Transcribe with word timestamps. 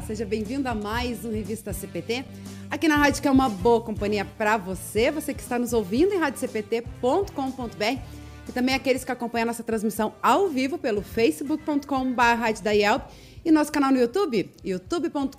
Seja 0.00 0.24
bem-vindo 0.24 0.68
a 0.68 0.74
mais 0.74 1.24
um 1.24 1.30
Revista 1.30 1.72
CPT. 1.72 2.24
Aqui 2.70 2.88
na 2.88 2.96
rádio 2.96 3.20
que 3.20 3.28
é 3.28 3.30
uma 3.30 3.48
boa 3.48 3.80
companhia 3.80 4.24
para 4.24 4.56
você, 4.56 5.10
você 5.10 5.34
que 5.34 5.42
está 5.42 5.58
nos 5.58 5.72
ouvindo 5.72 6.14
em 6.14 6.18
radiocpt.com.br 6.18 8.00
e 8.48 8.52
também 8.52 8.74
aqueles 8.74 9.04
que 9.04 9.12
acompanham 9.12 9.46
nossa 9.46 9.62
transmissão 9.62 10.14
ao 10.22 10.48
vivo 10.48 10.78
pelo 10.78 11.02
facebook.com.br 11.02 12.22
e 13.44 13.50
nosso 13.50 13.70
canal 13.70 13.90
no 13.90 13.98
YouTube, 13.98 14.50
youtube.com.br. 14.64 15.36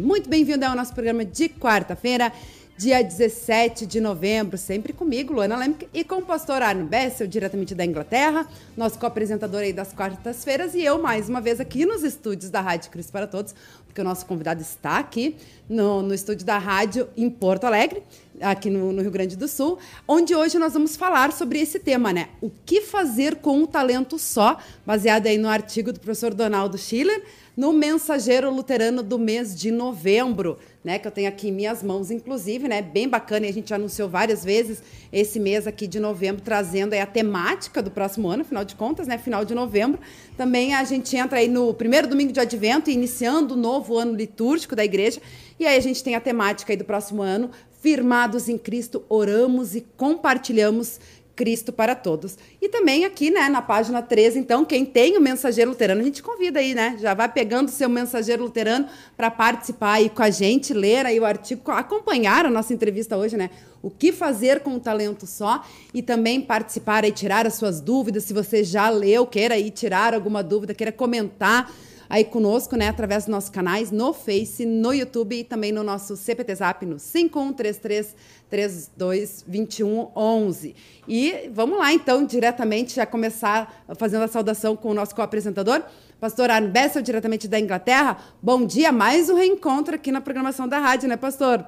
Muito 0.00 0.28
bem-vindo 0.28 0.64
ao 0.64 0.74
nosso 0.74 0.94
programa 0.94 1.24
de 1.24 1.48
quarta-feira 1.48 2.32
dia 2.78 3.02
17 3.02 3.84
de 3.86 4.00
novembro, 4.00 4.56
sempre 4.56 4.92
comigo, 4.92 5.32
Luana 5.32 5.56
Lemke, 5.56 5.88
e 5.92 6.04
com 6.04 6.18
o 6.18 6.22
pastor 6.22 6.62
Arno 6.62 6.84
Bessel, 6.86 7.26
diretamente 7.26 7.74
da 7.74 7.84
Inglaterra, 7.84 8.46
nosso 8.76 8.96
co-apresentador 9.00 9.62
aí 9.62 9.72
das 9.72 9.92
quartas-feiras, 9.92 10.76
e 10.76 10.84
eu, 10.84 10.96
mais 11.02 11.28
uma 11.28 11.40
vez, 11.40 11.58
aqui 11.58 11.84
nos 11.84 12.04
estúdios 12.04 12.52
da 12.52 12.60
Rádio 12.60 12.88
Cristo 12.92 13.10
para 13.10 13.26
Todos, 13.26 13.52
porque 13.84 14.00
o 14.00 14.04
nosso 14.04 14.24
convidado 14.26 14.62
está 14.62 14.96
aqui 14.98 15.34
no, 15.68 16.02
no 16.02 16.14
estúdio 16.14 16.46
da 16.46 16.56
rádio 16.56 17.08
em 17.16 17.28
Porto 17.28 17.64
Alegre, 17.64 18.00
aqui 18.40 18.70
no, 18.70 18.92
no, 18.92 19.02
Rio 19.02 19.10
Grande 19.10 19.36
do 19.36 19.48
Sul, 19.48 19.76
onde 20.06 20.36
hoje 20.36 20.56
nós 20.56 20.72
vamos 20.72 20.94
falar 20.94 21.32
sobre 21.32 21.58
esse 21.58 21.80
tema, 21.80 22.12
né? 22.12 22.28
O 22.40 22.48
que 22.64 22.82
fazer 22.82 23.36
com 23.36 23.58
um 23.58 23.66
talento 23.66 24.20
só, 24.20 24.56
baseado 24.86 25.26
aí 25.26 25.36
no 25.36 25.48
artigo 25.48 25.92
do 25.92 25.98
professor 25.98 26.32
Donaldo 26.32 26.78
Schiller, 26.78 27.24
no 27.58 27.72
Mensageiro 27.72 28.54
Luterano 28.54 29.02
do 29.02 29.18
mês 29.18 29.52
de 29.52 29.72
novembro, 29.72 30.60
né? 30.84 30.96
Que 30.96 31.08
eu 31.08 31.10
tenho 31.10 31.28
aqui 31.28 31.48
em 31.48 31.52
minhas 31.52 31.82
mãos, 31.82 32.08
inclusive, 32.08 32.68
né? 32.68 32.80
Bem 32.80 33.08
bacana, 33.08 33.46
e 33.46 33.48
a 33.48 33.52
gente 33.52 33.74
anunciou 33.74 34.08
várias 34.08 34.44
vezes 34.44 34.80
esse 35.12 35.40
mês 35.40 35.66
aqui 35.66 35.88
de 35.88 35.98
novembro, 35.98 36.40
trazendo 36.40 36.92
aí 36.92 37.00
a 37.00 37.06
temática 37.06 37.82
do 37.82 37.90
próximo 37.90 38.28
ano, 38.28 38.42
afinal 38.42 38.64
de 38.64 38.76
contas, 38.76 39.08
né? 39.08 39.18
Final 39.18 39.44
de 39.44 39.56
novembro. 39.56 39.98
Também 40.36 40.72
a 40.72 40.84
gente 40.84 41.16
entra 41.16 41.40
aí 41.40 41.48
no 41.48 41.74
primeiro 41.74 42.06
domingo 42.06 42.32
de 42.32 42.38
advento, 42.38 42.90
iniciando 42.90 43.54
o 43.54 43.56
novo 43.56 43.98
ano 43.98 44.14
litúrgico 44.14 44.76
da 44.76 44.84
igreja. 44.84 45.20
E 45.58 45.66
aí 45.66 45.76
a 45.76 45.80
gente 45.80 46.04
tem 46.04 46.14
a 46.14 46.20
temática 46.20 46.72
aí 46.72 46.76
do 46.76 46.84
próximo 46.84 47.22
ano, 47.22 47.50
firmados 47.80 48.48
em 48.48 48.56
Cristo, 48.56 49.04
oramos 49.08 49.74
e 49.74 49.84
compartilhamos 49.96 51.00
Cristo 51.38 51.72
para 51.72 51.94
todos. 51.94 52.36
E 52.60 52.68
também 52.68 53.04
aqui, 53.04 53.30
né, 53.30 53.48
na 53.48 53.62
página 53.62 54.02
13, 54.02 54.40
então, 54.40 54.64
quem 54.64 54.84
tem 54.84 55.16
o 55.16 55.20
mensageiro 55.20 55.70
luterano, 55.70 56.00
a 56.00 56.04
gente 56.04 56.20
convida 56.20 56.58
aí, 56.58 56.74
né? 56.74 56.96
Já 57.00 57.14
vai 57.14 57.28
pegando 57.28 57.68
o 57.68 57.70
seu 57.70 57.88
mensageiro 57.88 58.42
luterano 58.42 58.88
para 59.16 59.30
participar 59.30 59.92
aí 59.92 60.10
com 60.10 60.20
a 60.20 60.30
gente, 60.30 60.74
ler 60.74 61.06
aí 61.06 61.20
o 61.20 61.24
artigo, 61.24 61.70
acompanhar 61.70 62.44
a 62.44 62.50
nossa 62.50 62.74
entrevista 62.74 63.16
hoje, 63.16 63.36
né? 63.36 63.50
O 63.80 63.88
que 63.88 64.10
fazer 64.10 64.58
com 64.64 64.74
o 64.74 64.80
talento 64.80 65.28
só 65.28 65.64
e 65.94 66.02
também 66.02 66.40
participar 66.40 67.04
e 67.04 67.12
tirar 67.12 67.46
as 67.46 67.54
suas 67.54 67.80
dúvidas, 67.80 68.24
se 68.24 68.32
você 68.32 68.64
já 68.64 68.90
leu, 68.90 69.24
queira 69.24 69.54
aí 69.54 69.70
tirar 69.70 70.14
alguma 70.14 70.42
dúvida, 70.42 70.74
queira 70.74 70.90
comentar 70.90 71.72
aí 72.08 72.24
conosco, 72.24 72.76
né, 72.76 72.88
através 72.88 73.24
dos 73.24 73.32
nossos 73.32 73.50
canais 73.50 73.90
no 73.90 74.12
Face, 74.12 74.64
no 74.64 74.92
YouTube 74.92 75.40
e 75.40 75.44
também 75.44 75.72
no 75.72 75.82
nosso 75.82 76.16
CPT 76.16 76.54
Zap 76.54 76.86
no 76.86 76.96
5133 76.98 78.14
322111. 78.50 80.74
E 81.06 81.50
vamos 81.52 81.78
lá 81.78 81.92
então, 81.92 82.24
diretamente 82.24 82.96
já 82.96 83.04
começar 83.04 83.84
fazendo 83.96 84.22
a 84.22 84.28
saudação 84.28 84.74
com 84.74 84.90
o 84.90 84.94
nosso 84.94 85.14
co-apresentador, 85.14 85.82
pastor 86.18 86.48
Arne 86.50 86.68
Bessel, 86.68 87.02
diretamente 87.02 87.46
da 87.46 87.60
Inglaterra. 87.60 88.16
Bom 88.42 88.64
dia, 88.64 88.90
mais 88.90 89.28
um 89.28 89.36
reencontro 89.36 89.94
aqui 89.94 90.10
na 90.10 90.22
programação 90.22 90.66
da 90.66 90.78
rádio, 90.78 91.06
né, 91.08 91.16
pastor? 91.16 91.62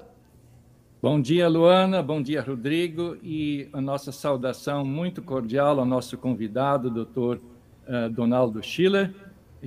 Bom 1.03 1.21
dia, 1.21 1.49
Luana. 1.49 2.03
Bom 2.03 2.23
dia, 2.23 2.43
Rodrigo. 2.43 3.17
E 3.23 3.69
a 3.73 3.81
nossa 3.81 4.13
saudação 4.13 4.85
muito 4.85 5.23
cordial 5.23 5.79
ao 5.79 5.87
nosso 5.87 6.19
convidado, 6.19 6.91
doutor 6.91 7.41
uh, 7.89 8.11
Donaldo 8.11 8.63
Schiller 8.63 9.11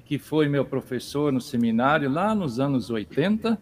que 0.01 0.17
foi 0.17 0.47
meu 0.47 0.65
professor 0.65 1.31
no 1.31 1.41
seminário 1.41 2.09
lá 2.09 2.33
nos 2.33 2.59
anos 2.59 2.89
80 2.89 3.59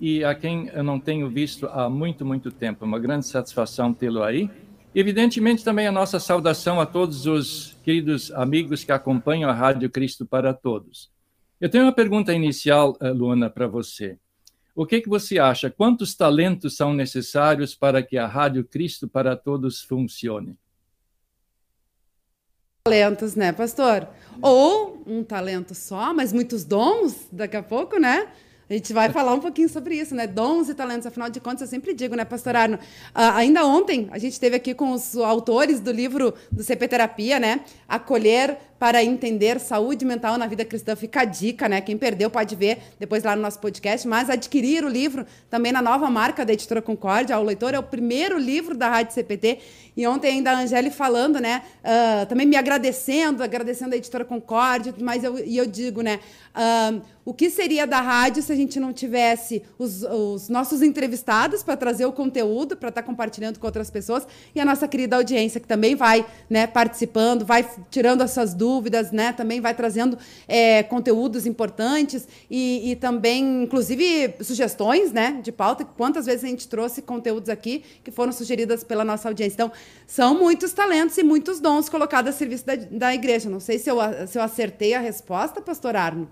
e 0.00 0.24
a 0.24 0.34
quem 0.34 0.68
eu 0.72 0.82
não 0.82 0.98
tenho 0.98 1.28
visto 1.28 1.66
há 1.66 1.88
muito, 1.88 2.24
muito 2.24 2.50
tempo. 2.50 2.84
Uma 2.84 2.98
grande 2.98 3.26
satisfação 3.26 3.94
tê-lo 3.94 4.22
aí. 4.22 4.50
Evidentemente, 4.94 5.64
também 5.64 5.86
a 5.86 5.92
nossa 5.92 6.20
saudação 6.20 6.80
a 6.80 6.86
todos 6.86 7.26
os 7.26 7.78
queridos 7.82 8.30
amigos 8.32 8.84
que 8.84 8.92
acompanham 8.92 9.48
a 9.48 9.52
Rádio 9.52 9.88
Cristo 9.88 10.26
para 10.26 10.52
Todos. 10.52 11.10
Eu 11.60 11.70
tenho 11.70 11.84
uma 11.84 11.92
pergunta 11.92 12.34
inicial, 12.34 12.96
eh, 13.00 13.10
Luana, 13.10 13.48
para 13.48 13.68
você. 13.68 14.18
O 14.74 14.84
que, 14.84 15.00
que 15.00 15.08
você 15.08 15.38
acha? 15.38 15.70
Quantos 15.70 16.14
talentos 16.14 16.76
são 16.76 16.92
necessários 16.92 17.74
para 17.74 18.02
que 18.02 18.18
a 18.18 18.26
Rádio 18.26 18.64
Cristo 18.64 19.06
para 19.06 19.36
Todos 19.36 19.82
funcione? 19.82 20.58
Talentos, 22.84 23.36
né, 23.36 23.52
pastor? 23.52 24.08
Ou 24.40 25.00
um 25.06 25.22
talento 25.22 25.72
só, 25.72 26.12
mas 26.12 26.32
muitos 26.32 26.64
dons 26.64 27.28
daqui 27.30 27.56
a 27.56 27.62
pouco, 27.62 27.96
né? 27.96 28.26
A 28.68 28.72
gente 28.72 28.92
vai 28.92 29.08
falar 29.08 29.34
um 29.34 29.38
pouquinho 29.38 29.68
sobre 29.68 29.94
isso, 29.94 30.16
né? 30.16 30.26
Dons 30.26 30.68
e 30.68 30.74
talentos, 30.74 31.06
afinal 31.06 31.30
de 31.30 31.38
contas, 31.38 31.60
eu 31.60 31.68
sempre 31.68 31.94
digo, 31.94 32.16
né, 32.16 32.24
pastor 32.24 32.56
Arno? 32.56 32.76
Uh, 32.76 33.36
ainda 33.36 33.64
ontem, 33.64 34.08
a 34.10 34.18
gente 34.18 34.32
esteve 34.32 34.56
aqui 34.56 34.74
com 34.74 34.90
os 34.90 35.16
autores 35.16 35.78
do 35.78 35.92
livro 35.92 36.34
do 36.50 36.64
CP 36.64 36.88
Terapia, 36.88 37.38
né? 37.38 37.60
Acolher 37.88 38.58
para 38.82 39.04
entender 39.04 39.60
saúde 39.60 40.04
mental 40.04 40.36
na 40.36 40.44
vida 40.44 40.64
cristã. 40.64 40.96
Fica 40.96 41.20
a 41.20 41.24
dica, 41.24 41.68
né? 41.68 41.80
Quem 41.80 41.96
perdeu 41.96 42.28
pode 42.28 42.56
ver 42.56 42.78
depois 42.98 43.22
lá 43.22 43.36
no 43.36 43.40
nosso 43.40 43.60
podcast, 43.60 44.08
mas 44.08 44.28
adquirir 44.28 44.84
o 44.84 44.88
livro 44.88 45.24
também 45.48 45.70
na 45.70 45.80
nova 45.80 46.10
marca 46.10 46.44
da 46.44 46.52
Editora 46.52 46.82
Concórdia. 46.82 47.38
O 47.38 47.44
leitor 47.44 47.74
é 47.74 47.78
o 47.78 47.82
primeiro 47.84 48.36
livro 48.36 48.76
da 48.76 48.88
Rádio 48.88 49.14
CPT. 49.14 49.60
E 49.96 50.04
ontem 50.04 50.32
ainda 50.32 50.50
a 50.50 50.58
Angeli 50.58 50.90
falando, 50.90 51.38
né? 51.38 51.62
Uh, 51.84 52.26
também 52.26 52.44
me 52.44 52.56
agradecendo, 52.56 53.44
agradecendo 53.44 53.94
a 53.94 53.98
Editora 53.98 54.24
Concórdia, 54.24 54.92
mas 55.00 55.22
eu, 55.22 55.38
e 55.38 55.56
eu 55.56 55.66
digo, 55.66 56.00
né? 56.00 56.18
Uh, 56.52 57.02
o 57.24 57.32
que 57.32 57.48
seria 57.50 57.86
da 57.86 58.00
rádio 58.00 58.42
se 58.42 58.52
a 58.52 58.56
gente 58.56 58.80
não 58.80 58.92
tivesse 58.92 59.62
os, 59.78 60.02
os 60.02 60.48
nossos 60.48 60.82
entrevistados 60.82 61.62
para 61.62 61.76
trazer 61.76 62.04
o 62.04 62.12
conteúdo, 62.12 62.76
para 62.76 62.88
estar 62.88 63.02
tá 63.02 63.06
compartilhando 63.06 63.60
com 63.60 63.66
outras 63.66 63.90
pessoas, 63.90 64.26
e 64.54 64.58
a 64.58 64.64
nossa 64.64 64.88
querida 64.88 65.16
audiência, 65.16 65.60
que 65.60 65.68
também 65.68 65.94
vai 65.94 66.26
né, 66.50 66.66
participando, 66.66 67.44
vai 67.44 67.68
tirando 67.90 68.22
essas 68.22 68.54
dúvidas, 68.54 68.71
né, 69.12 69.32
também 69.32 69.60
vai 69.60 69.74
trazendo 69.74 70.16
é, 70.48 70.82
conteúdos 70.82 71.46
importantes 71.46 72.26
e, 72.50 72.92
e, 72.92 72.96
também, 72.96 73.64
inclusive, 73.64 74.34
sugestões 74.40 75.12
né, 75.12 75.40
de 75.42 75.52
pauta. 75.52 75.84
Quantas 75.84 76.26
vezes 76.26 76.44
a 76.44 76.48
gente 76.48 76.68
trouxe 76.68 77.02
conteúdos 77.02 77.48
aqui 77.48 77.82
que 78.02 78.10
foram 78.10 78.32
sugeridas 78.32 78.84
pela 78.84 79.04
nossa 79.04 79.28
audiência. 79.28 79.54
Então, 79.54 79.72
são 80.06 80.38
muitos 80.38 80.72
talentos 80.72 81.16
e 81.18 81.22
muitos 81.22 81.60
dons 81.60 81.88
colocados 81.88 82.34
a 82.34 82.36
serviço 82.36 82.66
da, 82.66 82.76
da 82.76 83.14
igreja. 83.14 83.50
Não 83.50 83.60
sei 83.60 83.78
se 83.78 83.90
eu, 83.90 83.96
se 84.26 84.38
eu 84.38 84.42
acertei 84.42 84.94
a 84.94 85.00
resposta, 85.00 85.60
pastor 85.60 85.96
Arno. 85.96 86.28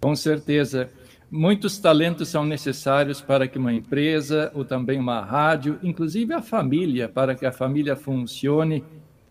Com 0.00 0.14
certeza. 0.14 0.90
Muitos 1.30 1.78
talentos 1.78 2.28
são 2.28 2.44
necessários 2.44 3.20
para 3.20 3.48
que 3.48 3.58
uma 3.58 3.72
empresa 3.72 4.52
ou 4.54 4.64
também 4.64 5.00
uma 5.00 5.20
rádio, 5.20 5.80
inclusive 5.82 6.32
a 6.32 6.40
família, 6.40 7.08
para 7.08 7.34
que 7.34 7.44
a 7.44 7.50
família 7.50 7.96
funcione 7.96 8.84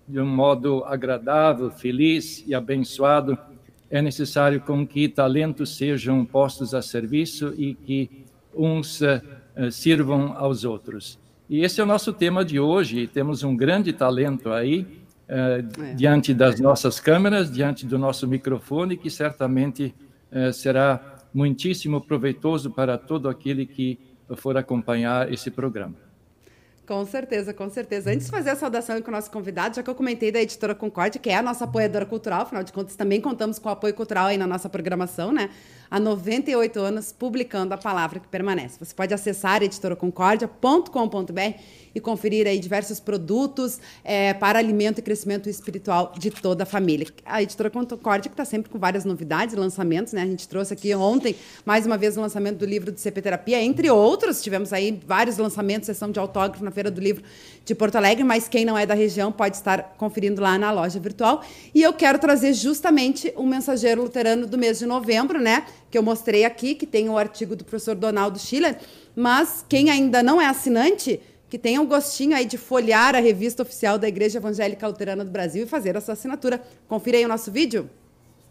de 0.07 0.19
um 0.19 0.25
modo 0.25 0.83
agradável, 0.85 1.71
feliz 1.71 2.43
e 2.45 2.53
abençoado, 2.53 3.37
é 3.89 4.01
necessário 4.01 4.59
com 4.61 4.85
que 4.85 5.07
talentos 5.07 5.77
sejam 5.77 6.25
postos 6.25 6.73
a 6.73 6.81
serviço 6.81 7.53
e 7.57 7.73
que 7.73 8.25
uns 8.55 9.01
uh, 9.01 9.21
sirvam 9.71 10.33
aos 10.35 10.63
outros. 10.65 11.19
E 11.49 11.63
esse 11.63 11.79
é 11.79 11.83
o 11.83 11.87
nosso 11.87 12.11
tema 12.11 12.43
de 12.43 12.59
hoje. 12.59 13.07
Temos 13.07 13.43
um 13.43 13.55
grande 13.55 13.93
talento 13.93 14.51
aí 14.51 14.81
uh, 15.29 15.83
é. 15.83 15.93
diante 15.93 16.33
das 16.33 16.59
nossas 16.59 16.99
câmeras, 16.99 17.51
diante 17.51 17.85
do 17.85 17.97
nosso 17.97 18.27
microfone, 18.27 18.97
que 18.97 19.09
certamente 19.09 19.93
eh, 20.31 20.51
será 20.51 21.19
muitíssimo 21.31 22.01
proveitoso 22.01 22.71
para 22.71 22.97
todo 22.97 23.29
aquele 23.29 23.67
que 23.67 23.99
for 24.35 24.57
acompanhar 24.57 25.31
esse 25.31 25.51
programa. 25.51 26.02
Com 26.85 27.05
certeza, 27.05 27.53
com 27.53 27.69
certeza. 27.69 28.11
Antes 28.11 28.25
de 28.25 28.31
fazer 28.31 28.49
a 28.49 28.55
saudação 28.57 29.01
com 29.01 29.07
o 29.09 29.13
nosso 29.13 29.31
convidado, 29.31 29.73
já 29.77 29.81
que 29.81 29.89
eu 29.89 29.95
comentei 29.95 30.33
da 30.33 30.41
Editora 30.41 30.75
Concorde, 30.75 31.17
que 31.17 31.29
é 31.29 31.35
a 31.37 31.41
nossa 31.41 31.63
apoiadora 31.63 32.05
cultural, 32.05 32.41
afinal 32.41 32.61
de 32.61 32.73
contas, 32.73 32.93
também 32.97 33.21
contamos 33.21 33.57
com 33.57 33.69
o 33.69 33.71
apoio 33.71 33.93
cultural 33.93 34.25
aí 34.25 34.37
na 34.37 34.45
nossa 34.45 34.67
programação, 34.67 35.31
né? 35.31 35.49
Há 35.93 35.99
98 35.99 36.79
anos 36.79 37.11
publicando 37.11 37.71
a 37.71 37.77
palavra 37.77 38.19
que 38.19 38.27
permanece. 38.27 38.79
Você 38.79 38.95
pode 38.95 39.13
acessar 39.13 39.61
editoraconcordia.com.br 39.61 41.59
e 41.93 41.99
conferir 41.99 42.47
aí 42.47 42.57
diversos 42.57 42.99
produtos 42.99 43.79
é, 44.03 44.33
para 44.33 44.57
alimento 44.57 44.97
e 44.97 45.03
crescimento 45.03 45.47
espiritual 45.47 46.11
de 46.17 46.31
toda 46.31 46.63
a 46.63 46.65
família. 46.65 47.05
A 47.23 47.43
editora 47.43 47.69
Concórdia 47.69 48.27
que 48.27 48.33
está 48.33 48.43
sempre 48.43 48.71
com 48.71 48.79
várias 48.79 49.05
novidades, 49.05 49.53
lançamentos, 49.53 50.13
né? 50.13 50.23
A 50.23 50.25
gente 50.25 50.47
trouxe 50.47 50.73
aqui 50.73 50.95
ontem 50.95 51.35
mais 51.63 51.85
uma 51.85 51.95
vez 51.95 52.17
o 52.17 52.21
lançamento 52.21 52.57
do 52.57 52.65
livro 52.65 52.91
do 52.91 52.99
CP 52.99 53.21
Terapia, 53.21 53.61
entre 53.61 53.91
outros. 53.91 54.41
Tivemos 54.41 54.73
aí 54.73 54.99
vários 55.05 55.37
lançamentos, 55.37 55.85
sessão 55.85 56.09
de 56.09 56.17
autógrafo 56.17 56.65
na 56.65 56.71
Feira 56.71 56.89
do 56.89 56.99
Livro 56.99 57.21
de 57.63 57.75
Porto 57.75 57.97
Alegre, 57.97 58.23
mas 58.23 58.47
quem 58.47 58.65
não 58.65 58.75
é 58.75 58.87
da 58.87 58.95
região 58.95 59.31
pode 59.31 59.57
estar 59.57 59.93
conferindo 59.95 60.41
lá 60.41 60.57
na 60.57 60.71
loja 60.71 60.99
virtual. 60.99 61.43
E 61.71 61.83
eu 61.83 61.93
quero 61.93 62.17
trazer 62.17 62.53
justamente 62.53 63.31
o 63.35 63.43
mensageiro 63.43 64.01
luterano 64.01 64.47
do 64.47 64.57
mês 64.57 64.79
de 64.79 64.87
novembro, 64.87 65.39
né? 65.39 65.63
Que 65.93 65.97
eu 65.99 66.01
mostrei 66.01 66.43
aqui, 66.43 66.73
que 66.73 66.87
tem 66.87 67.07
o 67.07 67.19
artigo 67.19 67.55
do 67.55 67.63
professor 67.63 67.93
Donaldo 67.93 68.39
Schiller. 68.39 68.79
Mas 69.15 69.63
quem 69.69 69.91
ainda 69.91 70.23
não 70.23 70.41
é 70.41 70.47
assinante, 70.47 71.19
que 71.47 71.55
tenha 71.55 71.79
um 71.79 71.85
gostinho 71.85 72.35
aí 72.35 72.45
de 72.45 72.57
folhear 72.57 73.13
a 73.13 73.19
revista 73.19 73.61
oficial 73.61 73.99
da 73.99 74.07
Igreja 74.07 74.39
Evangélica 74.39 74.87
Luterana 74.87 75.23
do 75.23 75.29
Brasil 75.29 75.65
e 75.65 75.67
fazer 75.67 75.95
a 75.95 76.01
sua 76.01 76.13
assinatura. 76.15 76.59
Confira 76.87 77.19
aí 77.19 77.25
o 77.25 77.27
nosso 77.27 77.51
vídeo. 77.51 77.87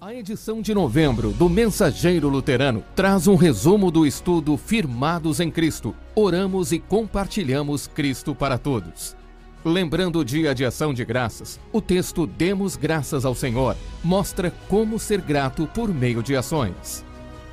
A 0.00 0.14
edição 0.14 0.62
de 0.62 0.72
novembro 0.72 1.32
do 1.32 1.48
Mensageiro 1.48 2.28
Luterano 2.28 2.84
traz 2.94 3.26
um 3.26 3.34
resumo 3.34 3.90
do 3.90 4.06
estudo 4.06 4.56
Firmados 4.56 5.40
em 5.40 5.50
Cristo. 5.50 5.96
Oramos 6.14 6.70
e 6.70 6.78
compartilhamos 6.78 7.88
Cristo 7.88 8.36
para 8.36 8.56
todos. 8.56 9.16
Lembrando 9.64 10.20
o 10.20 10.24
dia 10.24 10.54
de 10.54 10.64
ação 10.64 10.94
de 10.94 11.04
graças, 11.04 11.58
o 11.72 11.80
texto 11.80 12.24
Demos 12.24 12.76
Graças 12.76 13.24
ao 13.24 13.34
Senhor 13.34 13.76
mostra 14.04 14.52
como 14.68 14.96
ser 14.96 15.20
grato 15.20 15.66
por 15.74 15.92
meio 15.92 16.22
de 16.22 16.36
ações. 16.36 17.04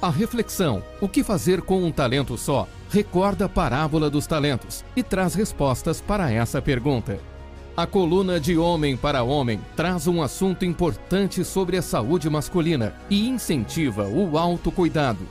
A 0.02 0.10
reflexão, 0.10 0.82
o 1.02 1.10
que 1.10 1.26
fazer 1.26 1.62
com 1.62 1.84
um 1.84 1.92
talento 1.92 2.38
só, 2.38 2.66
recorda 2.90 3.46
a 3.46 3.50
parábola 3.50 4.10
dos 4.10 4.26
talentos 4.26 4.86
e 4.96 5.04
traz 5.04 5.34
respostas 5.34 6.00
para 6.00 6.32
essa 6.32 6.62
pergunta. 6.62 7.20
A 7.76 7.86
coluna 7.86 8.40
de 8.40 8.58
Homem 8.58 8.96
para 8.96 9.24
Homem 9.24 9.60
traz 9.76 10.08
um 10.08 10.22
assunto 10.22 10.64
importante 10.64 11.44
sobre 11.44 11.76
a 11.76 11.82
saúde 11.82 12.30
masculina 12.30 12.96
e 13.10 13.28
incentiva 13.28 14.08
o 14.08 14.38
autocuidado. 14.38 15.28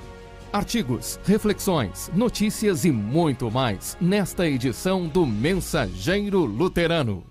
Artigos, 0.53 1.19
reflexões, 1.25 2.11
notícias 2.14 2.85
e 2.85 2.93
muito 2.93 3.50
mais 3.50 3.97
nesta 3.99 4.47
edição 4.47 5.06
do 5.06 5.25
Mensageiro 5.25 6.44
Luterano. 6.44 7.27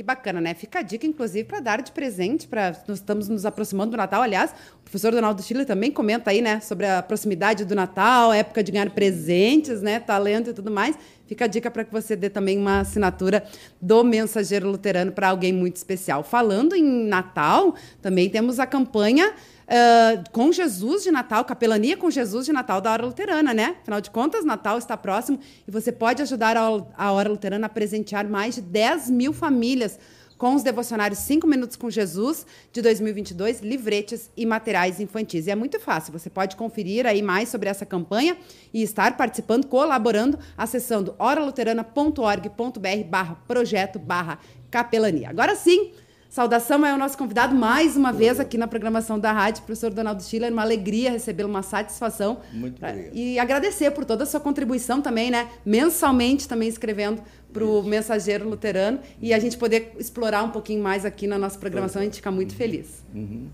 Que 0.00 0.04
bacana, 0.04 0.40
né? 0.40 0.54
Fica 0.54 0.78
a 0.78 0.82
dica, 0.82 1.06
inclusive, 1.06 1.44
para 1.44 1.60
dar 1.60 1.82
de 1.82 1.92
presente, 1.92 2.48
para 2.48 2.74
nós 2.88 2.96
estamos 3.00 3.28
nos 3.28 3.44
aproximando 3.44 3.90
do 3.90 3.98
Natal. 3.98 4.22
Aliás, 4.22 4.50
o 4.50 4.78
professor 4.82 5.12
Donaldo 5.12 5.42
Chile 5.42 5.66
também 5.66 5.90
comenta 5.90 6.30
aí, 6.30 6.40
né, 6.40 6.58
sobre 6.60 6.86
a 6.86 7.02
proximidade 7.02 7.66
do 7.66 7.74
Natal, 7.74 8.32
época 8.32 8.62
de 8.62 8.72
ganhar 8.72 8.88
presentes, 8.92 9.82
né, 9.82 10.00
talento 10.00 10.48
e 10.48 10.52
tudo 10.54 10.70
mais. 10.70 10.96
Fica 11.26 11.44
a 11.44 11.46
dica 11.46 11.70
para 11.70 11.84
que 11.84 11.92
você 11.92 12.16
dê 12.16 12.30
também 12.30 12.56
uma 12.56 12.80
assinatura 12.80 13.44
do 13.78 14.02
Mensageiro 14.02 14.70
Luterano 14.70 15.12
para 15.12 15.28
alguém 15.28 15.52
muito 15.52 15.76
especial. 15.76 16.24
Falando 16.24 16.74
em 16.74 16.82
Natal, 16.82 17.74
também 18.00 18.30
temos 18.30 18.58
a 18.58 18.64
campanha 18.64 19.34
Uh, 19.70 20.28
com 20.32 20.50
Jesus 20.50 21.04
de 21.04 21.12
Natal, 21.12 21.44
capelania 21.44 21.96
com 21.96 22.10
Jesus 22.10 22.44
de 22.44 22.52
Natal 22.52 22.80
da 22.80 22.90
Hora 22.90 23.06
Luterana, 23.06 23.54
né? 23.54 23.76
Afinal 23.80 24.00
de 24.00 24.10
contas, 24.10 24.44
Natal 24.44 24.76
está 24.78 24.96
próximo 24.96 25.38
e 25.66 25.70
você 25.70 25.92
pode 25.92 26.20
ajudar 26.22 26.56
a, 26.56 26.84
a 26.96 27.12
Hora 27.12 27.28
Luterana 27.28 27.66
a 27.66 27.68
presentear 27.68 28.28
mais 28.28 28.56
de 28.56 28.62
10 28.62 29.10
mil 29.10 29.32
famílias 29.32 29.96
com 30.40 30.54
os 30.54 30.62
devocionários 30.62 31.20
5 31.20 31.46
Minutos 31.46 31.76
com 31.76 31.88
Jesus 31.90 32.46
de 32.72 32.82
2022, 32.82 33.60
livretes 33.60 34.30
e 34.36 34.44
materiais 34.44 34.98
infantis. 34.98 35.46
E 35.46 35.50
é 35.50 35.54
muito 35.54 35.78
fácil, 35.78 36.14
você 36.14 36.30
pode 36.30 36.56
conferir 36.56 37.06
aí 37.06 37.20
mais 37.22 37.50
sobre 37.50 37.68
essa 37.68 37.86
campanha 37.86 38.36
e 38.74 38.82
estar 38.82 39.16
participando, 39.18 39.66
colaborando, 39.66 40.36
acessando 40.56 41.14
oraluterana.org.br 41.18 43.04
barra 43.08 43.36
projeto 43.46 43.98
barra 43.98 44.40
capelania. 44.70 45.28
Agora 45.28 45.54
sim, 45.54 45.92
Saudação 46.30 46.86
é 46.86 46.94
o 46.94 46.96
nosso 46.96 47.18
convidado 47.18 47.56
mais 47.56 47.96
uma 47.96 48.12
vez 48.12 48.38
aqui 48.38 48.56
na 48.56 48.68
programação 48.68 49.18
da 49.18 49.32
rádio, 49.32 49.64
professor 49.64 49.92
Donaldo 49.92 50.22
Schiller. 50.22 50.52
Uma 50.52 50.62
alegria 50.62 51.10
recebê-lo, 51.10 51.48
uma 51.48 51.64
satisfação. 51.64 52.38
Muito 52.52 52.76
obrigado. 52.76 53.12
E 53.12 53.36
agradecer 53.36 53.90
por 53.90 54.04
toda 54.04 54.22
a 54.22 54.26
sua 54.26 54.38
contribuição 54.38 55.02
também, 55.02 55.28
né? 55.28 55.48
Mensalmente 55.66 56.46
também 56.46 56.68
escrevendo 56.68 57.20
para 57.52 57.64
o 57.64 57.82
Mensageiro 57.82 58.48
Luterano. 58.48 59.00
E 59.20 59.34
a 59.34 59.40
gente 59.40 59.58
poder 59.58 59.92
explorar 59.98 60.44
um 60.44 60.50
pouquinho 60.50 60.80
mais 60.80 61.04
aqui 61.04 61.26
na 61.26 61.36
nossa 61.36 61.58
programação, 61.58 62.00
a 62.00 62.04
gente 62.04 62.18
fica 62.18 62.30
muito 62.30 62.54
feliz. 62.54 63.04
Uhum. 63.12 63.48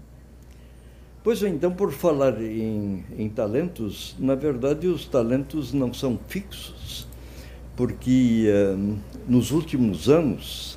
Pois 1.25 1.43
então, 1.43 1.73
por 1.73 1.91
falar 1.91 2.39
em, 2.43 3.03
em 3.17 3.31
talentos, 3.31 4.15
na 4.19 4.35
verdade 4.35 4.87
os 4.87 5.07
talentos 5.07 5.73
não 5.73 5.95
são 5.95 6.19
fixos, 6.29 7.09
porque 7.75 8.49
uh, 8.53 8.99
nos 9.27 9.51
últimos 9.51 10.11
anos 10.11 10.76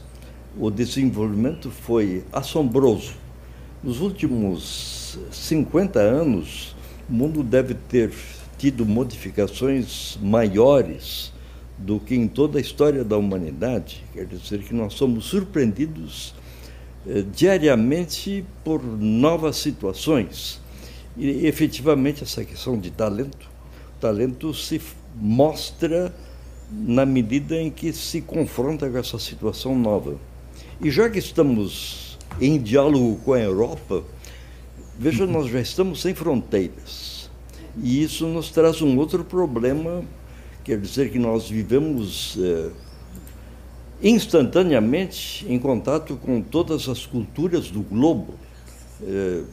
o 0.57 0.69
desenvolvimento 0.69 1.69
foi 1.69 2.23
assombroso. 2.31 3.13
Nos 3.83 4.01
últimos 4.01 5.17
50 5.31 5.99
anos, 5.99 6.75
o 7.09 7.13
mundo 7.13 7.43
deve 7.43 7.73
ter 7.73 8.11
tido 8.57 8.85
modificações 8.85 10.17
maiores 10.21 11.31
do 11.77 11.99
que 11.99 12.13
em 12.13 12.27
toda 12.27 12.57
a 12.57 12.61
história 12.61 13.03
da 13.03 13.17
humanidade. 13.17 14.03
Quer 14.13 14.25
dizer 14.25 14.59
que 14.63 14.73
nós 14.73 14.93
somos 14.93 15.25
surpreendidos 15.25 16.33
eh, 17.07 17.23
diariamente 17.33 18.45
por 18.63 18.83
novas 18.83 19.55
situações. 19.55 20.59
E 21.15 21.47
efetivamente 21.47 22.23
essa 22.23 22.43
questão 22.43 22.77
de 22.77 22.91
talento, 22.91 23.49
talento 23.99 24.53
se 24.53 24.81
mostra 25.15 26.13
na 26.71 27.05
medida 27.05 27.55
em 27.55 27.71
que 27.71 27.91
se 27.93 28.21
confronta 28.21 28.89
com 28.89 28.97
essa 28.97 29.17
situação 29.17 29.77
nova. 29.77 30.17
E 30.81 30.89
já 30.89 31.09
que 31.09 31.19
estamos 31.19 32.17
em 32.39 32.57
diálogo 32.57 33.19
com 33.25 33.33
a 33.33 33.39
Europa, 33.39 34.01
veja, 34.97 35.27
nós 35.27 35.51
já 35.51 35.59
estamos 35.59 36.01
sem 36.01 36.15
fronteiras. 36.15 37.29
E 37.83 38.01
isso 38.01 38.25
nos 38.27 38.49
traz 38.49 38.81
um 38.81 38.97
outro 38.97 39.25
problema, 39.25 40.05
quer 40.63 40.79
dizer 40.79 41.11
que 41.11 41.19
nós 41.19 41.49
vivemos 41.49 42.37
é, 42.41 42.69
instantaneamente 44.01 45.45
em 45.49 45.59
contato 45.59 46.15
com 46.15 46.41
todas 46.41 46.87
as 46.87 47.05
culturas 47.05 47.69
do 47.69 47.81
globo. 47.81 48.35
É, 49.03 49.43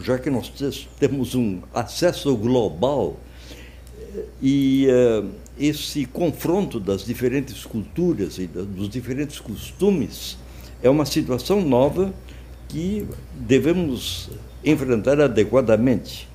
já 0.00 0.18
que 0.18 0.30
nós 0.30 0.50
temos 0.98 1.34
um 1.34 1.60
acesso 1.74 2.34
global 2.34 3.20
e 4.40 4.86
é, 4.88 5.22
esse 5.58 6.06
confronto 6.06 6.80
das 6.80 7.04
diferentes 7.04 7.66
culturas 7.66 8.38
e 8.38 8.46
dos 8.46 8.88
diferentes 8.88 9.38
costumes 9.38 10.38
é 10.86 10.90
uma 10.90 11.04
situação 11.04 11.60
nova 11.60 12.14
que 12.68 13.06
devemos 13.34 14.30
enfrentar 14.64 15.20
adequadamente. 15.20 16.28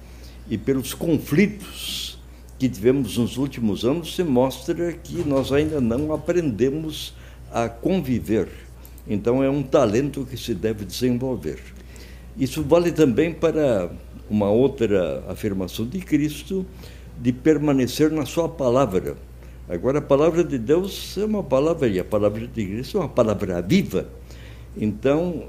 E 0.50 0.57
pelos 0.57 0.94
conflitos 0.94 2.19
que 2.59 2.68
tivemos 2.68 3.18
nos 3.18 3.38
últimos 3.38 3.86
anos, 3.86 4.13
se 4.15 4.24
mostra 4.24 4.92
que 4.92 5.27
nós 5.27 5.51
ainda 5.51 5.80
não 5.80 6.13
aprendemos 6.13 7.13
a 7.51 7.69
conviver. 7.69 8.50
Então, 9.07 9.44
é 9.44 9.50
um 9.50 9.63
talento 9.63 10.27
que 10.30 10.38
se 10.38 10.53
deve 10.53 10.86
desenvolver. 10.86 11.59
Isso 12.38 12.62
vale 12.62 12.91
também 12.91 13.34
para 13.34 13.89
uma 14.29 14.50
outra 14.50 15.24
afirmação 15.27 15.86
de 15.86 16.00
Cristo, 16.00 16.65
de 17.20 17.31
permanecer 17.31 18.12
na 18.12 18.25
Sua 18.25 18.48
palavra. 18.48 19.15
Agora, 19.67 20.00
a 20.00 20.01
palavra 20.01 20.43
de 20.43 20.58
Deus 20.58 21.17
é 21.17 21.25
uma 21.25 21.41
palavra, 21.41 21.88
e 21.88 22.00
a 22.00 22.03
palavra 22.03 22.46
de 22.46 22.65
Cristo 22.65 22.98
é 22.98 23.01
uma 23.01 23.10
palavra 23.10 23.62
viva 23.62 24.08
então, 24.75 25.48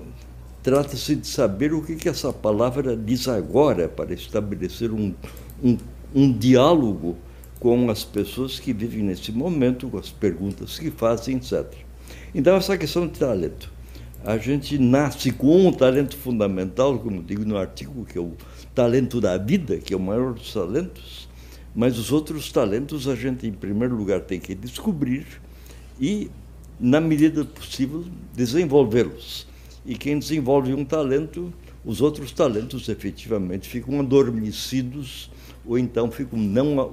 trata-se 0.62 1.16
de 1.16 1.26
saber 1.26 1.72
o 1.72 1.82
que, 1.82 1.96
que 1.96 2.08
essa 2.08 2.32
palavra 2.32 2.96
diz 2.96 3.28
agora 3.28 3.88
para 3.88 4.12
estabelecer 4.12 4.90
um, 4.92 5.14
um, 5.62 5.78
um 6.14 6.32
diálogo 6.32 7.16
com 7.60 7.90
as 7.90 8.02
pessoas 8.04 8.58
que 8.58 8.72
vivem 8.72 9.04
nesse 9.04 9.30
momento, 9.30 9.88
com 9.88 9.98
as 9.98 10.10
perguntas 10.10 10.78
que 10.78 10.90
fazem, 10.90 11.36
etc. 11.36 11.72
Então, 12.34 12.56
essa 12.56 12.76
questão 12.76 13.06
de 13.06 13.18
talento. 13.18 13.70
A 14.24 14.38
gente 14.38 14.78
nasce 14.78 15.32
com 15.32 15.66
um 15.66 15.72
talento 15.72 16.16
fundamental, 16.16 16.96
como 16.98 17.22
digo 17.22 17.44
no 17.44 17.56
artigo, 17.56 18.04
que 18.04 18.16
é 18.16 18.20
o 18.20 18.32
talento 18.72 19.20
da 19.20 19.36
vida, 19.36 19.78
que 19.78 19.92
é 19.92 19.96
o 19.96 20.00
maior 20.00 20.32
dos 20.32 20.52
talentos, 20.52 21.28
mas 21.74 21.98
os 21.98 22.12
outros 22.12 22.52
talentos 22.52 23.08
a 23.08 23.16
gente, 23.16 23.46
em 23.46 23.52
primeiro 23.52 23.96
lugar, 23.96 24.20
tem 24.20 24.38
que 24.38 24.54
descobrir 24.54 25.26
e 26.00 26.30
na 26.82 27.00
medida 27.00 27.44
possível, 27.44 28.04
desenvolvê-los. 28.34 29.46
E 29.86 29.94
quem 29.94 30.18
desenvolve 30.18 30.74
um 30.74 30.84
talento, 30.84 31.54
os 31.84 32.00
outros 32.00 32.32
talentos 32.32 32.88
efetivamente 32.88 33.68
ficam 33.68 34.00
adormecidos 34.00 35.30
ou 35.64 35.78
então 35.78 36.10
ficam 36.10 36.36
não 36.36 36.92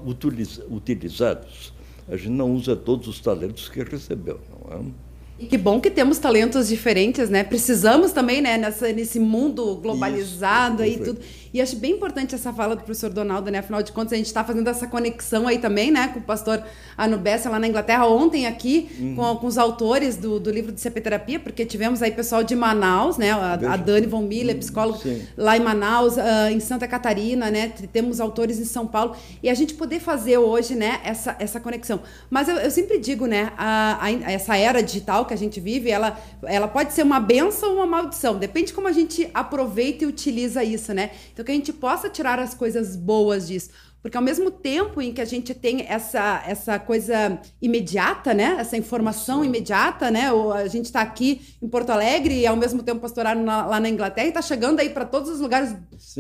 utilizados. 0.70 1.74
A 2.08 2.16
gente 2.16 2.30
não 2.30 2.54
usa 2.54 2.76
todos 2.76 3.08
os 3.08 3.20
talentos 3.20 3.68
que 3.68 3.82
recebeu, 3.84 4.40
não 4.52 4.78
é? 4.78 5.09
E 5.40 5.46
que 5.46 5.58
bom 5.58 5.80
que 5.80 5.90
temos 5.90 6.18
talentos 6.18 6.68
diferentes, 6.68 7.30
né? 7.30 7.46
Precisamos 7.46 8.12
também, 8.12 8.42
né, 8.42 8.58
nessa, 8.58 8.92
nesse 8.92 9.22
mundo 9.22 9.76
globalizado 9.76 10.84
Isso, 10.84 11.00
aí 11.00 11.06
tudo. 11.06 11.22
E 11.54 11.62
acho 11.62 11.78
bem 11.78 11.94
importante 11.94 12.36
essa 12.36 12.54
fala 12.54 12.76
do 12.76 12.84
professor 12.84 13.10
Donaldo, 13.10 13.50
né? 13.50 13.60
Afinal 13.60 13.82
de 13.82 13.92
contas, 13.92 14.14
a 14.14 14.18
gente 14.18 14.28
está 14.28 14.44
fazendo 14.44 14.68
essa 14.68 14.86
conexão 14.86 15.48
aí 15.48 15.58
também, 15.58 15.90
né, 15.90 16.10
com 16.10 16.20
o 16.20 16.22
pastor 16.22 16.62
Anubessa 16.96 17.50
lá 17.50 17.58
na 17.58 17.68
Inglaterra, 17.68 18.06
ontem 18.06 18.46
aqui, 18.46 18.90
uhum. 19.00 19.16
com, 19.16 19.36
com 19.38 19.48
os 19.48 19.58
autores 19.58 20.16
do, 20.16 20.40
do 20.40 20.52
livro 20.52 20.72
de 20.72 20.80
CP 20.80 21.02
Terapia, 21.02 21.40
porque 21.40 21.66
tivemos 21.66 22.02
aí 22.02 22.12
pessoal 22.12 22.44
de 22.44 22.56
Manaus, 22.56 23.18
né? 23.18 23.32
A, 23.32 23.54
a 23.54 23.78
Dani 23.78 24.06
Von 24.06 24.22
Miller, 24.24 24.56
uhum, 24.56 24.60
psicólogo 24.60 25.00
Sim. 25.00 25.22
lá 25.38 25.58
em 25.58 25.62
Manaus, 25.62 26.18
uh, 26.18 26.52
em 26.52 26.60
Santa 26.60 26.88
Catarina, 26.88 27.50
né? 27.50 27.72
Temos 27.92 28.20
autores 28.20 28.60
em 28.60 28.66
São 28.66 28.86
Paulo. 28.86 29.16
E 29.42 29.50
a 29.50 29.54
gente 29.54 29.74
poder 29.74 30.00
fazer 30.00 30.38
hoje, 30.38 30.76
né, 30.76 31.00
essa, 31.04 31.36
essa 31.40 31.60
conexão. 31.60 32.02
Mas 32.30 32.48
eu, 32.48 32.58
eu 32.58 32.70
sempre 32.70 33.00
digo, 33.00 33.26
né, 33.26 33.52
a, 33.58 34.06
a, 34.06 34.12
essa 34.32 34.56
era 34.58 34.84
digital 34.84 35.26
que 35.30 35.34
a 35.34 35.38
gente 35.38 35.60
vive, 35.62 35.90
ela, 35.90 36.20
ela 36.44 36.68
pode 36.68 36.92
ser 36.92 37.04
uma 37.04 37.20
benção 37.20 37.70
ou 37.70 37.76
uma 37.78 37.86
maldição. 37.86 38.38
Depende 38.38 38.74
como 38.74 38.88
a 38.88 38.92
gente 38.92 39.30
aproveita 39.34 40.04
e 40.04 40.08
utiliza 40.08 40.64
isso, 40.64 40.94
né? 40.94 41.12
Então 41.32 41.46
que 41.46 41.52
a 41.52 41.56
gente 41.56 41.72
possa 41.72 42.10
tirar 42.10 42.40
as 42.40 42.54
coisas 42.54 42.96
boas 42.96 43.48
disso. 43.48 43.70
Porque 44.02 44.16
ao 44.16 44.24
mesmo 44.24 44.50
tempo 44.50 45.02
em 45.02 45.12
que 45.12 45.20
a 45.20 45.26
gente 45.26 45.54
tem 45.54 45.86
essa, 45.88 46.42
essa 46.48 46.80
coisa 46.80 47.38
imediata, 47.62 48.34
né? 48.34 48.56
Essa 48.58 48.78
informação 48.78 49.44
imediata, 49.44 50.10
né? 50.10 50.32
O, 50.32 50.54
a 50.54 50.68
gente 50.68 50.86
está 50.86 51.02
aqui 51.02 51.42
em 51.62 51.68
Porto 51.68 51.90
Alegre 51.90 52.40
e 52.40 52.48
ao 52.48 52.56
mesmo 52.56 52.82
tempo 52.82 53.02
pastoraram 53.02 53.44
lá 53.44 53.80
na 53.80 53.90
Inglaterra 53.90 54.28
e 54.28 54.30
está 54.30 54.42
chegando 54.42 54.80
aí 54.80 54.90
para 54.90 55.04
todos 55.04 55.30
os 55.30 55.42
lugares 55.42 55.76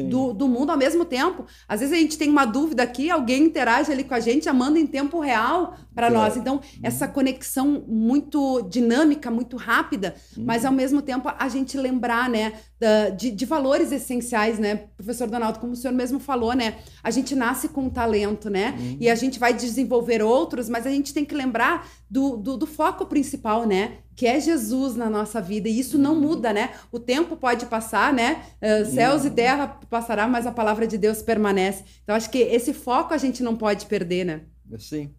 do, 0.09 0.33
do 0.33 0.47
mundo 0.47 0.71
ao 0.71 0.77
mesmo 0.77 1.05
tempo. 1.05 1.45
Às 1.67 1.79
vezes 1.79 1.95
a 1.95 1.99
gente 1.99 2.17
tem 2.17 2.29
uma 2.29 2.43
dúvida 2.43 2.83
aqui, 2.83 3.09
alguém 3.09 3.43
interage 3.43 3.91
ali 3.91 4.03
com 4.03 4.13
a 4.13 4.19
gente, 4.19 4.51
manda 4.51 4.77
em 4.77 4.85
tempo 4.85 5.19
real 5.21 5.77
para 5.99 6.09
nós. 6.09 6.37
Então, 6.37 6.61
essa 6.81 7.07
conexão 7.07 7.83
muito 7.87 8.61
dinâmica, 8.69 9.29
muito 9.29 9.57
rápida, 9.57 10.15
uhum. 10.37 10.45
mas 10.45 10.63
ao 10.63 10.71
mesmo 10.71 11.01
tempo 11.01 11.29
a 11.37 11.49
gente 11.49 11.77
lembrar, 11.77 12.29
né, 12.29 12.53
de, 13.17 13.31
de 13.31 13.45
valores 13.45 13.91
essenciais, 13.91 14.57
né, 14.57 14.87
professor 14.95 15.27
Donaldo, 15.27 15.59
como 15.59 15.73
o 15.73 15.75
senhor 15.75 15.93
mesmo 15.93 16.19
falou, 16.19 16.53
né, 16.53 16.77
a 17.03 17.11
gente 17.11 17.35
nasce 17.35 17.67
com 17.67 17.81
um 17.81 17.89
talento, 17.89 18.49
né, 18.49 18.75
uhum. 18.79 18.97
e 18.99 19.09
a 19.09 19.15
gente 19.15 19.37
vai 19.37 19.53
desenvolver 19.53 20.21
outros, 20.21 20.69
mas 20.69 20.87
a 20.87 20.89
gente 20.89 21.13
tem 21.13 21.25
que 21.25 21.35
lembrar 21.35 21.85
do, 22.09 22.37
do, 22.37 22.55
do 22.55 22.65
foco 22.65 23.05
principal, 23.05 23.67
né, 23.67 23.97
que 24.15 24.25
é 24.25 24.39
Jesus 24.39 24.95
na 24.95 25.09
nossa 25.09 25.41
vida, 25.41 25.69
e 25.69 25.79
isso 25.79 25.97
não 25.97 26.13
muda, 26.13 26.51
né? 26.51 26.71
O 26.91 26.99
tempo 26.99 27.37
pode 27.37 27.65
passar, 27.67 28.11
né? 28.11 28.43
Uh, 28.61 28.85
céus 28.85 29.23
e 29.23 29.29
terra 29.29 29.79
passará, 29.89 30.27
mas 30.27 30.45
a 30.45 30.51
palavra 30.51 30.85
de 30.85 30.97
Deus 30.97 31.21
permanece. 31.21 31.85
Então, 32.03 32.13
acho 32.13 32.29
que 32.29 32.39
esse 32.39 32.73
foco 32.73 33.13
a 33.13 33.17
gente 33.17 33.41
não 33.41 33.55
pode 33.55 33.85
perder, 33.85 34.25
né? 34.25 34.41
Sim. 34.77 35.11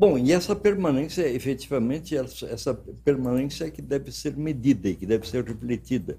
Bom, 0.00 0.16
e 0.16 0.32
essa 0.32 0.56
permanência, 0.56 1.28
efetivamente, 1.28 2.16
essa 2.16 2.72
permanência 3.04 3.66
é 3.66 3.70
que 3.70 3.82
deve 3.82 4.10
ser 4.10 4.34
medida 4.34 4.88
e 4.88 4.96
que 4.96 5.04
deve 5.04 5.28
ser 5.28 5.44
refletida. 5.44 6.16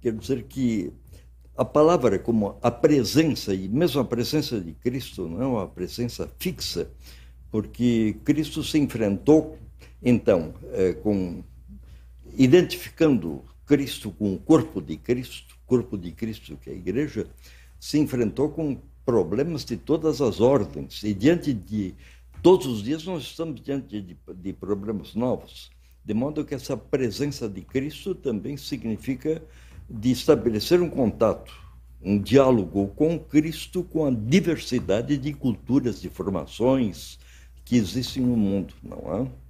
Quer 0.00 0.14
dizer 0.14 0.44
que 0.44 0.90
a 1.54 1.62
palavra 1.62 2.18
como 2.18 2.56
a 2.62 2.70
presença, 2.70 3.52
e 3.52 3.68
mesmo 3.68 4.00
a 4.00 4.04
presença 4.06 4.58
de 4.58 4.72
Cristo, 4.72 5.28
não 5.28 5.42
é 5.42 5.46
uma 5.46 5.68
presença 5.68 6.26
fixa, 6.38 6.90
porque 7.50 8.16
Cristo 8.24 8.64
se 8.64 8.78
enfrentou, 8.78 9.58
então, 10.02 10.54
é, 10.72 10.94
com 10.94 11.44
identificando 12.34 13.44
Cristo 13.66 14.10
com 14.10 14.32
o 14.32 14.38
corpo 14.38 14.80
de 14.80 14.96
Cristo, 14.96 15.54
corpo 15.66 15.98
de 15.98 16.12
Cristo 16.12 16.56
que 16.56 16.70
é 16.70 16.72
a 16.72 16.76
igreja, 16.76 17.26
se 17.78 17.98
enfrentou 17.98 18.48
com 18.48 18.80
problemas 19.04 19.66
de 19.66 19.76
todas 19.76 20.22
as 20.22 20.40
ordens 20.40 21.02
e 21.02 21.12
diante 21.12 21.52
de 21.52 21.94
Todos 22.40 22.66
os 22.66 22.82
dias 22.82 23.04
nós 23.04 23.24
estamos 23.24 23.60
diante 23.60 24.00
de, 24.00 24.16
de 24.36 24.52
problemas 24.52 25.14
novos, 25.14 25.70
de 26.04 26.14
modo 26.14 26.44
que 26.44 26.54
essa 26.54 26.76
presença 26.76 27.48
de 27.48 27.62
Cristo 27.62 28.14
também 28.14 28.56
significa 28.56 29.42
de 29.90 30.12
estabelecer 30.12 30.80
um 30.80 30.88
contato, 30.88 31.52
um 32.00 32.16
diálogo 32.16 32.88
com 32.88 33.18
Cristo, 33.18 33.82
com 33.82 34.06
a 34.06 34.10
diversidade 34.10 35.18
de 35.18 35.32
culturas, 35.32 36.00
de 36.00 36.08
formações 36.08 37.18
que 37.64 37.76
existem 37.76 38.22
no 38.22 38.36
mundo, 38.36 38.72
não 38.82 39.14
é? 39.16 39.47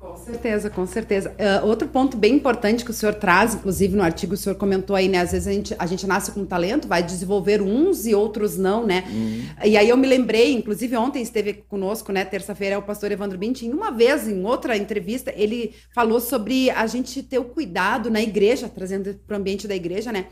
Com 0.00 0.16
certeza, 0.16 0.70
com 0.70 0.86
certeza. 0.86 1.30
Uh, 1.32 1.66
outro 1.66 1.86
ponto 1.86 2.16
bem 2.16 2.34
importante 2.34 2.86
que 2.86 2.90
o 2.90 2.94
senhor 2.94 3.14
traz, 3.14 3.54
inclusive 3.54 3.94
no 3.94 4.02
artigo 4.02 4.32
o 4.32 4.36
senhor 4.36 4.56
comentou 4.56 4.96
aí, 4.96 5.08
né? 5.08 5.18
Às 5.18 5.32
vezes 5.32 5.46
a 5.46 5.52
gente, 5.52 5.76
a 5.78 5.84
gente 5.84 6.06
nasce 6.06 6.32
com 6.32 6.46
talento, 6.46 6.88
vai 6.88 7.02
desenvolver 7.02 7.60
uns 7.60 8.06
e 8.06 8.14
outros 8.14 8.56
não, 8.56 8.86
né? 8.86 9.04
Uhum. 9.10 9.44
E 9.62 9.76
aí 9.76 9.86
eu 9.86 9.98
me 9.98 10.08
lembrei, 10.08 10.54
inclusive 10.54 10.96
ontem 10.96 11.20
esteve 11.20 11.52
conosco, 11.52 12.12
né? 12.12 12.24
Terça-feira 12.24 12.76
é 12.76 12.78
o 12.78 12.82
pastor 12.82 13.12
Evandro 13.12 13.36
Bintin. 13.36 13.72
Uma 13.72 13.90
vez, 13.90 14.26
em 14.26 14.42
outra 14.42 14.74
entrevista, 14.74 15.34
ele 15.36 15.74
falou 15.94 16.18
sobre 16.18 16.70
a 16.70 16.86
gente 16.86 17.22
ter 17.22 17.38
o 17.38 17.44
cuidado 17.44 18.10
na 18.10 18.22
igreja, 18.22 18.70
trazendo 18.70 19.14
para 19.26 19.36
o 19.36 19.38
ambiente 19.38 19.68
da 19.68 19.76
igreja, 19.76 20.10
né? 20.10 20.28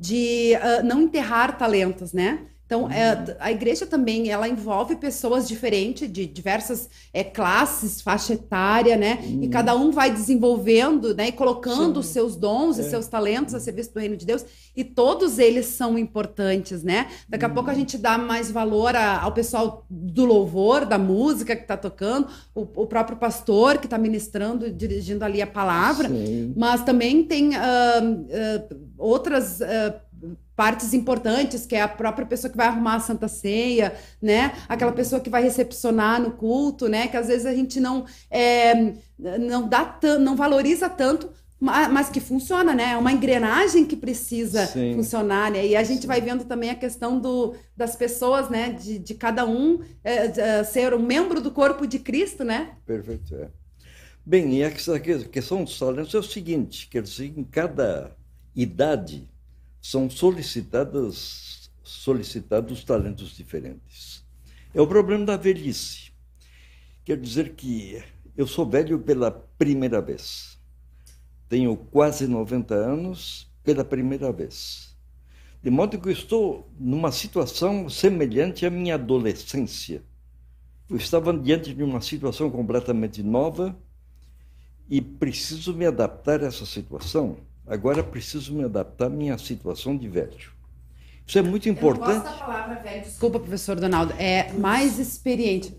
De 0.00 0.54
uh, 0.56 0.84
não 0.84 1.00
enterrar 1.00 1.56
talentos, 1.56 2.12
né? 2.12 2.40
Então, 2.72 2.90
é, 2.90 3.12
uhum. 3.12 3.24
a 3.38 3.52
igreja 3.52 3.84
também, 3.84 4.30
ela 4.30 4.48
envolve 4.48 4.96
pessoas 4.96 5.46
diferentes, 5.46 6.10
de 6.10 6.24
diversas 6.24 6.88
é, 7.12 7.22
classes, 7.22 8.00
faixa 8.00 8.32
etária, 8.32 8.96
né? 8.96 9.18
Uhum. 9.22 9.42
E 9.42 9.48
cada 9.48 9.76
um 9.76 9.90
vai 9.90 10.10
desenvolvendo, 10.10 11.14
né? 11.14 11.28
E 11.28 11.32
colocando 11.32 12.00
os 12.00 12.06
seus 12.06 12.34
dons 12.34 12.78
é. 12.78 12.80
e 12.80 12.88
seus 12.88 13.06
talentos 13.06 13.52
a 13.52 13.60
serviço 13.60 13.92
do 13.92 14.00
reino 14.00 14.16
de 14.16 14.24
Deus. 14.24 14.46
E 14.74 14.82
todos 14.82 15.38
eles 15.38 15.66
são 15.66 15.98
importantes, 15.98 16.82
né? 16.82 17.08
Daqui 17.28 17.44
a 17.44 17.48
uhum. 17.48 17.52
pouco 17.52 17.68
a 17.68 17.74
gente 17.74 17.98
dá 17.98 18.16
mais 18.16 18.50
valor 18.50 18.96
a, 18.96 19.20
ao 19.20 19.32
pessoal 19.32 19.84
do 19.90 20.24
louvor, 20.24 20.86
da 20.86 20.96
música 20.96 21.54
que 21.54 21.62
está 21.62 21.76
tocando, 21.76 22.28
o, 22.54 22.62
o, 22.62 22.86
próprio 22.86 23.18
pastor 23.18 23.76
que 23.76 23.86
está 23.86 23.98
ministrando, 23.98 24.70
dirigindo 24.70 25.26
ali 25.26 25.42
a 25.42 25.46
palavra. 25.46 26.08
Sim. 26.08 26.54
Mas 26.56 26.82
também 26.82 27.22
tem 27.22 27.50
uh, 27.50 27.52
uh, 27.52 28.80
outras... 28.96 29.60
Uh, 29.60 30.11
partes 30.54 30.94
importantes, 30.94 31.66
que 31.66 31.74
é 31.74 31.82
a 31.82 31.88
própria 31.88 32.26
pessoa 32.26 32.50
que 32.50 32.56
vai 32.56 32.66
arrumar 32.66 32.96
a 32.96 33.00
Santa 33.00 33.28
Ceia, 33.28 33.94
né? 34.20 34.52
Aquela 34.68 34.92
pessoa 34.92 35.20
que 35.20 35.30
vai 35.30 35.42
recepcionar 35.42 36.20
no 36.20 36.32
culto, 36.32 36.88
né? 36.88 37.08
Que 37.08 37.16
às 37.16 37.28
vezes 37.28 37.46
a 37.46 37.54
gente 37.54 37.80
não 37.80 38.04
é, 38.30 38.94
não 39.18 39.68
dá 39.68 39.98
não 40.20 40.36
valoriza 40.36 40.88
tanto, 40.88 41.30
mas 41.58 42.08
que 42.08 42.18
funciona, 42.18 42.74
né? 42.74 42.92
É 42.92 42.96
uma 42.96 43.12
engrenagem 43.12 43.86
que 43.86 43.96
precisa 43.96 44.66
Sim. 44.66 44.94
funcionar, 44.94 45.50
né? 45.50 45.66
E 45.66 45.76
a 45.76 45.82
gente 45.84 46.02
Sim. 46.02 46.08
vai 46.08 46.20
vendo 46.20 46.44
também 46.44 46.70
a 46.70 46.74
questão 46.74 47.20
do, 47.20 47.54
das 47.76 47.94
pessoas, 47.94 48.50
né? 48.50 48.70
De, 48.72 48.98
de 48.98 49.14
cada 49.14 49.46
um 49.46 49.80
é, 50.02 50.26
de 50.26 50.64
ser 50.64 50.92
um 50.92 51.02
membro 51.02 51.40
do 51.40 51.50
corpo 51.50 51.86
de 51.86 51.98
Cristo, 51.98 52.44
né? 52.44 52.72
Perfeito, 52.84 53.34
é. 53.36 53.48
Bem, 54.24 54.58
e 54.58 54.64
a 54.64 54.70
questão 54.70 55.64
dos 55.64 55.76
talentos 55.78 56.14
é 56.14 56.18
o 56.18 56.22
seguinte, 56.22 56.88
quer 56.88 57.02
dizer, 57.02 57.32
em 57.36 57.42
cada 57.42 58.16
idade 58.54 59.28
são 59.82 60.08
solicitadas, 60.08 61.68
solicitados 61.82 62.84
talentos 62.84 63.36
diferentes. 63.36 64.24
É 64.72 64.80
o 64.80 64.86
problema 64.86 65.26
da 65.26 65.36
velhice. 65.36 66.12
Quer 67.04 67.18
dizer 67.20 67.56
que 67.56 68.00
eu 68.36 68.46
sou 68.46 68.64
velho 68.64 69.00
pela 69.00 69.32
primeira 69.32 70.00
vez. 70.00 70.56
Tenho 71.48 71.76
quase 71.76 72.28
90 72.28 72.72
anos 72.72 73.52
pela 73.64 73.84
primeira 73.84 74.32
vez. 74.32 74.96
De 75.60 75.68
modo 75.68 76.00
que 76.00 76.08
eu 76.08 76.12
estou 76.12 76.72
numa 76.78 77.10
situação 77.10 77.88
semelhante 77.88 78.64
à 78.64 78.70
minha 78.70 78.94
adolescência. 78.94 80.02
Eu 80.88 80.96
estava 80.96 81.36
diante 81.36 81.74
de 81.74 81.82
uma 81.82 82.00
situação 82.00 82.50
completamente 82.50 83.20
nova 83.22 83.76
e 84.88 85.00
preciso 85.00 85.74
me 85.74 85.86
adaptar 85.86 86.42
a 86.42 86.46
essa 86.46 86.64
situação 86.64 87.36
Agora 87.66 88.02
preciso 88.02 88.54
me 88.54 88.64
adaptar 88.64 89.06
à 89.06 89.10
minha 89.10 89.38
situação 89.38 89.96
de 89.96 90.08
velho. 90.08 90.52
Isso 91.26 91.38
é 91.38 91.42
muito 91.42 91.68
importante. 91.68 92.16
Eu 92.16 92.22
gosto 92.22 92.38
da 92.38 92.44
palavra 92.44 92.74
velho. 92.82 93.02
Desculpa, 93.02 93.38
professor 93.38 93.76
Donaldo. 93.76 94.12
É 94.18 94.52
mais 94.52 94.98
experiente. 94.98 95.74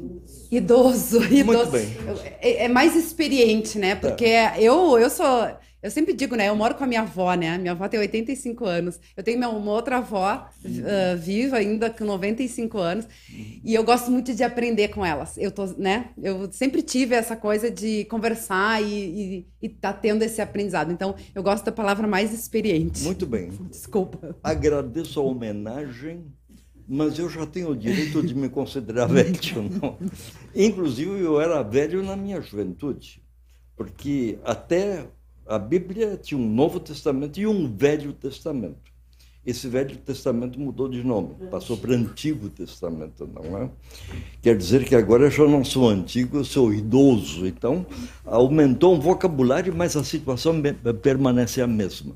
Idoso. 0.50 1.24
idoso. 1.26 1.44
Muito 1.44 1.72
bem. 1.72 1.98
É, 2.40 2.66
é 2.66 2.70
mais 2.70 2.96
experiente, 2.96 3.78
né? 3.78 3.96
Porque 3.96 4.26
é. 4.26 4.56
eu, 4.60 4.98
eu 4.98 5.10
sou 5.10 5.56
eu 5.84 5.92
sempre 5.92 6.14
digo, 6.14 6.34
né? 6.38 6.48
Eu 6.48 6.56
moro 6.56 6.76
com 6.76 6.86
a 6.86 6.88
minha 6.88 7.02
avó, 7.02 7.34
né? 7.34 7.58
Minha 7.58 7.74
avó 7.74 7.90
tem 7.90 8.00
85 8.00 8.66
anos. 8.66 9.00
Eu 9.18 9.22
tenho 9.22 9.38
uma 9.38 9.72
outra 9.72 9.98
avó 9.98 10.50
uh, 10.64 11.18
viva 11.18 11.58
ainda 11.58 11.90
com 11.90 12.06
95 12.06 12.78
anos. 12.78 13.06
E 13.30 13.74
eu 13.74 13.84
gosto 13.84 14.10
muito 14.10 14.34
de 14.34 14.44
aprender 14.44 14.88
com 14.88 15.06
elas. 15.06 15.38
Eu 15.38 15.52
tô, 15.52 15.66
né? 15.78 16.12
Eu 16.18 16.50
sempre 16.54 16.82
tive 16.82 17.16
essa 17.16 17.36
coisa 17.36 17.70
de 17.70 18.06
conversar 18.06 18.82
e, 18.82 18.88
e, 18.88 19.48
e 19.62 19.70
tá 19.70 19.92
tendo 19.92 20.24
esse 20.24 20.42
aprendizado. 20.42 20.90
Então, 20.90 21.16
eu 21.36 21.44
gosto 21.44 21.66
da 21.66 21.72
palavra 21.74 22.08
mais 22.08 22.34
experiente. 22.34 23.04
Muito 23.04 23.26
bem. 23.26 23.50
Desculpa. 23.70 24.38
Agradeço 24.42 25.20
a 25.20 25.24
homenagem 25.24 26.32
mas 26.86 27.18
eu 27.18 27.30
já 27.30 27.46
tenho 27.46 27.70
o 27.70 27.76
direito 27.76 28.22
de 28.22 28.36
me 28.36 28.50
considerar 28.50 29.08
velho, 29.12 29.40
não? 29.82 29.98
Inclusive, 30.54 31.18
eu 31.22 31.40
era 31.40 31.64
velho 31.64 32.04
na 32.04 32.16
minha 32.16 32.42
juventude, 32.42 33.24
porque 33.76 34.38
até 34.44 35.08
a 35.46 35.60
Bíblia 35.60 36.18
tinha 36.18 36.40
um 36.40 36.48
Novo 36.48 36.80
Testamento 36.80 37.40
e 37.40 37.48
um 37.48 37.76
Velho 37.76 38.14
Testamento. 38.14 38.94
Esse 39.46 39.68
Velho 39.68 39.98
Testamento 39.98 40.58
mudou 40.58 40.88
de 40.88 41.04
nome, 41.04 41.36
passou 41.52 41.76
para 41.76 41.94
Antigo 41.94 42.50
Testamento, 42.50 43.28
não 43.28 43.58
é? 43.58 43.70
Quer 44.42 44.56
dizer 44.56 44.86
que 44.86 44.96
agora 44.96 45.26
eu 45.26 45.32
já 45.32 45.46
não 45.46 45.66
sou 45.66 45.90
antigo, 45.90 46.38
eu 46.38 46.46
sou 46.46 46.74
idoso. 46.74 47.46
Então, 47.46 47.86
aumentou 48.24 48.96
um 48.96 49.00
vocabulário, 49.02 49.76
mas 49.76 49.98
a 49.98 50.04
situação 50.04 50.62
permanece 51.02 51.62
a 51.62 51.68
mesma. 51.68 52.16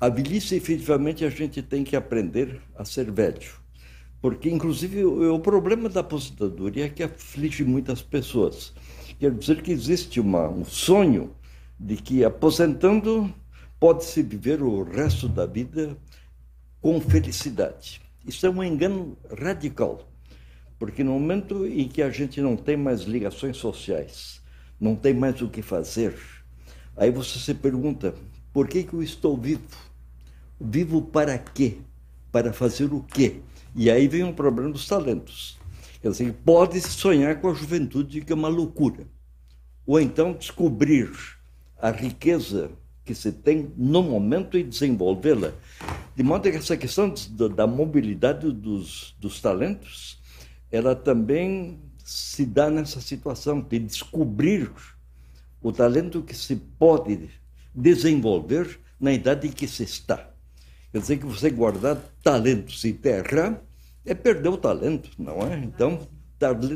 A 0.00 0.08
velhice, 0.08 0.54
efetivamente, 0.54 1.24
a 1.24 1.30
gente 1.30 1.62
tem 1.62 1.82
que 1.82 1.96
aprender 1.96 2.60
a 2.76 2.84
ser 2.84 3.10
velho. 3.10 3.50
Porque, 4.20 4.48
inclusive, 4.48 5.04
o, 5.04 5.40
problema 5.40 5.88
da 5.88 6.00
aposentadoria 6.00 6.86
é 6.86 6.88
que 6.88 7.02
aflige 7.02 7.64
muitas 7.64 8.02
pessoas. 8.02 8.72
Quer 9.18 9.32
dizer 9.32 9.62
que 9.62 9.72
existe 9.72 10.20
uma, 10.20 10.48
um 10.48 10.64
sonho 10.64 11.30
de 11.78 11.96
que 11.96 12.24
aposentando 12.24 13.32
pode-se 13.78 14.22
viver 14.22 14.62
o 14.62 14.82
resto 14.82 15.28
da 15.28 15.46
vida 15.46 15.96
com 16.80 17.00
felicidade. 17.00 18.00
Isso 18.26 18.46
é 18.46 18.50
um 18.50 18.62
engano 18.62 19.16
radical, 19.38 20.08
porque 20.78 21.04
no 21.04 21.12
momento 21.12 21.66
em 21.66 21.88
que 21.88 22.02
a 22.02 22.10
gente 22.10 22.40
não 22.40 22.56
tem 22.56 22.76
mais 22.76 23.02
ligações 23.02 23.56
sociais, 23.56 24.42
não 24.80 24.96
tem 24.96 25.14
mais 25.14 25.40
o 25.42 25.48
que 25.48 25.62
fazer, 25.62 26.16
aí 26.96 27.10
você 27.10 27.38
se 27.38 27.54
pergunta: 27.54 28.14
por 28.52 28.66
que, 28.66 28.82
que 28.82 28.94
eu 28.94 29.02
estou 29.02 29.36
vivo? 29.36 29.76
Vivo 30.60 31.02
para 31.02 31.38
quê? 31.38 31.78
para 32.36 32.52
fazer 32.52 32.92
o 32.92 33.00
quê? 33.00 33.40
E 33.74 33.90
aí 33.90 34.06
vem 34.06 34.22
o 34.22 34.34
problema 34.34 34.70
dos 34.70 34.86
talentos. 34.86 35.58
Quer 36.02 36.10
dizer, 36.10 36.34
pode 36.44 36.78
sonhar 36.82 37.40
com 37.40 37.48
a 37.48 37.54
juventude, 37.54 38.20
que 38.20 38.30
é 38.30 38.34
uma 38.34 38.48
loucura. 38.48 39.06
Ou 39.86 39.98
então 39.98 40.34
descobrir 40.34 41.10
a 41.80 41.90
riqueza 41.90 42.70
que 43.04 43.14
se 43.14 43.30
tem 43.30 43.72
no 43.76 44.02
momento 44.02 44.58
e 44.58 44.64
desenvolvê-la. 44.64 45.52
De 46.14 46.22
modo 46.22 46.50
que 46.50 46.56
essa 46.56 46.76
questão 46.76 47.12
da 47.54 47.66
mobilidade 47.66 48.50
dos, 48.50 49.14
dos 49.20 49.40
talentos, 49.40 50.20
ela 50.70 50.96
também 50.96 51.78
se 52.04 52.44
dá 52.44 52.68
nessa 52.68 53.00
situação 53.00 53.60
de 53.60 53.78
descobrir 53.78 54.70
o 55.62 55.72
talento 55.72 56.22
que 56.22 56.34
se 56.34 56.56
pode 56.56 57.30
desenvolver 57.74 58.78
na 58.98 59.12
idade 59.12 59.48
em 59.48 59.52
que 59.52 59.68
se 59.68 59.84
está. 59.84 60.30
Quer 60.90 61.00
dizer 61.00 61.18
que 61.18 61.26
você 61.26 61.50
guardar 61.50 61.96
talentos 62.22 62.84
em 62.84 62.94
terra 62.94 63.62
é 64.04 64.14
perder 64.14 64.48
o 64.48 64.56
talento, 64.56 65.10
não 65.18 65.42
é? 65.42 65.58
Então, 65.58 66.06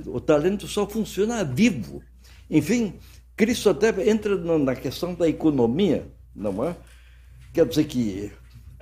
o 0.07 0.21
talento 0.21 0.67
só 0.67 0.87
funciona 0.87 1.45
vivo. 1.45 2.03
Enfim, 2.51 2.95
Cristo 3.37 3.71
até 3.71 4.09
entra 4.09 4.37
na 4.37 4.75
questão 4.75 5.15
da 5.15 5.29
economia, 5.29 6.07
não 6.35 6.65
é? 6.65 6.77
Quer 7.53 7.67
dizer 7.67 7.85
que 7.85 8.31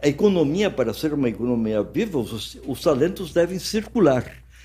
a 0.02 0.08
economia, 0.08 0.70
para 0.70 0.92
ser 0.92 1.12
uma 1.12 1.28
economia 1.28 1.82
viva, 1.82 2.18
os, 2.18 2.58
os 2.66 2.80
talentos 2.80 3.32
devem 3.32 3.58
circular. 3.58 4.24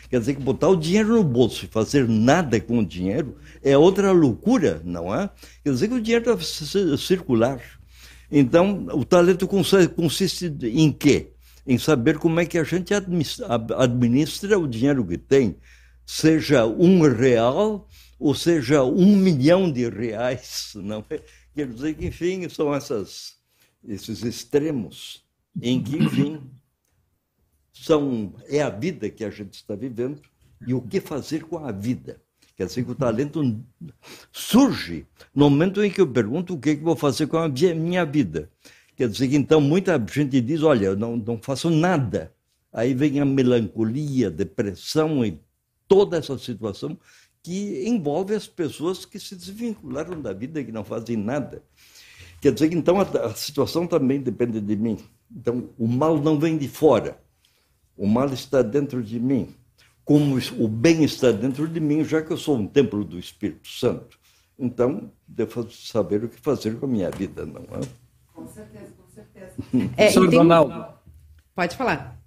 Quer 0.10 0.20
dizer 0.20 0.36
que 0.36 0.42
botar 0.42 0.70
o 0.70 0.76
dinheiro 0.76 1.16
no 1.16 1.24
bolso 1.24 1.66
e 1.66 1.68
fazer 1.68 2.08
nada 2.08 2.60
com 2.60 2.80
o 2.80 2.86
dinheiro 2.86 3.36
é 3.64 3.76
outra 3.76 4.12
loucura, 4.12 4.80
não 4.86 5.14
é? 5.14 5.30
Quer 5.64 5.72
dizer 5.72 5.88
que 5.88 5.96
o 5.96 6.02
dinheiro 6.02 6.26
deve 6.26 6.46
circular. 6.98 7.60
Então, 8.32 8.86
o 8.94 9.04
talento 9.04 9.48
consiste 9.48 10.54
em 10.64 10.92
quê? 10.92 11.32
Em 11.66 11.78
saber 11.78 12.18
como 12.20 12.40
é 12.40 12.46
que 12.46 12.60
a 12.60 12.64
gente 12.64 12.94
administra 12.94 14.60
o 14.60 14.68
dinheiro 14.68 15.06
que 15.06 15.18
tem, 15.18 15.56
seja 16.06 16.66
um 16.66 17.02
real 17.02 17.88
ou 18.24 18.34
seja 18.34 18.82
um 18.86 19.18
milhão 19.18 19.70
de 19.70 19.90
reais, 19.90 20.72
não 20.76 21.04
é? 21.10 21.22
Quer 21.54 21.68
dizer 21.68 21.94
que, 21.94 22.06
enfim, 22.06 22.48
são 22.48 22.74
essas, 22.74 23.36
esses 23.86 24.24
extremos 24.24 25.26
em 25.62 25.84
que, 25.84 25.98
enfim, 25.98 26.40
são, 27.74 28.34
é 28.48 28.62
a 28.62 28.70
vida 28.70 29.10
que 29.10 29.26
a 29.26 29.30
gente 29.30 29.56
está 29.56 29.76
vivendo 29.76 30.22
e 30.66 30.74
o 30.74 30.82
que 30.82 31.02
fazer 31.02 31.44
com 31.44 31.58
a 31.58 31.70
vida. 31.74 32.22
Quer 32.56 32.68
dizer 32.68 32.86
que 32.86 32.92
o 32.92 32.96
talento 32.96 33.62
surge 34.32 35.06
no 35.36 35.50
momento 35.50 35.84
em 35.84 35.92
que 35.92 36.00
eu 36.00 36.08
pergunto 36.08 36.54
o 36.54 36.58
que, 36.58 36.70
é 36.70 36.76
que 36.78 36.82
vou 36.82 36.96
fazer 36.96 37.28
com 37.28 37.38
a 37.38 37.50
minha 37.50 38.06
vida. 38.06 38.50
Quer 38.96 39.10
dizer 39.10 39.28
que 39.28 39.36
então 39.36 39.60
muita 39.60 40.02
gente 40.10 40.40
diz, 40.40 40.64
olha, 40.64 40.86
eu 40.86 40.96
não, 40.96 41.18
não 41.18 41.38
faço 41.38 41.70
nada. 41.70 42.34
Aí 42.72 42.94
vem 42.94 43.20
a 43.20 43.26
melancolia, 43.26 44.32
depressão 44.32 45.26
e 45.26 45.42
toda 45.90 46.18
essa 46.18 46.38
situação 46.38 46.98
que 47.44 47.88
envolve 47.88 48.34
as 48.34 48.48
pessoas 48.48 49.06
que 49.06 49.20
se 49.20 49.36
desvincularam 49.36 50.20
da 50.20 50.34
vida 50.34 50.60
e 50.60 50.66
que 50.66 50.72
não 50.72 50.84
fazem 50.84 51.18
nada. 51.18 51.62
Quer 52.42 52.54
dizer 52.54 52.70
que 52.70 52.76
então 52.76 53.00
a, 53.00 53.04
a 53.04 53.36
situação 53.36 53.86
também 53.86 54.20
depende 54.20 54.60
de 54.60 54.76
mim. 54.76 54.98
Então 55.30 55.70
o 55.78 55.88
mal 55.88 56.18
não 56.18 56.40
vem 56.40 56.58
de 56.58 56.68
fora. 56.68 57.22
O 57.96 58.08
mal 58.08 58.34
está 58.34 58.62
dentro 58.62 59.04
de 59.04 59.20
mim 59.20 59.54
como 60.06 60.38
o 60.60 60.68
bem 60.68 61.04
está 61.04 61.32
dentro 61.32 61.68
de 61.68 61.80
mim, 61.80 62.04
já 62.04 62.22
que 62.22 62.32
eu 62.32 62.38
sou 62.38 62.58
um 62.58 62.68
templo 62.68 63.04
do 63.04 63.18
Espírito 63.18 63.68
Santo. 63.68 64.20
Então, 64.60 65.12
devo 65.28 65.70
saber 65.72 66.24
o 66.24 66.30
que 66.30 66.40
fazer 66.40 66.78
com 66.78 66.86
a 66.86 66.90
minha 66.90 67.10
vida, 67.10 67.46
não 67.46 67.62
é? 67.62 67.82
Com 68.34 68.48
certeza, 68.48 68.94
com 68.98 69.10
certeza. 69.10 69.54
É, 69.98 70.06
Professor 70.06 70.30
tem... 70.30 70.40
Donaldo. 70.40 70.94
Pode 71.56 71.76
falar. 71.76 72.22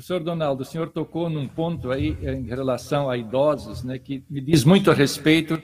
Professor 0.00 0.20
Donaldo, 0.20 0.62
o 0.62 0.64
senhor 0.64 0.88
tocou 0.88 1.28
num 1.28 1.46
ponto 1.46 1.90
aí 1.90 2.16
em 2.22 2.46
relação 2.46 3.10
a 3.10 3.18
idosos, 3.18 3.84
né, 3.84 3.98
que 3.98 4.24
me 4.30 4.40
diz 4.40 4.64
muito 4.64 4.90
a 4.90 4.94
respeito, 4.94 5.60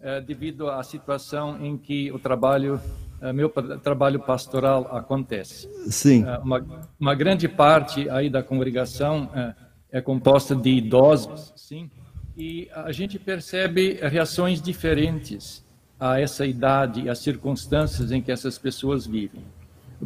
eh, 0.00 0.20
devido 0.20 0.68
à 0.68 0.82
situação 0.82 1.64
em 1.64 1.78
que 1.78 2.10
o 2.10 2.18
trabalho, 2.18 2.80
eh, 3.22 3.32
meu 3.32 3.48
trabalho 3.48 4.18
pastoral 4.18 4.88
acontece. 4.90 5.68
Sim. 5.88 6.24
Eh, 6.26 6.38
uma, 6.38 6.66
uma 6.98 7.14
grande 7.14 7.46
parte 7.46 8.10
aí 8.10 8.28
da 8.28 8.42
congregação 8.42 9.30
é 9.88 10.00
composta 10.00 10.56
de 10.56 10.70
idosos, 10.70 11.52
sim, 11.54 11.88
e 12.36 12.68
a 12.74 12.90
gente 12.90 13.20
percebe 13.20 14.00
reações 14.02 14.60
diferentes 14.60 15.64
a 15.98 16.20
essa 16.20 16.44
idade 16.44 17.02
e 17.02 17.08
às 17.08 17.20
circunstâncias 17.20 18.10
em 18.10 18.20
que 18.20 18.32
essas 18.32 18.58
pessoas 18.58 19.06
vivem. 19.06 19.44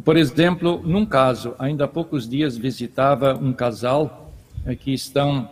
Por 0.03 0.15
exemplo, 0.15 0.81
num 0.83 1.05
caso, 1.05 1.53
ainda 1.59 1.85
há 1.85 1.87
poucos 1.87 2.27
dias 2.27 2.57
visitava 2.57 3.33
um 3.35 3.51
casal 3.51 4.31
é, 4.65 4.75
que 4.75 4.93
estão 4.93 5.49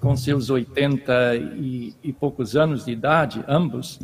com 0.00 0.16
seus 0.16 0.50
80 0.50 1.36
e, 1.36 1.94
e, 2.02 2.12
poucos 2.12 2.56
anos 2.56 2.86
de 2.86 2.92
idade, 2.92 3.44
ambos, 3.46 4.00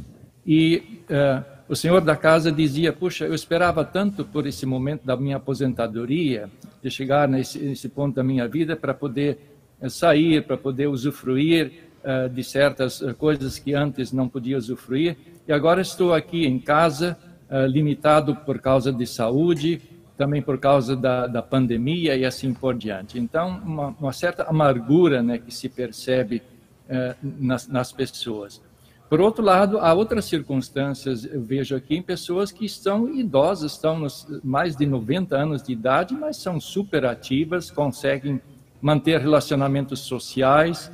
e 0.46 1.00
uh, 1.10 1.56
o 1.68 1.74
senhor 1.74 2.00
da 2.00 2.14
casa 2.14 2.52
dizia: 2.52 2.92
Puxa, 2.92 3.24
eu 3.24 3.34
esperava 3.34 3.84
tanto 3.84 4.24
por 4.24 4.46
esse 4.46 4.64
momento 4.64 5.04
da 5.04 5.16
minha 5.16 5.36
aposentadoria, 5.36 6.48
de 6.82 6.90
chegar 6.90 7.26
nesse, 7.26 7.58
nesse 7.58 7.88
ponto 7.88 8.14
da 8.14 8.22
minha 8.22 8.46
vida 8.46 8.76
para 8.76 8.94
poder 8.94 9.38
eh, 9.80 9.88
sair, 9.88 10.44
para 10.44 10.56
poder 10.56 10.86
usufruir 10.86 11.72
uh, 12.04 12.28
de 12.28 12.44
certas 12.44 13.02
eh, 13.02 13.12
coisas 13.12 13.58
que 13.58 13.74
antes 13.74 14.12
não 14.12 14.28
podia 14.28 14.56
usufruir. 14.56 15.16
E 15.48 15.52
agora 15.52 15.80
estou 15.80 16.14
aqui 16.14 16.46
em 16.46 16.60
casa, 16.60 17.18
uh, 17.50 17.66
limitado 17.66 18.34
por 18.36 18.58
causa 18.58 18.92
de 18.92 19.06
saúde, 19.06 19.80
também 20.16 20.40
por 20.40 20.58
causa 20.58 20.96
da, 20.96 21.26
da 21.26 21.42
pandemia 21.42 22.16
e 22.16 22.24
assim 22.24 22.52
por 22.54 22.74
diante. 22.74 23.18
Então, 23.18 23.60
uma, 23.64 23.88
uma 24.00 24.12
certa 24.12 24.44
amargura 24.44 25.22
né, 25.22 25.38
que 25.38 25.52
se 25.52 25.68
percebe 25.68 26.42
uh, 26.88 27.14
nas, 27.22 27.68
nas 27.68 27.92
pessoas. 27.92 28.60
Por 29.08 29.20
outro 29.20 29.44
lado, 29.44 29.78
há 29.78 29.94
outras 29.94 30.24
circunstâncias, 30.24 31.24
eu 31.24 31.40
vejo 31.40 31.76
aqui, 31.76 31.94
em 31.96 32.02
pessoas 32.02 32.50
que 32.50 32.64
estão 32.64 33.08
idosas, 33.08 33.72
estão 33.72 34.00
nos 34.00 34.26
mais 34.42 34.74
de 34.74 34.84
90 34.84 35.36
anos 35.36 35.62
de 35.62 35.72
idade, 35.72 36.12
mas 36.12 36.38
são 36.38 36.58
super 36.58 37.06
ativas, 37.06 37.70
conseguem 37.70 38.40
manter 38.80 39.20
relacionamentos 39.20 40.00
sociais, 40.00 40.90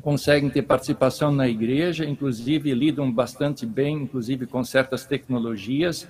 conseguem 0.00 0.48
ter 0.48 0.62
participação 0.62 1.30
na 1.30 1.48
igreja, 1.48 2.04
inclusive 2.04 2.72
lidam 2.72 3.12
bastante 3.12 3.66
bem, 3.66 3.96
inclusive 4.02 4.46
com 4.46 4.64
certas 4.64 5.04
tecnologias, 5.04 6.08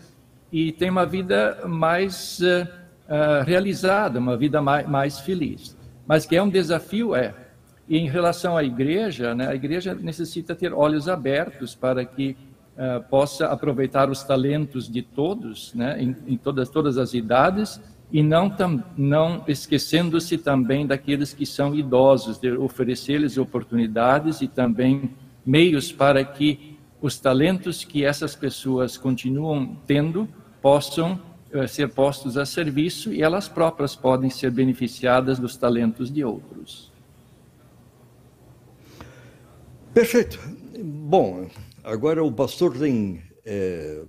e 0.52 0.70
têm 0.70 0.90
uma 0.90 1.06
vida 1.06 1.62
mais 1.66 2.38
uh, 2.40 3.44
realizada, 3.44 4.18
uma 4.18 4.36
vida 4.36 4.60
mais, 4.60 4.88
mais, 4.88 5.18
feliz. 5.20 5.76
Mas 6.06 6.26
que 6.26 6.36
é 6.36 6.42
um 6.42 6.48
desafio, 6.48 7.14
é. 7.14 7.34
E 7.88 7.98
em 7.98 8.08
relação 8.08 8.56
à 8.56 8.62
igreja, 8.62 9.34
né, 9.34 9.48
a 9.48 9.54
igreja 9.54 9.94
necessita 9.94 10.54
ter 10.54 10.72
olhos 10.72 11.08
abertos 11.08 11.74
para 11.74 12.04
que 12.04 12.36
uh, 12.76 13.02
possa 13.08 13.46
aproveitar 13.46 14.08
os 14.08 14.22
talentos 14.22 14.90
de 14.90 15.02
todos, 15.02 15.74
né, 15.74 16.00
em, 16.00 16.16
em 16.26 16.36
todas, 16.36 16.68
todas 16.68 16.98
as 16.98 17.14
idades, 17.14 17.80
e 18.12 18.22
não, 18.22 18.50
tam, 18.50 18.84
não 18.94 19.42
esquecendo-se 19.48 20.36
também 20.36 20.86
daqueles 20.86 21.32
que 21.32 21.46
são 21.46 21.74
idosos, 21.74 22.38
de 22.38 22.52
oferecer-lhes 22.52 23.38
oportunidades 23.38 24.42
e 24.42 24.46
também 24.46 25.10
meios 25.46 25.90
para 25.90 26.22
que 26.22 26.76
os 27.00 27.18
talentos 27.18 27.84
que 27.84 28.04
essas 28.04 28.36
pessoas 28.36 28.98
continuam 28.98 29.76
tendo 29.86 30.28
possam 30.60 31.18
uh, 31.54 31.66
ser 31.66 31.88
postos 31.88 32.36
a 32.36 32.44
serviço 32.44 33.12
e 33.14 33.22
elas 33.22 33.48
próprias 33.48 33.96
podem 33.96 34.28
ser 34.28 34.50
beneficiadas 34.50 35.38
dos 35.38 35.56
talentos 35.56 36.12
de 36.12 36.22
outros. 36.22 36.92
Perfeito. 39.94 40.38
Bom, 40.84 41.48
agora 41.82 42.22
o 42.22 42.30
pastor 42.30 42.76
tem 42.78 43.22
é, 43.44 44.02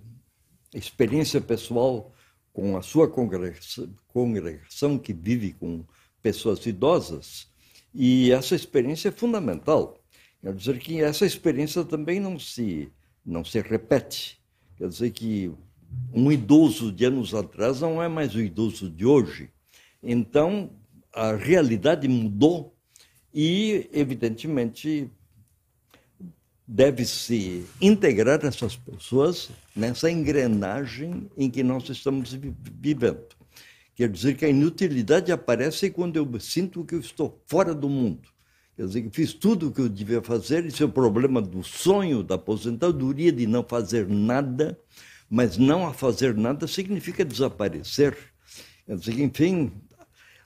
experiência 0.74 1.42
pessoal 1.42 2.13
com 2.54 2.78
a 2.78 2.82
sua 2.82 3.10
congregação, 3.10 4.98
que 4.98 5.12
vive 5.12 5.54
com 5.54 5.84
pessoas 6.22 6.66
idosas, 6.66 7.52
e 7.94 8.32
essa 8.32 8.56
experiência 8.56 9.10
é 9.10 9.12
fundamental. 9.12 10.00
Quer 10.42 10.54
dizer 10.54 10.80
que 10.80 11.02
essa 11.02 11.26
experiência 11.26 11.84
também 11.84 12.20
não 12.20 12.38
se, 12.38 12.92
não 13.26 13.44
se 13.44 13.60
repete. 13.60 14.40
Quer 14.78 14.88
dizer 14.88 15.12
que 15.12 15.52
um 16.14 16.32
idoso 16.32 16.92
de 16.92 17.06
anos 17.06 17.34
atrás 17.34 17.82
não 17.82 18.02
é 18.02 18.08
mais 18.08 18.36
o 18.36 18.42
idoso 18.42 18.90
de 18.90 19.06
hoje. 19.06 19.50
Então, 20.02 20.72
a 21.14 21.34
realidade 21.36 22.08
mudou 22.08 22.76
e, 23.34 23.90
evidentemente, 23.94 25.10
deve-se 26.68 27.66
integrar 27.82 28.44
essas 28.46 28.76
pessoas 28.76 29.50
nessa 29.76 30.10
engrenagem 30.10 31.30
em 31.38 31.50
que 31.50 31.62
nós 31.64 31.90
estamos 31.90 32.34
vivendo. 32.34 33.28
Quer 33.96 34.10
dizer 34.10 34.36
que 34.36 34.46
a 34.46 34.50
inutilidade 34.50 35.32
aparece 35.32 35.90
quando 35.92 36.16
eu 36.16 36.40
sinto 36.40 36.84
que 36.84 36.96
eu 36.96 37.00
estou 37.00 37.42
fora 37.46 37.76
do 37.76 37.88
mundo. 37.88 38.28
Quer 38.76 38.88
dizer 38.88 39.02
que 39.04 39.10
fiz 39.12 39.34
tudo 39.34 39.68
o 39.68 39.72
que 39.72 39.82
eu 39.82 39.90
devia 39.90 40.22
fazer, 40.22 40.66
esse 40.66 40.82
é 40.82 40.86
o 40.86 40.90
problema 40.90 41.40
do 41.40 41.62
sonho, 41.64 42.24
da 42.24 42.36
aposentadoria, 42.36 43.32
de 43.32 43.46
não 43.46 43.64
fazer 43.64 44.08
nada, 44.08 44.80
mas 45.30 45.58
não 45.58 45.86
a 45.86 45.94
fazer 45.94 46.36
nada 46.36 46.66
significa 46.66 47.24
desaparecer. 47.24 48.18
Quer 48.86 48.98
dizer 48.98 49.20
enfim, 49.20 49.72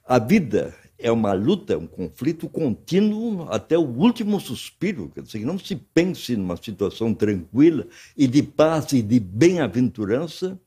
a 0.06 0.20
vida 0.20 0.76
é 1.00 1.12
uma 1.12 1.34
luta, 1.34 1.78
um 1.78 1.88
conflito 1.88 2.50
contínuo 2.50 3.48
até 3.50 3.78
o 3.78 3.86
último 3.86 4.40
suspiro. 4.40 5.12
Quer 5.14 5.22
dizer, 5.22 5.46
não 5.46 5.60
se 5.60 5.76
pense 5.76 6.36
numa 6.36 6.58
situação 6.58 7.14
tranquila 7.14 7.88
e 8.16 8.28
de 8.28 8.42
paz 8.42 8.94
e 8.94 9.02
de 9.02 9.20
bem-aventurança 9.20 10.60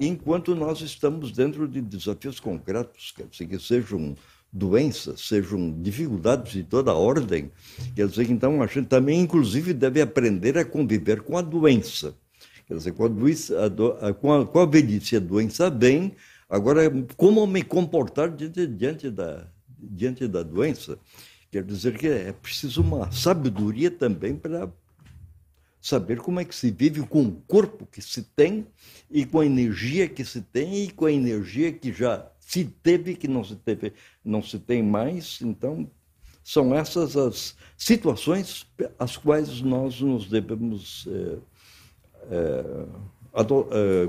enquanto 0.00 0.54
nós 0.54 0.80
estamos 0.80 1.32
dentro 1.32 1.66
de 1.66 1.80
desafios 1.80 2.38
concretos, 2.38 3.12
quer 3.16 3.26
dizer, 3.26 3.46
que 3.46 3.58
sejam 3.58 4.14
doenças, 4.52 5.20
sejam 5.20 5.70
dificuldades 5.82 6.52
de 6.52 6.62
toda 6.62 6.94
ordem. 6.94 7.50
Quer 7.94 8.06
dizer, 8.06 8.26
que 8.26 8.32
então 8.32 8.62
a 8.62 8.66
gente 8.66 8.86
também, 8.86 9.20
inclusive, 9.20 9.74
deve 9.74 10.00
aprender 10.00 10.56
a 10.56 10.64
conviver 10.64 11.22
com 11.22 11.36
a 11.36 11.42
doença. 11.42 12.14
Quer 12.66 12.74
dizer, 12.74 12.92
com 12.92 13.04
a, 13.04 13.08
doença, 13.08 13.64
a, 13.64 13.68
do, 13.68 13.92
a, 13.92 14.12
com 14.14 14.32
a, 14.32 14.46
com 14.46 14.60
a 14.60 14.66
velhice, 14.66 15.16
a 15.16 15.20
doença 15.20 15.68
vem, 15.70 16.14
agora, 16.48 16.90
como 17.16 17.46
me 17.46 17.62
comportar 17.62 18.30
diante, 18.30 19.10
da, 19.10 19.46
diante 19.78 20.26
da 20.26 20.42
doença? 20.42 20.98
Quer 21.50 21.64
dizer 21.64 21.96
que 21.96 22.06
é 22.06 22.32
preciso 22.32 22.82
uma 22.82 23.10
sabedoria 23.10 23.90
também 23.90 24.36
para 24.36 24.70
saber 25.80 26.18
como 26.18 26.40
é 26.40 26.44
que 26.44 26.54
se 26.54 26.70
vive 26.70 27.02
com 27.06 27.22
o 27.22 27.32
corpo 27.46 27.86
que 27.86 28.02
se 28.02 28.22
tem 28.22 28.66
e 29.10 29.24
com 29.24 29.40
a 29.40 29.46
energia 29.46 30.08
que 30.08 30.24
se 30.24 30.42
tem 30.42 30.84
e 30.84 30.90
com 30.90 31.06
a 31.06 31.12
energia 31.12 31.72
que 31.72 31.92
já 31.92 32.30
se 32.40 32.64
teve 32.64 33.14
que 33.14 33.28
não 33.28 33.44
se 33.44 33.56
teve 33.56 33.92
não 34.24 34.42
se 34.42 34.58
tem 34.58 34.82
mais 34.82 35.38
então 35.40 35.88
são 36.42 36.74
essas 36.74 37.16
as 37.16 37.56
situações 37.76 38.66
às 38.98 39.16
quais 39.16 39.60
nós 39.60 40.00
nos 40.00 40.28
devemos 40.28 41.06
é, 41.10 41.38
é, 42.30 44.08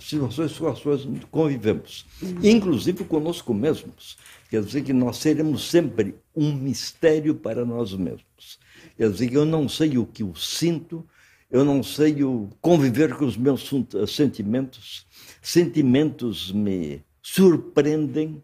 situações 0.00 0.58
com 0.58 0.66
as 0.66 0.80
quais 0.80 1.06
convivemos, 1.30 2.06
inclusive 2.42 3.04
conosco 3.04 3.52
mesmos. 3.52 4.16
Quer 4.48 4.62
dizer 4.62 4.82
que 4.82 4.92
nós 4.92 5.16
seremos 5.16 5.68
sempre 5.68 6.14
um 6.34 6.52
mistério 6.52 7.34
para 7.34 7.64
nós 7.64 7.92
mesmos. 7.94 8.58
Quer 8.96 9.10
dizer, 9.10 9.32
eu 9.32 9.44
não 9.44 9.68
sei 9.68 9.98
o 9.98 10.06
que 10.06 10.22
eu 10.22 10.34
sinto, 10.34 11.04
eu 11.50 11.64
não 11.64 11.82
sei 11.82 12.22
o 12.24 12.48
conviver 12.60 13.14
com 13.16 13.24
os 13.24 13.36
meus 13.36 13.70
sentimentos. 14.08 15.06
Sentimentos 15.42 16.50
me 16.52 17.02
surpreendem. 17.22 18.42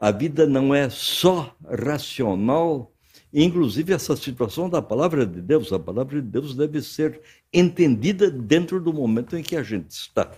A 0.00 0.10
vida 0.10 0.46
não 0.46 0.74
é 0.74 0.90
só 0.90 1.54
racional. 1.66 2.92
Inclusive, 3.32 3.92
essa 3.92 4.14
situação 4.14 4.68
da 4.68 4.80
palavra 4.80 5.26
de 5.26 5.40
Deus, 5.40 5.72
a 5.72 5.78
palavra 5.78 6.22
de 6.22 6.28
Deus 6.28 6.54
deve 6.54 6.80
ser 6.82 7.20
entendida 7.54 8.30
dentro 8.30 8.80
do 8.80 8.92
momento 8.92 9.36
em 9.36 9.42
que 9.42 9.56
a 9.56 9.62
gente 9.62 9.90
está. 9.90 10.30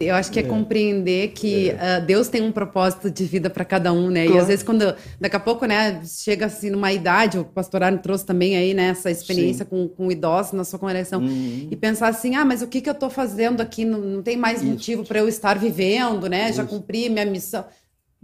Eu 0.00 0.14
acho 0.14 0.32
que 0.32 0.40
é, 0.40 0.42
é 0.42 0.46
compreender 0.46 1.28
que 1.28 1.70
é. 1.70 1.98
uh, 1.98 2.04
Deus 2.04 2.28
tem 2.28 2.42
um 2.42 2.50
propósito 2.50 3.10
de 3.10 3.24
vida 3.24 3.48
para 3.48 3.64
cada 3.64 3.92
um, 3.92 4.10
né? 4.10 4.24
Claro. 4.24 4.38
E 4.38 4.40
às 4.40 4.48
vezes 4.48 4.64
quando 4.64 4.94
daqui 5.20 5.36
a 5.36 5.40
pouco, 5.40 5.64
né, 5.64 6.02
chega 6.04 6.46
assim 6.46 6.70
numa 6.70 6.92
idade, 6.92 7.38
o 7.38 7.44
pastor 7.44 7.82
Arno 7.82 7.98
trouxe 7.98 8.26
também 8.26 8.56
aí, 8.56 8.74
né, 8.74 8.88
essa 8.88 9.10
experiência 9.10 9.64
com, 9.64 9.86
com 9.88 10.10
idosos 10.10 10.52
na 10.52 10.64
sua 10.64 10.78
congregação 10.78 11.20
uhum. 11.20 11.68
e 11.70 11.76
pensar 11.76 12.08
assim, 12.08 12.34
ah, 12.34 12.44
mas 12.44 12.62
o 12.62 12.66
que 12.66 12.80
que 12.80 12.88
eu 12.88 12.94
estou 12.94 13.10
fazendo 13.10 13.60
aqui? 13.60 13.84
Não, 13.84 14.00
não 14.00 14.22
tem 14.22 14.36
mais 14.36 14.60
Isso. 14.60 14.70
motivo 14.70 15.04
para 15.04 15.20
eu 15.20 15.28
estar 15.28 15.58
vivendo, 15.58 16.28
né? 16.28 16.48
Isso. 16.48 16.56
Já 16.56 16.64
cumpri 16.64 17.08
minha 17.08 17.26
missão. 17.26 17.64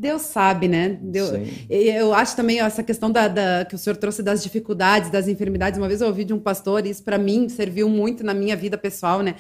Deus 0.01 0.23
sabe, 0.23 0.67
né? 0.67 0.99
Deus, 1.03 1.31
eu 1.69 2.15
acho 2.15 2.35
também 2.35 2.59
essa 2.61 2.83
questão 2.83 3.11
da, 3.11 3.29
da, 3.29 3.67
que 3.67 3.75
o 3.75 3.79
senhor 3.79 3.97
trouxe 3.97 4.23
das 4.23 4.43
dificuldades, 4.43 5.11
das 5.11 5.29
enfermidades. 5.29 5.79
Uma 5.79 5.89
vez 5.89 6.01
eu 6.01 6.07
ouvi 6.07 6.25
de 6.25 6.33
um 6.33 6.39
pastor, 6.39 6.87
e 6.87 6.91
isso 6.91 7.05
para 7.05 7.19
mim 7.19 7.51
serviu 7.51 7.87
muito 7.87 8.25
na 8.25 8.33
minha 8.33 8.57
vida 8.57 8.79
pessoal, 8.79 9.21
né? 9.23 9.35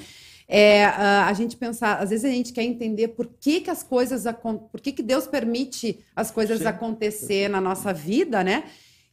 é 0.53 0.85
a 0.85 1.33
gente 1.33 1.57
pensar, 1.57 2.03
às 2.03 2.11
vezes 2.11 2.25
a 2.25 2.35
gente 2.35 2.53
quer 2.53 2.65
entender 2.65 3.09
por 3.09 3.29
que, 3.39 3.61
que 3.61 3.71
as 3.71 3.85
coisas, 3.85 4.25
por 4.43 4.81
que, 4.81 4.91
que 4.91 5.03
Deus 5.03 5.29
permite 5.29 6.01
as 6.15 6.33
coisas 6.33 6.59
Sim. 6.59 6.67
acontecer 6.67 7.49
na 7.49 7.61
nossa 7.61 7.93
vida, 7.93 8.43
né? 8.43 8.65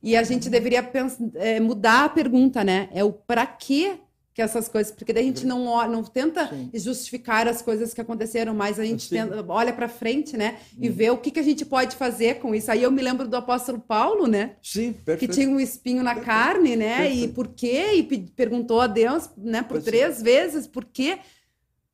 E 0.02 0.18
a 0.18 0.24
gente 0.24 0.50
deveria 0.50 0.82
pensar, 0.82 1.24
é, 1.36 1.60
mudar 1.60 2.06
a 2.06 2.10
pergunta, 2.10 2.64
né? 2.64 2.90
É 2.92 3.04
o 3.04 3.14
para 3.14 3.46
que 3.46 4.00
que 4.38 4.42
essas 4.44 4.68
coisas, 4.68 4.94
porque 4.94 5.12
daí 5.12 5.24
a 5.24 5.26
gente 5.26 5.48
não, 5.48 5.66
não 5.90 6.04
tenta 6.04 6.48
Sim. 6.48 6.70
justificar 6.76 7.48
as 7.48 7.60
coisas 7.60 7.92
que 7.92 8.00
aconteceram, 8.00 8.54
mas 8.54 8.80
a 8.80 8.86
gente 8.86 9.10
tenta, 9.10 9.44
olha 9.48 9.74
para 9.74 9.90
frente, 9.90 10.38
né, 10.38 10.60
e 10.80 10.88
hum. 10.88 10.94
vê 10.94 11.10
o 11.10 11.18
que, 11.18 11.32
que 11.32 11.40
a 11.40 11.44
gente 11.44 11.66
pode 11.66 11.96
fazer 11.96 12.36
com 12.36 12.54
isso. 12.54 12.70
Aí 12.70 12.84
eu 12.84 12.92
me 12.92 13.02
lembro 13.02 13.28
do 13.28 13.36
apóstolo 13.36 13.80
Paulo, 13.80 14.28
né, 14.28 14.52
Sim, 14.62 14.94
perfeito. 14.94 15.20
que 15.20 15.28
tinha 15.28 15.50
um 15.50 15.60
espinho 15.60 16.04
na 16.04 16.14
perfeito. 16.14 16.26
carne, 16.28 16.76
né, 16.76 16.98
perfeito. 16.98 17.24
e 17.24 17.34
por 17.34 17.48
quê? 17.48 17.94
E 17.96 18.04
perguntou 18.04 18.80
a 18.80 18.86
Deus, 18.86 19.28
né, 19.36 19.64
por 19.64 19.70
pois 19.70 19.86
três 19.86 20.22
vezes, 20.22 20.68
por 20.68 20.86
quê? 20.86 21.18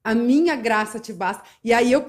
A 0.04 0.14
minha 0.14 0.58
graça 0.58 1.00
te 1.00 1.14
basta. 1.14 1.44
E 1.64 1.72
aí 1.72 1.94
eu, 1.94 2.04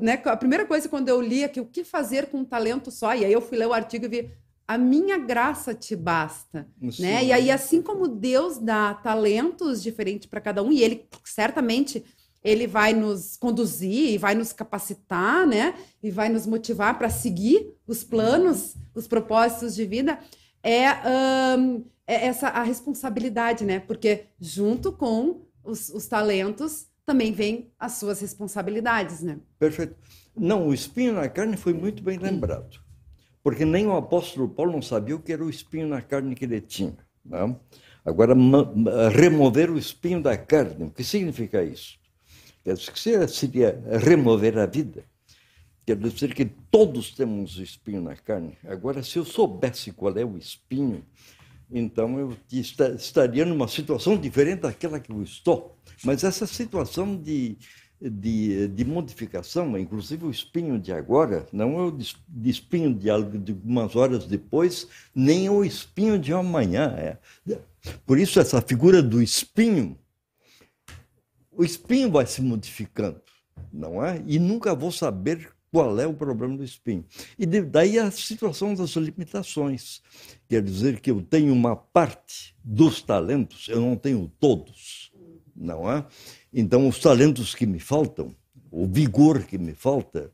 né, 0.00 0.22
a 0.24 0.36
primeira 0.36 0.64
coisa 0.64 0.88
quando 0.88 1.08
eu 1.08 1.20
li 1.20 1.42
aqui, 1.42 1.60
o 1.60 1.66
que 1.66 1.82
fazer 1.82 2.26
com 2.26 2.38
um 2.38 2.44
talento 2.44 2.92
só? 2.92 3.12
E 3.12 3.24
aí 3.24 3.32
eu 3.32 3.40
fui 3.40 3.58
ler 3.58 3.66
o 3.66 3.72
artigo 3.72 4.04
e 4.04 4.08
vi 4.08 4.30
a 4.70 4.78
minha 4.78 5.18
graça 5.18 5.74
te 5.74 5.96
basta, 5.96 6.64
Sim. 6.92 7.02
né? 7.02 7.24
E 7.24 7.32
aí 7.32 7.50
assim 7.50 7.82
como 7.82 8.06
Deus 8.06 8.56
dá 8.56 8.94
talentos 8.94 9.82
diferentes 9.82 10.28
para 10.28 10.40
cada 10.40 10.62
um 10.62 10.70
e 10.70 10.80
ele 10.80 11.08
certamente 11.24 12.04
ele 12.40 12.68
vai 12.68 12.92
nos 12.92 13.36
conduzir 13.36 14.10
e 14.12 14.16
vai 14.16 14.36
nos 14.36 14.52
capacitar, 14.52 15.44
né? 15.44 15.74
E 16.00 16.08
vai 16.08 16.28
nos 16.28 16.46
motivar 16.46 16.96
para 16.96 17.10
seguir 17.10 17.74
os 17.84 18.04
planos, 18.04 18.76
os 18.94 19.08
propósitos 19.08 19.74
de 19.74 19.84
vida. 19.84 20.20
É, 20.62 20.84
é, 20.84 22.26
essa 22.26 22.46
a 22.46 22.62
responsabilidade, 22.62 23.64
né? 23.64 23.80
Porque 23.80 24.26
junto 24.40 24.92
com 24.92 25.46
os, 25.64 25.88
os 25.88 26.06
talentos 26.06 26.86
também 27.04 27.32
vem 27.32 27.72
as 27.76 27.94
suas 27.94 28.20
responsabilidades, 28.20 29.20
né? 29.20 29.40
Perfeito. 29.58 29.96
Não, 30.36 30.68
o 30.68 30.72
espinho 30.72 31.14
na 31.14 31.28
carne 31.28 31.56
foi 31.56 31.72
muito 31.72 32.04
bem 32.04 32.18
lembrado 32.18 32.88
porque 33.42 33.64
nem 33.64 33.86
o 33.86 33.96
apóstolo 33.96 34.48
Paulo 34.48 34.72
não 34.72 34.82
sabia 34.82 35.16
o 35.16 35.20
que 35.20 35.32
era 35.32 35.44
o 35.44 35.50
espinho 35.50 35.88
na 35.88 36.02
carne 36.02 36.34
que 36.34 36.44
ele 36.44 36.60
tinha. 36.60 36.96
Não? 37.24 37.58
Agora, 38.04 38.34
remover 39.12 39.70
o 39.70 39.78
espinho 39.78 40.22
da 40.22 40.36
carne, 40.36 40.84
o 40.84 40.90
que 40.90 41.04
significa 41.04 41.62
isso? 41.62 41.98
Quer 42.64 42.74
dizer, 42.74 43.28
seria 43.28 43.82
remover 44.02 44.58
a 44.58 44.66
vida. 44.66 45.04
Quer 45.86 45.96
dizer 45.96 46.34
que 46.34 46.44
todos 46.44 47.12
temos 47.12 47.58
espinho 47.58 48.00
na 48.00 48.14
carne. 48.14 48.56
Agora, 48.66 49.02
se 49.02 49.18
eu 49.18 49.24
soubesse 49.24 49.92
qual 49.92 50.16
é 50.16 50.24
o 50.24 50.36
espinho, 50.36 51.04
então 51.70 52.18
eu 52.18 52.36
estaria 52.50 53.44
numa 53.44 53.68
situação 53.68 54.16
diferente 54.16 54.60
daquela 54.60 55.00
que 55.00 55.10
eu 55.10 55.22
estou. 55.22 55.76
Mas 56.04 56.24
essa 56.24 56.46
situação 56.46 57.16
de 57.16 57.56
de, 58.00 58.68
de 58.68 58.84
modificação, 58.84 59.76
inclusive 59.78 60.24
o 60.24 60.30
espinho 60.30 60.78
de 60.78 60.92
agora, 60.92 61.46
não 61.52 61.78
é 61.78 61.82
o 61.82 61.90
de 61.90 62.50
espinho 62.50 62.94
de, 62.94 63.10
algo, 63.10 63.38
de 63.38 63.52
algumas 63.52 63.94
horas 63.94 64.24
depois, 64.26 64.88
nem 65.14 65.50
o 65.50 65.64
espinho 65.64 66.18
de 66.18 66.32
amanhã. 66.32 66.94
É. 66.96 67.18
Por 68.06 68.18
isso, 68.18 68.40
essa 68.40 68.60
figura 68.62 69.02
do 69.02 69.22
espinho, 69.22 69.98
o 71.52 71.62
espinho 71.62 72.10
vai 72.10 72.26
se 72.26 72.40
modificando, 72.40 73.20
não 73.72 74.04
é? 74.04 74.22
E 74.26 74.38
nunca 74.38 74.74
vou 74.74 74.90
saber 74.90 75.50
qual 75.70 76.00
é 76.00 76.06
o 76.06 76.14
problema 76.14 76.56
do 76.56 76.64
espinho. 76.64 77.04
E 77.38 77.46
daí 77.46 77.98
a 77.98 78.10
situação 78.10 78.74
das 78.74 78.90
limitações. 78.90 80.02
Quer 80.48 80.62
dizer 80.62 81.00
que 81.00 81.10
eu 81.10 81.22
tenho 81.22 81.52
uma 81.52 81.76
parte 81.76 82.56
dos 82.64 83.02
talentos, 83.02 83.68
eu 83.68 83.80
não 83.80 83.96
tenho 83.96 84.30
todos, 84.40 85.12
não 85.54 85.90
é? 85.90 86.04
Então, 86.52 86.88
os 86.88 86.98
talentos 86.98 87.54
que 87.54 87.66
me 87.66 87.78
faltam, 87.78 88.34
o 88.70 88.86
vigor 88.86 89.44
que 89.44 89.58
me 89.58 89.74
falta, 89.74 90.32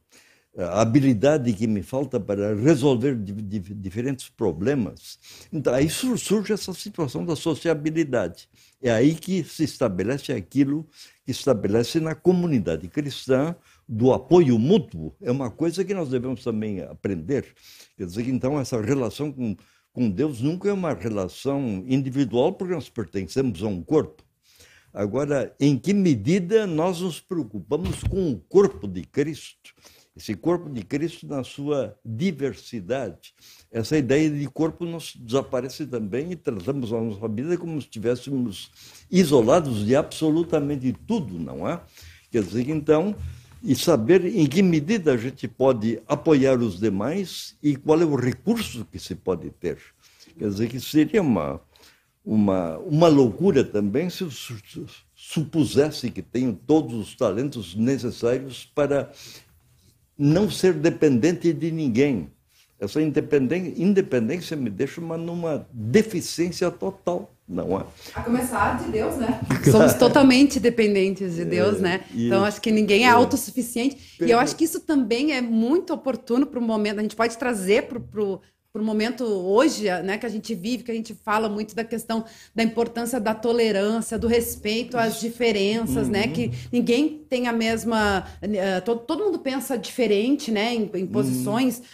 a 0.56 0.80
habilidade 0.80 1.52
que 1.52 1.66
me 1.66 1.82
falta 1.82 2.18
para 2.18 2.54
resolver 2.54 3.14
diferentes 3.14 4.30
problemas. 4.30 5.18
Então, 5.52 5.74
aí 5.74 5.88
surge 5.90 6.52
essa 6.52 6.72
situação 6.72 7.24
da 7.24 7.36
sociabilidade. 7.36 8.48
É 8.80 8.90
aí 8.90 9.14
que 9.14 9.44
se 9.44 9.64
estabelece 9.64 10.32
aquilo 10.32 10.86
que 11.24 11.30
estabelece 11.30 12.00
na 12.00 12.14
comunidade 12.14 12.88
cristã 12.88 13.54
do 13.86 14.12
apoio 14.12 14.58
mútuo. 14.58 15.14
É 15.20 15.30
uma 15.30 15.50
coisa 15.50 15.84
que 15.84 15.92
nós 15.92 16.08
devemos 16.08 16.42
também 16.42 16.80
aprender. 16.80 17.54
Quer 17.96 18.06
dizer, 18.06 18.26
então, 18.26 18.58
essa 18.58 18.80
relação 18.80 19.30
com, 19.30 19.54
com 19.92 20.08
Deus 20.08 20.40
nunca 20.40 20.70
é 20.70 20.72
uma 20.72 20.94
relação 20.94 21.84
individual, 21.86 22.54
porque 22.54 22.74
nós 22.74 22.88
pertencemos 22.88 23.62
a 23.62 23.66
um 23.66 23.82
corpo. 23.82 24.24
Agora, 24.96 25.54
em 25.60 25.76
que 25.76 25.92
medida 25.92 26.66
nós 26.66 27.02
nos 27.02 27.20
preocupamos 27.20 28.02
com 28.04 28.32
o 28.32 28.38
corpo 28.48 28.88
de 28.88 29.02
Cristo? 29.04 29.74
Esse 30.16 30.34
corpo 30.34 30.70
de 30.70 30.82
Cristo 30.82 31.26
na 31.26 31.44
sua 31.44 31.94
diversidade. 32.02 33.34
Essa 33.70 33.98
ideia 33.98 34.30
de 34.30 34.46
corpo 34.46 34.86
nos 34.86 35.14
desaparece 35.14 35.86
também 35.86 36.32
e 36.32 36.36
tratamos 36.36 36.94
a 36.94 36.98
nossa 36.98 37.28
vida 37.28 37.58
como 37.58 37.78
se 37.78 37.88
estivéssemos 37.88 38.70
isolados 39.10 39.84
de 39.84 39.94
absolutamente 39.94 40.94
tudo, 41.06 41.38
não 41.38 41.68
é? 41.68 41.78
Quer 42.30 42.42
dizer, 42.42 42.66
então, 42.70 43.14
e 43.62 43.76
saber 43.76 44.24
em 44.24 44.46
que 44.46 44.62
medida 44.62 45.12
a 45.12 45.16
gente 45.18 45.46
pode 45.46 46.00
apoiar 46.08 46.58
os 46.58 46.80
demais 46.80 47.54
e 47.62 47.76
qual 47.76 48.00
é 48.00 48.04
o 48.06 48.16
recurso 48.16 48.86
que 48.90 48.98
se 48.98 49.14
pode 49.14 49.50
ter. 49.50 49.76
Quer 50.38 50.48
dizer, 50.48 50.70
que 50.70 50.80
seria 50.80 51.20
uma, 51.20 51.60
uma, 52.26 52.76
uma 52.78 53.06
loucura 53.06 53.62
também 53.62 54.10
se 54.10 54.26
supusesse 55.14 56.10
que 56.10 56.20
tenho 56.20 56.52
todos 56.52 56.94
os 56.94 57.14
talentos 57.14 57.76
necessários 57.76 58.68
para 58.74 59.12
não 60.18 60.50
ser 60.50 60.72
dependente 60.72 61.52
de 61.52 61.70
ninguém. 61.70 62.28
Essa 62.80 63.00
independência, 63.00 64.56
me 64.56 64.68
deixa 64.68 65.00
uma, 65.00 65.16
numa 65.16 65.66
deficiência 65.72 66.70
total, 66.70 67.32
não 67.48 67.80
é? 67.80 67.84
A 68.14 68.22
começar 68.22 68.82
de 68.82 68.90
Deus, 68.90 69.16
né? 69.16 69.40
Somos 69.70 69.94
totalmente 69.94 70.58
dependentes 70.58 71.36
de 71.36 71.44
Deus, 71.44 71.78
é, 71.78 71.80
né? 71.80 72.04
Então 72.12 72.44
acho 72.44 72.60
que 72.60 72.72
ninguém 72.72 73.04
é, 73.04 73.06
é 73.06 73.10
autossuficiente. 73.10 74.16
E 74.20 74.30
eu 74.30 74.38
acho 74.38 74.56
que 74.56 74.64
isso 74.64 74.80
também 74.80 75.32
é 75.32 75.40
muito 75.40 75.94
oportuno 75.94 76.44
para 76.44 76.58
o 76.58 76.62
momento. 76.62 76.98
A 76.98 77.02
gente 77.02 77.16
pode 77.16 77.38
trazer 77.38 77.84
para 77.84 78.22
o 78.22 78.40
para 78.76 78.82
o 78.82 78.84
momento 78.84 79.24
hoje, 79.24 79.84
né, 80.02 80.18
que 80.18 80.26
a 80.26 80.28
gente 80.28 80.54
vive, 80.54 80.82
que 80.82 80.90
a 80.90 80.94
gente 80.94 81.14
fala 81.14 81.48
muito 81.48 81.74
da 81.74 81.82
questão 81.82 82.26
da 82.54 82.62
importância 82.62 83.18
da 83.18 83.32
tolerância, 83.32 84.18
do 84.18 84.26
respeito 84.26 84.98
às 84.98 85.18
diferenças, 85.18 86.10
né, 86.10 86.24
uhum. 86.24 86.26
né, 86.26 86.28
que 86.28 86.52
ninguém 86.70 87.24
tem 87.26 87.48
a 87.48 87.54
mesma, 87.54 88.26
uh, 88.42 88.84
todo, 88.84 89.00
todo 89.00 89.24
mundo 89.24 89.38
pensa 89.38 89.78
diferente, 89.78 90.50
né, 90.50 90.74
em, 90.74 90.90
em 90.92 91.06
posições, 91.06 91.78
uhum. 91.78 91.84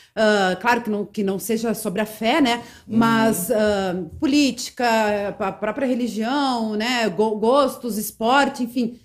uh, 0.55 0.61
claro 0.61 0.83
que 0.83 0.91
não, 0.91 1.05
que 1.07 1.23
não 1.23 1.39
seja 1.39 1.73
sobre 1.73 2.01
a 2.01 2.07
fé, 2.07 2.41
né, 2.41 2.65
mas 2.85 3.49
uh, 3.49 4.05
política, 4.19 5.37
a 5.39 5.53
própria 5.53 5.87
religião, 5.87 6.75
né, 6.75 7.09
gostos, 7.09 7.97
esporte, 7.97 8.65
enfim, 8.65 8.99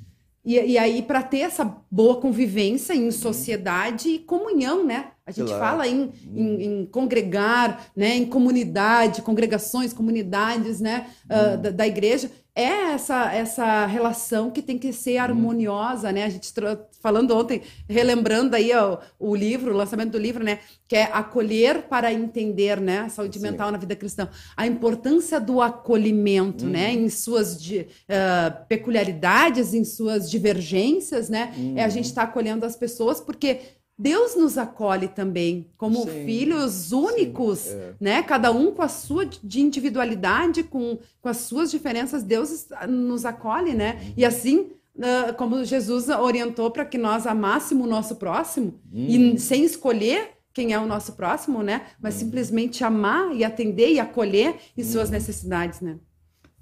e, 0.48 0.54
e 0.54 0.78
aí, 0.78 1.02
para 1.02 1.22
ter 1.22 1.40
essa 1.40 1.76
boa 1.92 2.22
convivência 2.22 2.94
em 2.94 3.12
sociedade 3.12 4.08
e 4.08 4.20
comunhão, 4.20 4.82
né? 4.86 5.08
A 5.26 5.32
gente 5.32 5.50
claro. 5.50 5.62
fala 5.62 5.86
em, 5.86 6.10
em, 6.34 6.64
em, 6.64 6.86
congregar, 6.86 7.88
né? 7.94 8.16
em 8.16 8.26
comunidade, 8.26 9.22
congregações, 9.22 9.92
comunidades 9.92 10.80
né? 10.80 11.08
Uh, 11.26 11.58
da, 11.58 11.70
da, 11.72 11.86
igreja. 11.86 12.32
É 12.58 12.93
essa, 12.93 13.32
essa 13.32 13.86
relação 13.86 14.50
que 14.50 14.63
tem 14.63 14.80
que 14.80 14.91
ser 14.91 15.20
harmoniosa, 15.20 16.12
né? 16.12 16.24
A 16.24 16.30
gente 16.30 16.52
falando 17.00 17.38
ontem, 17.38 17.62
relembrando 17.88 18.56
aí 18.56 18.74
ó, 18.74 18.98
o 19.20 19.36
livro, 19.36 19.72
o 19.72 19.78
lançamento 19.78 20.13
do 20.13 20.17
livro, 20.17 20.43
né? 20.43 20.58
Que 20.88 20.96
é 20.96 21.04
acolher 21.04 21.84
para 21.84 22.12
entender, 22.12 22.82
né? 22.82 23.10
Saúde 23.10 23.38
Sim. 23.38 23.43
mental 23.43 23.72
na 23.72 23.78
vida 23.78 23.96
cristã. 23.96 24.28
A 24.56 24.65
importância 24.65 25.39
do 25.39 25.62
acolhimento, 25.62 26.65
hum. 26.65 26.70
né? 26.70 26.91
Em 26.91 27.08
suas 27.10 27.62
de, 27.62 27.82
uh, 27.82 28.65
peculiaridades, 28.67 29.76
em 29.76 29.84
suas 29.84 30.28
divergências, 30.28 31.30
né? 31.30 31.54
Hum. 31.56 31.76
É 31.78 31.84
a 31.84 31.89
gente 31.89 32.06
estar 32.06 32.24
tá 32.24 32.28
acolhendo 32.28 32.65
as 32.65 32.76
pessoas, 32.76 33.22
porque 33.22 33.60
Deus 33.98 34.36
nos 34.36 34.58
acolhe 34.58 35.08
também 35.08 35.72
como 35.76 36.04
sim, 36.04 36.26
filhos 36.26 36.92
únicos, 36.92 37.60
sim, 37.60 37.76
é. 37.76 37.94
né? 38.00 38.24
Cada 38.24 38.52
um 38.52 38.72
com 38.72 38.84
a 38.84 38.88
sua 38.88 39.26
de 39.26 39.60
individualidade, 39.60 40.64
com, 40.64 41.00
com 41.20 41.30
as 41.30 41.38
suas 41.38 41.72
diferenças, 41.72 42.22
Deus 42.22 42.68
nos 42.88 43.26
acolhe, 43.26 43.74
né? 43.74 44.00
Uhum. 44.00 44.14
E 44.18 44.26
assim, 44.26 44.72
uh, 44.98 45.34
como 45.36 45.66
Jesus 45.66 46.10
orientou 46.10 46.70
para 46.70 46.86
que 46.86 46.98
nós 46.98 47.26
amássemos 47.26 47.88
o 47.88 47.90
nosso 47.90 48.18
próximo 48.18 48.80
uhum. 48.94 49.34
e 49.36 49.40
sem 49.40 49.64
escolher 49.64 50.30
quem 50.54 50.74
é 50.74 50.80
o 50.80 50.86
nosso 50.86 51.14
próximo, 51.14 51.64
né? 51.64 51.88
Mas 52.00 52.16
uhum. 52.16 52.20
simplesmente 52.22 52.84
amar 52.84 53.36
e 53.36 53.44
atender 53.44 53.94
e 53.94 54.00
acolher 54.00 54.56
em 54.78 54.84
suas 54.84 55.10
uhum. 55.10 55.16
necessidades, 55.16 55.82
né? 55.82 55.98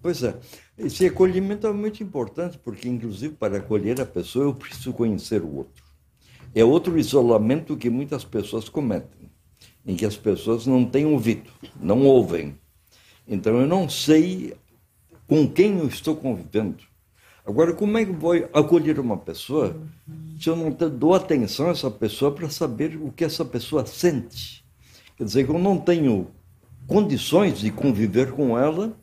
Pois 0.02 0.24
é. 0.24 0.38
Esse 0.78 1.06
acolhimento 1.06 1.66
é 1.68 1.74
muito 1.74 2.04
importante, 2.04 2.58
porque 2.60 2.88
inclusive 2.88 3.36
para 3.36 3.58
acolher 3.58 4.00
a 4.00 4.06
pessoa 4.06 4.46
eu 4.46 4.54
preciso 4.54 4.94
conhecer 4.94 5.42
o 5.42 5.56
outro. 5.56 5.85
É 6.56 6.64
outro 6.64 6.98
isolamento 6.98 7.76
que 7.76 7.90
muitas 7.90 8.24
pessoas 8.24 8.70
cometem, 8.70 9.30
em 9.86 9.94
que 9.94 10.06
as 10.06 10.16
pessoas 10.16 10.66
não 10.66 10.86
têm 10.86 11.06
ouvido, 11.06 11.52
não 11.78 12.06
ouvem. 12.06 12.58
Então 13.28 13.60
eu 13.60 13.68
não 13.68 13.90
sei 13.90 14.54
com 15.28 15.46
quem 15.50 15.80
eu 15.80 15.88
estou 15.88 16.16
convivendo. 16.16 16.82
Agora, 17.46 17.74
como 17.74 17.98
é 17.98 18.06
que 18.06 18.14
vou 18.14 18.34
acolher 18.54 19.02
uma 19.02 19.18
pessoa 19.18 19.76
se 20.40 20.50
eu 20.50 20.56
não 20.56 20.72
dou 20.72 21.14
atenção 21.14 21.68
a 21.68 21.72
essa 21.72 21.92
pessoa 21.92 22.32
para 22.32 22.50
saber 22.50 22.96
o 22.96 23.12
que 23.12 23.26
essa 23.26 23.44
pessoa 23.44 23.86
sente? 23.86 24.64
Quer 25.18 25.26
dizer, 25.26 25.46
que 25.46 25.52
eu 25.52 25.60
não 25.60 25.78
tenho 25.78 26.28
condições 26.88 27.60
de 27.60 27.70
conviver 27.70 28.32
com 28.32 28.58
ela 28.58 28.98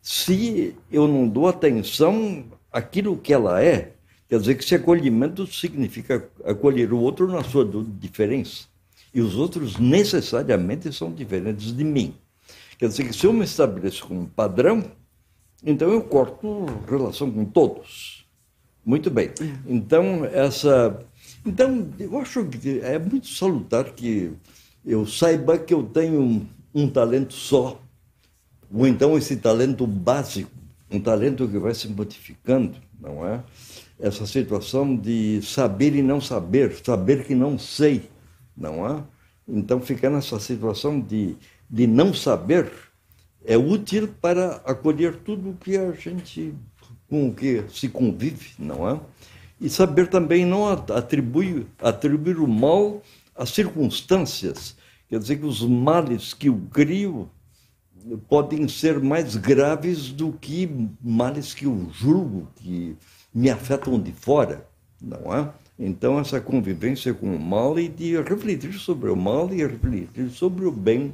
se 0.00 0.74
eu 0.90 1.06
não 1.06 1.28
dou 1.28 1.48
atenção 1.48 2.46
àquilo 2.72 3.18
que 3.18 3.32
ela 3.32 3.62
é 3.62 3.93
Quer 4.34 4.40
dizer 4.40 4.54
que 4.56 4.64
esse 4.64 4.74
acolhimento 4.74 5.46
significa 5.46 6.28
acolher 6.44 6.92
o 6.92 6.98
outro 6.98 7.30
na 7.30 7.44
sua 7.44 7.64
diferença. 8.00 8.64
E 9.14 9.20
os 9.20 9.36
outros 9.36 9.78
necessariamente 9.78 10.92
são 10.92 11.12
diferentes 11.12 11.72
de 11.72 11.84
mim. 11.84 12.16
Quer 12.76 12.88
dizer 12.88 13.04
que 13.04 13.12
se 13.12 13.28
eu 13.28 13.32
me 13.32 13.44
estabeleço 13.44 14.04
como 14.04 14.22
um 14.22 14.26
padrão, 14.26 14.82
então 15.64 15.88
eu 15.88 16.02
corto 16.02 16.66
relação 16.88 17.30
com 17.30 17.44
todos. 17.44 18.26
Muito 18.84 19.08
bem. 19.08 19.30
Então, 19.68 20.24
essa. 20.24 21.00
Então, 21.46 21.88
eu 21.96 22.18
acho 22.18 22.44
que 22.46 22.80
é 22.80 22.98
muito 22.98 23.28
salutar 23.28 23.92
que 23.92 24.32
eu 24.84 25.06
saiba 25.06 25.58
que 25.58 25.72
eu 25.72 25.84
tenho 25.84 26.20
um, 26.20 26.46
um 26.74 26.90
talento 26.90 27.34
só, 27.34 27.80
ou 28.68 28.84
então 28.84 29.16
esse 29.16 29.36
talento 29.36 29.86
básico, 29.86 30.50
um 30.90 30.98
talento 30.98 31.46
que 31.46 31.56
vai 31.56 31.72
se 31.72 31.86
modificando, 31.86 32.78
não 33.00 33.24
é? 33.24 33.40
Essa 34.04 34.26
situação 34.26 34.94
de 34.94 35.40
saber 35.42 35.96
e 35.96 36.02
não 36.02 36.20
saber, 36.20 36.76
saber 36.84 37.24
que 37.24 37.34
não 37.34 37.58
sei, 37.58 38.10
não 38.54 38.86
é? 38.86 39.02
Então, 39.48 39.80
ficar 39.80 40.10
nessa 40.10 40.38
situação 40.38 41.00
de, 41.00 41.36
de 41.70 41.86
não 41.86 42.12
saber 42.12 42.70
é 43.46 43.56
útil 43.56 44.08
para 44.20 44.56
acolher 44.66 45.16
tudo 45.16 45.56
que 45.58 45.78
a 45.78 45.92
gente, 45.92 46.54
com 47.08 47.28
o 47.28 47.34
que 47.34 47.64
se 47.70 47.88
convive, 47.88 48.50
não 48.58 48.86
é? 48.88 49.00
E 49.58 49.70
saber 49.70 50.08
também 50.08 50.44
não 50.44 50.68
atribuir, 50.68 51.66
atribuir 51.80 52.38
o 52.38 52.46
mal 52.46 53.02
às 53.34 53.50
circunstâncias. 53.50 54.76
Quer 55.08 55.18
dizer 55.18 55.38
que 55.38 55.46
os 55.46 55.62
males 55.62 56.34
que 56.34 56.50
o 56.50 56.60
criam 56.70 57.30
podem 58.28 58.68
ser 58.68 59.00
mais 59.00 59.34
graves 59.34 60.10
do 60.10 60.30
que 60.32 60.68
males 61.02 61.54
que 61.54 61.64
eu 61.64 61.88
julgo 61.90 62.48
que 62.56 62.94
me 63.34 63.50
afetam 63.50 64.00
de 64.00 64.12
fora, 64.12 64.66
não 65.00 65.34
é? 65.34 65.50
Então, 65.78 66.20
essa 66.20 66.40
convivência 66.40 67.12
com 67.12 67.34
o 67.34 67.40
mal 67.40 67.78
e 67.78 67.88
de 67.88 68.16
refletir 68.22 68.74
sobre 68.74 69.10
o 69.10 69.16
mal 69.16 69.52
e 69.52 69.66
refletir 69.66 70.30
sobre 70.30 70.66
o 70.66 70.70
bem, 70.70 71.12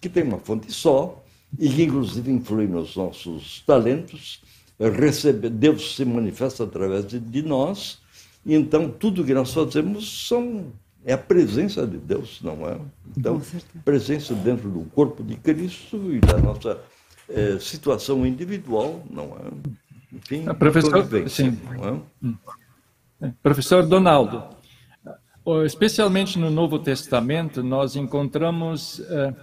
que 0.00 0.08
tem 0.08 0.22
uma 0.22 0.38
fonte 0.38 0.70
só 0.70 1.24
e 1.58 1.68
que, 1.68 1.82
inclusive, 1.84 2.30
influi 2.30 2.66
nos 2.66 2.94
nossos 2.94 3.62
talentos. 3.66 4.42
Recebe, 4.78 5.48
Deus 5.48 5.96
se 5.96 6.04
manifesta 6.04 6.64
através 6.64 7.06
de, 7.06 7.18
de 7.18 7.42
nós, 7.42 8.00
e 8.44 8.54
então 8.54 8.90
tudo 8.90 9.24
que 9.24 9.32
nós 9.32 9.52
fazemos 9.54 10.26
são, 10.26 10.66
é 11.04 11.12
a 11.12 11.18
presença 11.18 11.86
de 11.86 11.96
Deus, 11.96 12.40
não 12.42 12.68
é? 12.68 12.78
Então, 13.16 13.40
presença 13.84 14.34
dentro 14.34 14.68
do 14.68 14.80
corpo 14.90 15.22
de 15.22 15.36
Cristo 15.36 16.12
e 16.12 16.18
da 16.18 16.36
nossa 16.38 16.80
é, 17.28 17.58
situação 17.60 18.26
individual, 18.26 19.02
não 19.08 19.36
é? 19.36 19.72
Enfim, 20.12 20.44
ah, 20.46 20.54
professor, 20.54 21.06
sim. 21.28 21.58
É? 23.22 23.26
É. 23.26 23.32
Professor 23.42 23.86
Donaldo, 23.86 24.44
especialmente 25.64 26.38
no 26.38 26.50
Novo 26.50 26.78
Testamento, 26.78 27.62
nós 27.62 27.96
encontramos 27.96 28.98
uh, 28.98 29.34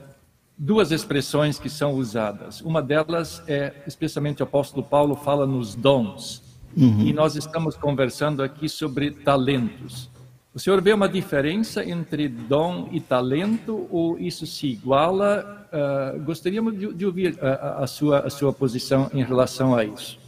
duas 0.57 0.91
expressões 0.91 1.57
que 1.57 1.69
são 1.69 1.93
usadas. 1.93 2.61
Uma 2.61 2.81
delas 2.81 3.41
é, 3.47 3.73
especialmente 3.87 4.41
o 4.41 4.43
apóstolo 4.43 4.83
Paulo 4.83 5.15
fala 5.15 5.47
nos 5.47 5.73
dons. 5.73 6.43
Uhum. 6.77 7.01
E 7.01 7.13
nós 7.13 7.35
estamos 7.35 7.75
conversando 7.75 8.43
aqui 8.43 8.69
sobre 8.69 9.11
talentos. 9.11 10.09
O 10.53 10.59
senhor 10.59 10.81
vê 10.81 10.91
uma 10.91 11.07
diferença 11.07 11.83
entre 11.83 12.27
dom 12.27 12.89
e 12.91 12.99
talento 12.99 13.87
ou 13.89 14.19
isso 14.19 14.45
se 14.45 14.67
iguala? 14.67 15.67
Uh, 15.71 16.19
gostaríamos 16.23 16.77
de, 16.77 16.93
de 16.93 17.05
ouvir 17.05 17.37
a, 17.41 17.83
a, 17.83 17.87
sua, 17.87 18.19
a 18.19 18.29
sua 18.29 18.51
posição 18.51 19.09
em 19.13 19.23
relação 19.23 19.73
a 19.73 19.85
isso. 19.85 20.18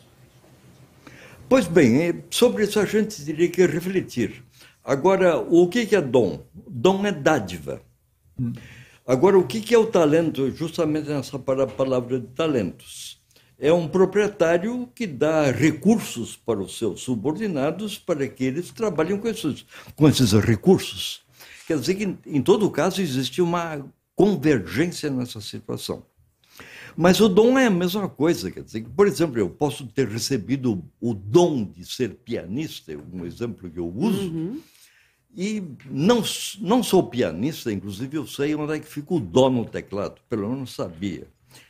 Pois 1.51 1.67
bem, 1.67 2.01
é, 2.01 2.15
sobre 2.29 2.63
isso 2.63 2.79
a 2.79 2.85
gente 2.85 3.25
teria 3.25 3.49
que 3.49 3.65
refletir. 3.65 4.41
Agora, 4.81 5.37
o 5.37 5.67
que 5.67 5.93
é 5.93 5.99
dom? 5.99 6.45
Dom 6.65 7.05
é 7.05 7.11
dádiva. 7.11 7.81
Agora, 9.05 9.37
o 9.37 9.45
que 9.45 9.75
é 9.75 9.77
o 9.77 9.85
talento? 9.85 10.49
Justamente 10.51 11.09
nessa 11.09 11.37
palavra 11.37 12.21
de 12.21 12.27
talentos. 12.27 13.21
É 13.59 13.73
um 13.73 13.85
proprietário 13.85 14.87
que 14.95 15.05
dá 15.05 15.51
recursos 15.51 16.37
para 16.37 16.61
os 16.61 16.77
seus 16.77 17.01
subordinados 17.01 17.97
para 17.97 18.25
que 18.29 18.45
eles 18.45 18.71
trabalhem 18.71 19.17
com 19.17 19.27
esses, 19.27 19.65
com 19.97 20.07
esses 20.07 20.31
recursos. 20.31 21.21
Quer 21.67 21.77
dizer 21.77 21.95
que, 21.95 22.17
em 22.27 22.41
todo 22.41 22.71
caso, 22.71 23.01
existe 23.01 23.41
uma 23.41 23.85
convergência 24.15 25.09
nessa 25.09 25.41
situação. 25.41 26.01
Mas 26.95 27.19
o 27.19 27.29
dom 27.29 27.57
é 27.57 27.67
a 27.67 27.71
mesma 27.71 28.07
coisa, 28.09 28.51
quer 28.51 28.63
dizer, 28.63 28.85
por 28.95 29.07
exemplo, 29.07 29.39
eu 29.39 29.49
posso 29.49 29.85
ter 29.87 30.07
recebido 30.07 30.83
o 30.99 31.13
dom 31.13 31.63
de 31.63 31.85
ser 31.85 32.15
pianista, 32.15 32.91
é 32.93 32.97
um 32.97 33.25
exemplo 33.25 33.69
que 33.69 33.79
eu 33.79 33.87
uso, 33.87 34.29
uhum. 34.29 34.59
e 35.35 35.63
não, 35.89 36.23
não 36.59 36.83
sou 36.83 37.03
pianista, 37.03 37.71
inclusive 37.71 38.17
eu 38.17 38.27
sei 38.27 38.55
onde 38.55 38.73
é 38.73 38.79
que 38.79 38.87
fica 38.87 39.13
o 39.13 39.19
dó 39.19 39.49
no 39.49 39.65
teclado, 39.65 40.21
pelo 40.29 40.49
menos 40.49 40.73
sabia. 40.73 41.27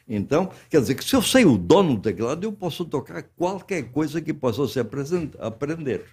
Então, 0.08 0.52
quer 0.70 0.82
dizer 0.82 0.96
que 0.96 1.04
se 1.04 1.16
eu 1.16 1.22
sei 1.22 1.46
o 1.46 1.58
dó 1.58 1.82
no 1.82 2.00
teclado, 2.00 2.44
eu 2.44 2.52
posso 2.52 2.86
tocar 2.86 3.24
qualquer 3.24 3.84
coisa 3.92 4.22
que 4.22 4.34
possa 4.34 4.68
se 4.68 4.80
aprender. 4.80 6.06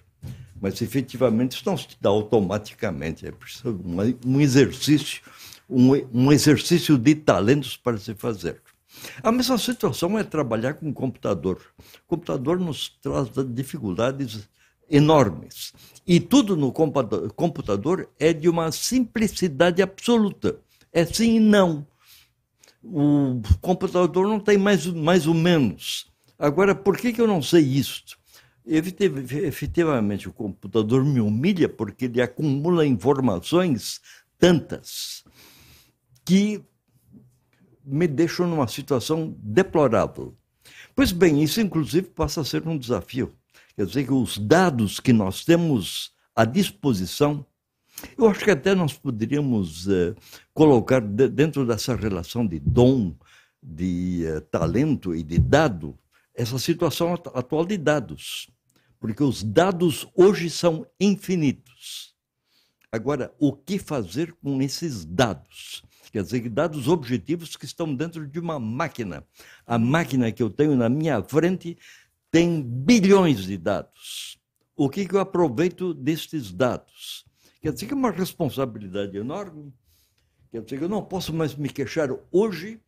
mas 0.61 0.81
efetivamente 0.81 1.55
isso 1.55 1.63
não 1.65 1.77
se 1.77 1.87
dá 1.99 2.09
automaticamente, 2.09 3.25
é 3.25 3.31
preciso 3.31 3.79
um 4.25 4.41
exercício, 4.41 5.21
um, 5.69 5.91
um 6.13 6.31
exercício 6.31 6.97
de 6.97 7.15
talentos 7.15 7.77
para 7.77 7.97
se 7.97 8.13
fazer. 8.15 8.61
A 9.21 9.31
mesma 9.31 9.57
situação 9.57 10.17
é 10.17 10.23
trabalhar 10.23 10.73
com 10.75 10.89
o 10.89 10.93
computador. 10.93 11.61
O 11.77 12.07
computador 12.07 12.59
nos 12.59 12.89
traz 13.01 13.29
dificuldades 13.49 14.49
enormes. 14.89 15.73
E 16.05 16.19
tudo 16.19 16.55
no 16.55 16.71
computador 16.71 18.09
é 18.19 18.33
de 18.33 18.49
uma 18.49 18.71
simplicidade 18.71 19.81
absoluta. 19.81 20.59
É 20.91 21.05
sim 21.05 21.35
e 21.35 21.39
não. 21.39 21.85
O 22.83 23.41
computador 23.61 24.27
não 24.27 24.39
tem 24.39 24.57
mais, 24.57 24.85
mais 24.87 25.27
ou 25.27 25.33
menos. 25.33 26.07
Agora, 26.37 26.73
por 26.73 26.97
que, 26.97 27.11
que 27.13 27.21
eu 27.21 27.27
não 27.27 27.41
sei 27.41 27.61
isso? 27.61 28.17
Efetivamente, 28.65 30.29
o 30.29 30.33
computador 30.33 31.03
me 31.03 31.19
humilha 31.19 31.67
porque 31.67 32.05
ele 32.05 32.21
acumula 32.21 32.85
informações 32.85 33.99
tantas 34.37 35.23
que 36.23 36.63
me 37.89 38.07
deixam 38.07 38.47
numa 38.47 38.67
situação 38.67 39.35
deplorável. 39.39 40.35
Pois 40.95 41.11
bem, 41.11 41.43
isso 41.43 41.61
inclusive 41.61 42.07
passa 42.09 42.41
a 42.41 42.45
ser 42.45 42.67
um 42.67 42.77
desafio. 42.77 43.33
Quer 43.75 43.85
dizer 43.85 44.05
que 44.05 44.13
os 44.13 44.37
dados 44.37 44.99
que 44.99 45.13
nós 45.13 45.43
temos 45.43 46.11
à 46.35 46.45
disposição, 46.45 47.45
eu 48.17 48.27
acho 48.27 48.43
que 48.43 48.51
até 48.51 48.75
nós 48.75 48.93
poderíamos 48.93 49.87
uh, 49.87 50.15
colocar 50.53 51.01
de, 51.01 51.27
dentro 51.27 51.65
dessa 51.65 51.95
relação 51.95 52.45
de 52.45 52.59
dom, 52.59 53.15
de 53.61 54.25
uh, 54.25 54.41
talento 54.41 55.15
e 55.15 55.23
de 55.23 55.37
dado, 55.37 55.97
essa 56.33 56.59
situação 56.59 57.13
atual 57.13 57.65
de 57.65 57.77
dados 57.77 58.49
porque 58.99 59.23
os 59.23 59.41
dados 59.41 60.07
hoje 60.13 60.49
são 60.49 60.85
infinitos. 60.99 62.13
Agora, 62.91 63.33
o 63.39 63.53
que 63.53 63.79
fazer 63.79 64.33
com 64.43 64.61
esses 64.61 65.05
dados? 65.05 65.83
Quer 66.11 66.23
dizer, 66.23 66.49
dados 66.49 66.87
objetivos 66.87 67.55
que 67.55 67.65
estão 67.65 67.93
dentro 67.93 68.25
de 68.27 68.39
uma 68.39 68.59
máquina. 68.59 69.23
A 69.65 69.77
máquina 69.77 70.31
que 70.31 70.41
eu 70.41 70.49
tenho 70.49 70.75
na 70.75 70.89
minha 70.89 71.21
frente 71.23 71.77
tem 72.31 72.61
bilhões 72.61 73.43
de 73.43 73.57
dados. 73.57 74.39
O 74.75 74.89
que, 74.89 75.05
que 75.05 75.15
eu 75.15 75.19
aproveito 75.19 75.93
destes 75.93 76.51
dados? 76.51 77.25
Quer 77.61 77.73
dizer 77.73 77.85
que 77.87 77.93
é 77.93 77.95
uma 77.95 78.11
responsabilidade 78.11 79.17
enorme. 79.17 79.73
Quer 80.51 80.61
dizer 80.61 80.77
que 80.77 80.83
eu 80.85 80.89
não 80.89 81.03
posso 81.03 81.33
mais 81.33 81.55
me 81.55 81.69
queixar 81.69 82.09
hoje 82.31 82.79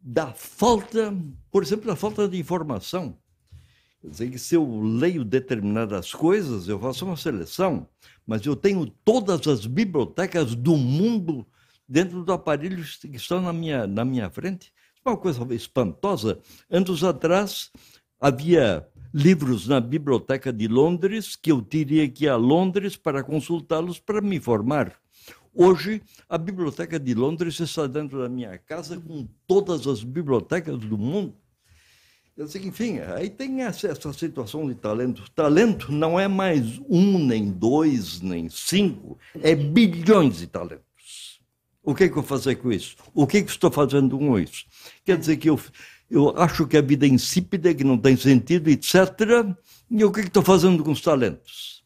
da 0.00 0.32
falta, 0.32 1.14
por 1.50 1.62
exemplo, 1.62 1.86
da 1.86 1.94
falta 1.94 2.26
de 2.26 2.38
informação. 2.38 3.16
Quer 4.00 4.08
dizer 4.08 4.30
que 4.30 4.38
se 4.38 4.54
eu 4.54 4.80
leio 4.80 5.24
determinadas 5.24 6.12
coisas, 6.12 6.66
eu 6.66 6.80
faço 6.80 7.04
uma 7.04 7.16
seleção, 7.16 7.86
mas 8.26 8.44
eu 8.46 8.56
tenho 8.56 8.86
todas 9.04 9.46
as 9.46 9.66
bibliotecas 9.66 10.54
do 10.54 10.76
mundo 10.76 11.46
dentro 11.90 12.22
do 12.22 12.32
aparelho 12.32 12.84
que 12.84 13.16
estão 13.16 13.42
na 13.42 13.52
minha, 13.52 13.84
na 13.84 14.04
minha 14.04 14.30
frente. 14.30 14.72
É 15.04 15.10
uma 15.10 15.16
coisa 15.16 15.44
espantosa. 15.52 16.38
Anos 16.70 17.02
atrás, 17.02 17.72
havia 18.20 18.86
livros 19.12 19.66
na 19.66 19.80
biblioteca 19.80 20.52
de 20.52 20.68
Londres 20.68 21.34
que 21.34 21.50
eu 21.50 21.60
teria 21.60 22.08
que 22.08 22.26
ir 22.26 22.28
a 22.28 22.36
Londres 22.36 22.96
para 22.96 23.24
consultá-los 23.24 23.98
para 23.98 24.20
me 24.20 24.36
informar. 24.36 24.94
Hoje, 25.52 26.00
a 26.28 26.38
biblioteca 26.38 26.96
de 26.96 27.12
Londres 27.12 27.58
está 27.58 27.88
dentro 27.88 28.22
da 28.22 28.28
minha 28.28 28.56
casa 28.56 28.96
com 29.00 29.26
todas 29.48 29.88
as 29.88 30.04
bibliotecas 30.04 30.78
do 30.78 30.96
mundo. 30.96 31.34
Enfim, 32.38 33.00
aí 33.00 33.28
tem 33.28 33.62
essa 33.62 34.12
situação 34.12 34.66
de 34.68 34.76
talento. 34.76 35.28
Talento 35.32 35.90
não 35.90 36.18
é 36.20 36.28
mais 36.28 36.78
um, 36.88 37.18
nem 37.18 37.50
dois, 37.50 38.20
nem 38.20 38.48
cinco, 38.48 39.18
é 39.42 39.56
bilhões 39.56 40.38
de 40.38 40.46
talentos. 40.46 40.89
O 41.82 41.94
que, 41.94 42.04
é 42.04 42.08
que 42.08 42.12
eu 42.12 42.22
vou 42.22 42.24
fazer 42.24 42.56
com 42.56 42.70
isso? 42.70 42.96
O 43.14 43.26
que, 43.26 43.38
é 43.38 43.42
que 43.42 43.50
estou 43.50 43.70
fazendo 43.70 44.18
com 44.18 44.38
isso? 44.38 44.66
Quer 45.04 45.16
dizer 45.16 45.36
que 45.38 45.48
eu, 45.48 45.58
eu 46.10 46.30
acho 46.36 46.66
que 46.66 46.76
a 46.76 46.82
vida 46.82 47.06
é 47.06 47.08
insípida, 47.08 47.74
que 47.74 47.84
não 47.84 47.96
tem 47.96 48.16
sentido, 48.16 48.68
etc. 48.68 48.94
E 49.90 50.04
o 50.04 50.12
que, 50.12 50.20
é 50.20 50.22
que 50.22 50.28
estou 50.28 50.42
fazendo 50.42 50.84
com 50.84 50.90
os 50.90 51.00
talentos? 51.00 51.80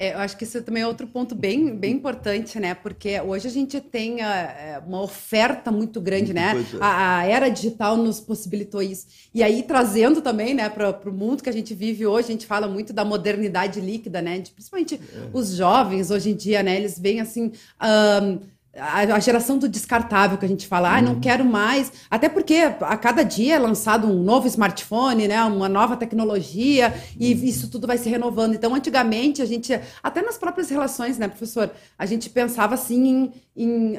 É, 0.00 0.14
eu 0.14 0.18
acho 0.18 0.34
que 0.38 0.44
isso 0.44 0.62
também 0.62 0.82
é 0.82 0.86
outro 0.86 1.06
ponto 1.06 1.34
bem, 1.34 1.76
bem 1.76 1.92
importante, 1.92 2.58
né? 2.58 2.72
Porque 2.72 3.20
hoje 3.20 3.46
a 3.46 3.50
gente 3.50 3.82
tem 3.82 4.22
a, 4.22 4.30
ah, 4.30 4.38
é, 4.38 4.78
uma 4.78 5.02
oferta 5.02 5.70
muito 5.70 6.00
grande, 6.00 6.32
né? 6.32 6.54
É. 6.56 6.76
A, 6.80 7.18
a, 7.18 7.26
era 7.26 7.50
digital 7.50 7.98
nos 7.98 8.18
possibilitou 8.18 8.80
isso. 8.80 9.06
E 9.34 9.42
aí, 9.42 9.62
trazendo 9.62 10.22
também, 10.22 10.54
né, 10.54 10.70
para 10.70 10.98
o 11.04 11.12
mundo 11.12 11.42
que 11.42 11.50
a 11.50 11.52
gente 11.52 11.74
vive 11.74 12.06
hoje, 12.06 12.28
a 12.28 12.32
gente 12.32 12.46
fala 12.46 12.66
muito 12.66 12.94
da 12.94 13.04
modernidade 13.04 13.78
líquida, 13.78 14.22
né? 14.22 14.38
De, 14.38 14.50
principalmente 14.52 14.94
é. 14.94 15.28
os 15.34 15.50
jovens 15.50 16.10
hoje 16.10 16.30
em 16.30 16.34
dia, 16.34 16.62
né? 16.62 16.76
Eles 16.76 16.98
veem 16.98 17.20
assim. 17.20 17.52
Um, 17.82 18.38
a, 18.76 19.18
geração 19.18 19.58
do 19.58 19.68
descartável 19.68 20.38
que 20.38 20.44
a 20.44 20.48
gente 20.48 20.66
fala, 20.66 20.96
ah, 20.96 21.02
não 21.02 21.14
uhum. 21.14 21.20
quero 21.20 21.44
mais. 21.44 21.92
Até 22.10 22.28
porque 22.28 22.54
a 22.54 22.96
cada 22.96 23.22
dia 23.22 23.56
é 23.56 23.58
lançado 23.58 24.06
um 24.06 24.22
novo 24.22 24.46
smartphone, 24.46 25.26
né, 25.26 25.42
uma 25.44 25.68
nova 25.68 25.96
tecnologia, 25.96 26.94
e 27.18 27.34
uhum. 27.34 27.44
isso 27.44 27.68
tudo 27.68 27.86
vai 27.86 27.98
se 27.98 28.08
renovando. 28.08 28.54
Então, 28.54 28.74
antigamente, 28.74 29.42
a 29.42 29.44
gente, 29.44 29.78
até 30.02 30.22
nas 30.22 30.38
próprias 30.38 30.70
relações, 30.70 31.18
né, 31.18 31.26
professor, 31.26 31.70
a 31.98 32.06
gente 32.06 32.30
pensava 32.30 32.74
assim 32.74 33.32
em, 33.56 33.64
em, 33.64 33.96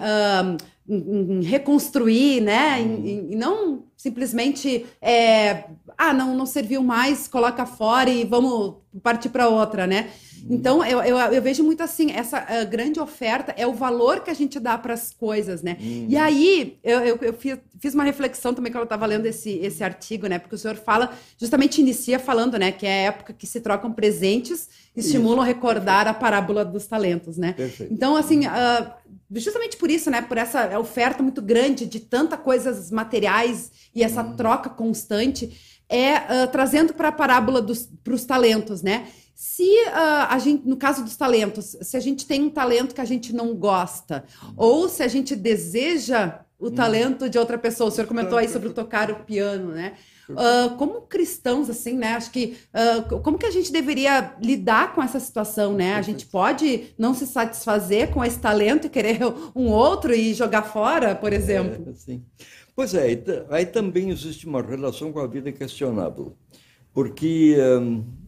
em, 0.88 1.40
em 1.40 1.44
reconstruir, 1.44 2.42
né, 2.42 2.80
uhum. 2.80 3.28
e 3.32 3.36
não 3.36 3.84
simplesmente, 3.98 4.86
é, 5.00 5.66
ah, 5.98 6.14
não, 6.14 6.36
não 6.36 6.46
serviu 6.46 6.82
mais, 6.82 7.28
coloca 7.28 7.68
fora 7.68 8.10
e 8.10 8.24
vamos 8.24 8.78
partir 9.04 9.30
para 9.30 9.48
outra, 9.48 9.86
né? 9.86 10.10
Então, 10.50 10.84
eu, 10.86 11.02
eu, 11.02 11.18
eu, 11.18 11.42
vejo 11.42 11.64
muito 11.64 11.82
assim, 11.84 12.12
essa 12.12 12.40
uh, 12.40 12.70
grande 12.70 13.00
oferta 13.00 13.54
é 13.58 13.68
o 13.68 13.74
valor 13.74 14.22
que 14.22 14.30
a 14.30 14.34
gente 14.34 14.60
dá 14.60 14.78
para 14.78 14.94
as 14.94 15.14
coisas, 15.14 15.62
né? 15.62 15.78
Uhum. 15.80 16.08
E 16.10 16.18
aí, 16.18 16.78
eu, 16.84 17.00
eu, 17.00 17.20
eu 17.22 17.34
fiz, 17.34 17.58
fiz, 17.80 17.94
uma 17.94 18.04
reflexão 18.04 18.54
também 18.54 18.72
quando 18.72 18.82
eu 18.82 18.86
estava 18.86 19.06
lendo 19.06 19.26
esse, 19.26 19.52
esse 19.60 19.84
artigo, 19.84 20.28
né? 20.28 20.40
Porque 20.40 20.56
o 20.56 20.58
senhor 20.58 20.76
fala, 20.76 21.12
justamente 21.38 21.82
inicia 21.82 22.20
falando, 22.20 22.58
né? 22.58 22.72
Que 22.72 22.86
é 22.86 22.92
a 22.92 23.08
época 23.10 23.34
que 23.34 23.46
se 23.46 23.62
trocam 23.62 23.92
presentes, 23.92 24.70
estimulam 24.96 25.46
isso. 25.46 25.54
recordar 25.54 26.08
a 26.08 26.14
parábola 26.14 26.66
dos 26.66 26.88
talentos, 26.88 27.38
né? 27.38 27.54
Perfeito. 27.54 27.94
Então, 27.94 28.16
assim, 28.16 28.48
uh, 28.48 28.92
justamente 29.36 29.78
por 29.78 29.90
isso, 29.90 30.10
né? 30.10 30.22
Por 30.22 30.38
essa 30.38 30.78
oferta 30.80 31.22
muito 31.22 31.42
grande 31.42 31.86
de 31.86 32.00
tanta 32.00 32.38
coisas 32.38 32.92
materiais 32.92 33.72
e 33.94 34.04
essa 34.04 34.24
uhum. 34.24 34.36
troca 34.36 34.70
constante, 34.70 35.82
é 35.92 36.16
uh, 36.16 36.48
trazendo 36.50 36.94
para 36.94 37.10
a 37.10 37.12
parábola 37.12 37.64
para 38.02 38.14
os 38.14 38.24
talentos, 38.24 38.82
né? 38.82 39.08
Se 39.44 39.64
uh, 39.64 40.30
a 40.30 40.38
gente, 40.38 40.68
no 40.68 40.78
caso 40.78 41.04
dos 41.04 41.16
talentos, 41.16 41.76
se 41.82 41.98
a 41.98 42.00
gente 42.00 42.28
tem 42.28 42.44
um 42.44 42.50
talento 42.52 42.94
que 42.94 43.02
a 43.02 43.06
gente 43.06 43.34
não 43.34 43.56
gosta, 43.56 44.24
ou 44.56 44.88
se 44.88 45.02
a 45.02 45.08
gente 45.08 45.36
deseja 45.36 46.42
o 46.60 46.68
hum. 46.68 46.72
talento 46.72 47.28
de 47.28 47.40
outra 47.40 47.58
pessoa, 47.58 47.88
o 47.88 47.92
senhor 47.92 48.06
comentou 48.06 48.38
aí 48.38 48.48
sobre 48.48 48.70
tocar 48.70 49.10
o 49.10 49.24
piano, 49.24 49.72
né? 49.72 49.94
Uh, 50.30 50.78
como 50.78 51.02
cristãos, 51.02 51.72
assim, 51.72 51.94
né? 51.94 52.14
Acho 52.14 52.30
que 52.30 52.56
uh, 52.72 53.20
como 53.22 53.40
que 53.40 53.48
a 53.48 53.50
gente 53.50 53.72
deveria 53.72 54.36
lidar 54.40 54.94
com 54.94 55.02
essa 55.02 55.20
situação, 55.20 55.74
né? 55.74 55.96
A 55.96 56.04
gente 56.04 56.28
pode 56.28 56.94
não 56.96 57.16
se 57.16 57.26
satisfazer 57.26 58.12
com 58.12 58.24
esse 58.24 58.38
talento 58.38 58.86
e 58.86 58.92
querer 58.92 59.22
um 59.56 59.70
outro 59.70 60.14
e 60.14 60.36
jogar 60.36 60.62
fora, 60.62 61.16
por 61.16 61.34
exemplo. 61.34 61.90
É, 61.90 61.94
sim. 61.96 62.24
Pois 62.76 62.94
é, 62.94 63.08
aí 63.50 63.66
também 63.66 64.12
existe 64.12 64.46
uma 64.46 64.62
relação 64.62 65.12
com 65.12 65.20
a 65.20 65.26
vida 65.26 65.52
questionável, 65.52 66.38
porque 66.94 67.58
um, 67.60 68.21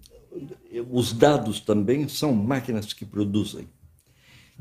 os 0.81 1.13
dados 1.13 1.59
também 1.59 2.07
são 2.07 2.33
máquinas 2.33 2.93
que 2.93 3.05
produzem. 3.05 3.67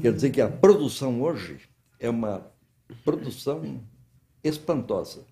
Quer 0.01 0.13
dizer 0.13 0.31
que 0.31 0.41
a 0.41 0.49
produção 0.49 1.23
hoje 1.23 1.61
é 1.99 2.09
uma 2.09 2.47
produção 3.05 3.81
espantosa. 4.43 5.25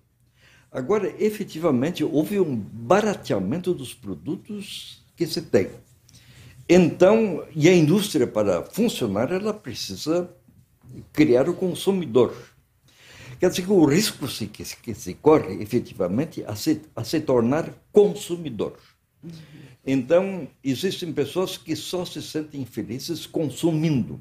Agora, 0.71 1.13
efetivamente, 1.21 2.03
houve 2.03 2.39
um 2.39 2.55
barateamento 2.55 3.73
dos 3.73 3.93
produtos 3.93 5.03
que 5.15 5.27
se 5.27 5.41
tem. 5.41 5.69
Então, 6.67 7.45
e 7.53 7.67
a 7.67 7.75
indústria, 7.75 8.25
para 8.25 8.63
funcionar, 8.63 9.31
ela 9.31 9.53
precisa 9.53 10.33
criar 11.11 11.49
o 11.49 11.53
consumidor. 11.53 12.33
Quer 13.39 13.49
dizer 13.49 13.63
que 13.63 13.71
o 13.71 13.83
risco 13.85 14.25
que 14.53 14.63
se, 14.63 14.77
que 14.77 14.93
se 14.93 15.13
corre, 15.15 15.61
efetivamente, 15.61 16.43
a 16.45 16.55
se, 16.55 16.81
a 16.95 17.03
se 17.03 17.19
tornar 17.19 17.73
consumidor. 17.91 18.77
Então, 19.85 20.47
existem 20.63 21.11
pessoas 21.11 21.57
que 21.57 21.75
só 21.75 22.05
se 22.05 22.21
sentem 22.21 22.65
felizes 22.65 23.25
consumindo. 23.25 24.19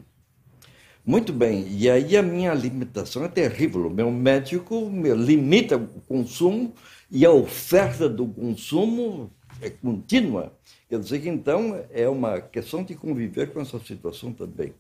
Muito 1.05 1.33
bem, 1.33 1.67
e 1.69 1.91
aí 1.91 2.17
a 2.17 2.23
minha 2.23 2.53
limitação 2.53 3.25
é 3.25 3.29
terrível. 3.29 3.87
O 3.87 3.91
meu 3.91 4.11
médico 4.11 4.91
me 4.91 5.13
limita 5.15 5.77
o 5.77 6.01
consumo 6.07 6.75
e 7.11 7.25
a 7.25 7.31
oferta 7.31 8.09
do 8.09 8.27
consumo 8.27 9.31
é 9.61 9.71
contínua. 9.71 10.53
Quer 10.89 11.01
dizer 11.01 11.21
que 11.21 11.29
então 11.29 11.85
é 11.91 12.09
uma 12.09 12.41
questão 12.41 12.85
de 12.85 12.95
conviver 12.95 13.53
com 13.53 13.61
essa 13.61 13.79
situação 13.79 14.33
também. 14.33 14.75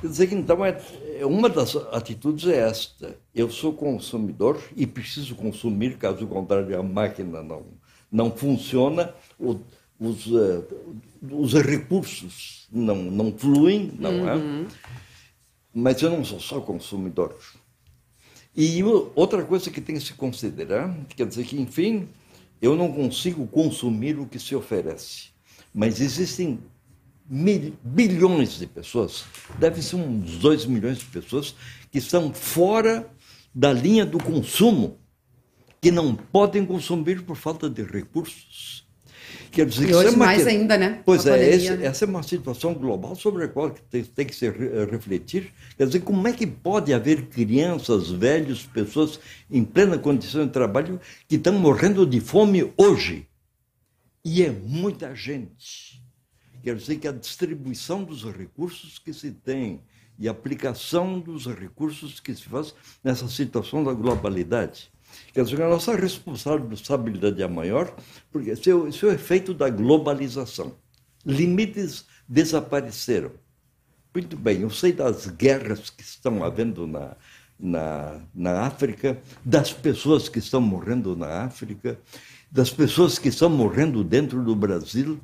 Quer 0.00 0.06
dizer 0.06 0.28
que 0.28 0.34
então 0.34 0.64
é, 0.64 0.80
é 1.18 1.26
uma 1.26 1.48
das 1.48 1.74
atitudes 1.76 2.46
é 2.48 2.56
esta: 2.56 3.16
eu 3.34 3.50
sou 3.50 3.72
consumidor 3.72 4.60
e 4.76 4.86
preciso 4.86 5.34
consumir, 5.34 5.98
caso 5.98 6.26
contrário 6.26 6.78
a 6.78 6.82
máquina 6.82 7.42
não 7.42 7.64
não 8.10 8.30
funciona. 8.30 9.14
Os, 9.98 10.26
uh, 10.26 10.64
os 11.30 11.52
recursos 11.54 12.66
não, 12.70 12.96
não 12.96 13.32
fluem, 13.32 13.92
não 13.98 14.28
é? 14.28 14.36
uhum. 14.36 14.62
é? 14.62 14.66
Mas 15.74 16.00
eu 16.02 16.10
não 16.10 16.24
sou 16.24 16.40
só 16.40 16.60
consumidor. 16.60 17.36
E 18.56 18.82
outra 19.14 19.44
coisa 19.44 19.70
que 19.70 19.80
tem 19.80 19.94
que 19.96 20.02
se 20.02 20.14
considerar, 20.14 20.94
quer 21.16 21.26
dizer 21.26 21.44
que, 21.44 21.60
enfim, 21.60 22.08
eu 22.60 22.76
não 22.76 22.92
consigo 22.92 23.46
consumir 23.46 24.18
o 24.18 24.26
que 24.26 24.38
se 24.38 24.54
oferece. 24.54 25.28
Mas 25.72 26.00
existem 26.00 26.58
mil, 27.28 27.72
bilhões 27.82 28.58
de 28.58 28.66
pessoas, 28.66 29.24
deve 29.58 29.80
ser 29.80 29.96
uns 29.96 30.38
2 30.38 30.66
milhões 30.66 30.98
de 30.98 31.04
pessoas, 31.06 31.54
que 31.90 31.98
estão 31.98 32.34
fora 32.34 33.08
da 33.54 33.72
linha 33.72 34.04
do 34.04 34.18
consumo, 34.18 34.98
que 35.80 35.90
não 35.90 36.14
podem 36.14 36.66
consumir 36.66 37.22
por 37.22 37.36
falta 37.36 37.70
de 37.70 37.82
recursos. 37.82 38.86
Quer 39.50 39.66
dizer, 39.66 39.90
e 39.90 39.94
hoje 39.94 40.14
é 40.14 40.16
mais 40.16 40.44
que... 40.44 40.48
ainda, 40.48 40.78
né? 40.78 41.02
Pois 41.04 41.26
é, 41.26 41.30
pandemia, 41.32 41.56
esse, 41.56 41.76
né? 41.76 41.86
essa 41.86 42.04
é 42.04 42.08
uma 42.08 42.22
situação 42.22 42.72
global 42.72 43.16
sobre 43.16 43.44
a 43.44 43.48
qual 43.48 43.70
tem, 43.70 44.04
tem 44.04 44.26
que 44.26 44.34
se 44.34 44.48
re 44.48 44.84
refletir. 44.84 45.52
Quer 45.76 45.86
dizer, 45.86 46.00
como 46.00 46.26
é 46.28 46.32
que 46.32 46.46
pode 46.46 46.94
haver 46.94 47.26
crianças, 47.26 48.10
velhos, 48.10 48.64
pessoas 48.64 49.18
em 49.50 49.64
plena 49.64 49.98
condição 49.98 50.46
de 50.46 50.52
trabalho 50.52 51.00
que 51.26 51.34
estão 51.34 51.52
morrendo 51.54 52.06
de 52.06 52.20
fome 52.20 52.72
hoje? 52.76 53.26
E 54.24 54.42
é 54.42 54.50
muita 54.50 55.14
gente. 55.16 56.00
Quer 56.62 56.76
dizer 56.76 56.96
que 56.96 57.08
a 57.08 57.12
distribuição 57.12 58.04
dos 58.04 58.22
recursos 58.24 58.98
que 58.98 59.12
se 59.12 59.32
tem 59.32 59.80
e 60.18 60.28
a 60.28 60.30
aplicação 60.32 61.18
dos 61.18 61.46
recursos 61.46 62.20
que 62.20 62.34
se 62.34 62.44
faz 62.44 62.74
nessa 63.02 63.26
situação 63.26 63.82
da 63.82 63.94
globalidade. 63.94 64.92
Quer 65.32 65.44
dizer, 65.44 65.62
a 65.62 65.68
nossa 65.68 65.94
responsabilidade 65.94 67.40
é 67.42 67.48
maior, 67.48 67.94
porque 68.32 68.50
esse 68.50 68.70
é, 68.70 68.74
o, 68.74 68.88
esse 68.88 69.04
é 69.04 69.08
o 69.08 69.12
efeito 69.12 69.54
da 69.54 69.68
globalização. 69.70 70.74
Limites 71.24 72.04
desapareceram. 72.28 73.30
Muito 74.12 74.36
bem, 74.36 74.62
eu 74.62 74.70
sei 74.70 74.92
das 74.92 75.28
guerras 75.28 75.88
que 75.88 76.02
estão 76.02 76.42
havendo 76.42 76.86
na, 76.86 77.16
na, 77.58 78.20
na 78.34 78.60
África, 78.62 79.20
das 79.44 79.72
pessoas 79.72 80.28
que 80.28 80.40
estão 80.40 80.60
morrendo 80.60 81.14
na 81.14 81.44
África, 81.44 81.98
das 82.50 82.70
pessoas 82.70 83.18
que 83.18 83.28
estão 83.28 83.48
morrendo 83.48 84.02
dentro 84.02 84.42
do 84.42 84.56
Brasil. 84.56 85.20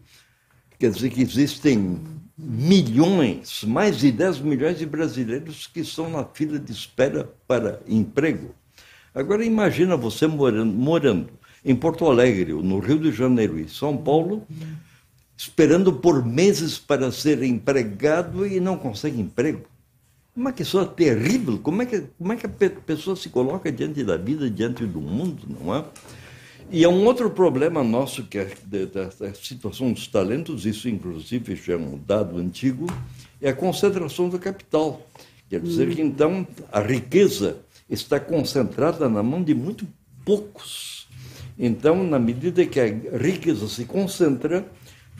Quer 0.78 0.90
dizer 0.90 1.11
que 1.11 1.22
existem 1.22 2.00
milhões, 2.38 3.64
mais 3.64 3.98
de 3.98 4.12
10 4.12 4.40
milhões 4.40 4.78
de 4.78 4.86
brasileiros 4.86 5.66
que 5.66 5.80
estão 5.80 6.11
na 6.11 6.24
fila 6.24 6.59
de 6.59 6.70
espera 6.70 7.24
para 7.48 7.80
emprego. 7.88 8.54
Agora 9.17 9.43
imagina 9.43 9.97
você 9.97 10.27
morando, 10.27 10.75
morando 10.75 11.31
em 11.64 11.75
Porto 11.75 12.05
Alegre, 12.05 12.53
no 12.53 12.79
Rio 12.79 12.99
de 12.99 13.11
Janeiro 13.11 13.59
e 13.59 13.67
São 13.67 13.97
Paulo, 13.97 14.47
esperando 15.35 15.91
por 15.91 16.23
meses 16.23 16.79
para 16.79 17.11
ser 17.11 17.43
empregado 17.43 18.47
e 18.47 18.61
não 18.61 18.77
consegue 18.77 19.19
emprego. 19.19 19.62
Uma 20.37 20.53
questão 20.53 20.85
terrível. 20.85 21.59
Como 21.59 21.81
é 21.81 21.87
que, 21.87 22.03
como 22.19 22.35
é 22.35 22.37
que 22.37 22.45
a 22.45 22.71
pessoa 22.71 23.17
se 23.17 23.31
coloca 23.31 23.73
diante 23.73 24.05
da 24.05 24.19
vida, 24.19 24.51
diante 24.51 24.85
do 24.85 25.01
mundo, 25.01 25.45
não 25.49 25.75
é? 25.75 25.83
E 26.71 26.85
é 26.85 26.89
um 26.89 27.07
outro 27.07 27.31
problema 27.31 27.83
nosso, 27.83 28.25
que 28.25 28.37
é 28.37 28.53
da 28.93 29.33
situação 29.33 29.95
dos 29.95 30.07
talentos, 30.09 30.67
isso 30.67 30.91
inclusive 30.91 31.57
já 31.57 31.73
é 31.73 31.77
um 31.77 31.99
dado 32.07 32.37
antigo, 32.37 32.87
é 33.41 33.49
a 33.49 33.55
concentração 33.55 34.29
do 34.29 34.39
capital. 34.39 35.01
Quer 35.49 35.61
dizer 35.61 35.95
que 35.95 36.03
então 36.03 36.47
a 36.71 36.81
riqueza 36.81 37.64
está 37.89 38.18
concentrada 38.18 39.09
na 39.09 39.22
mão 39.22 39.43
de 39.43 39.55
muito 39.55 39.87
poucos. 40.24 41.09
Então, 41.59 42.05
na 42.05 42.18
medida 42.18 42.66
que 42.66 42.80
a 42.80 42.87
riqueza 43.16 43.68
se 43.68 43.84
concentra, 43.84 44.66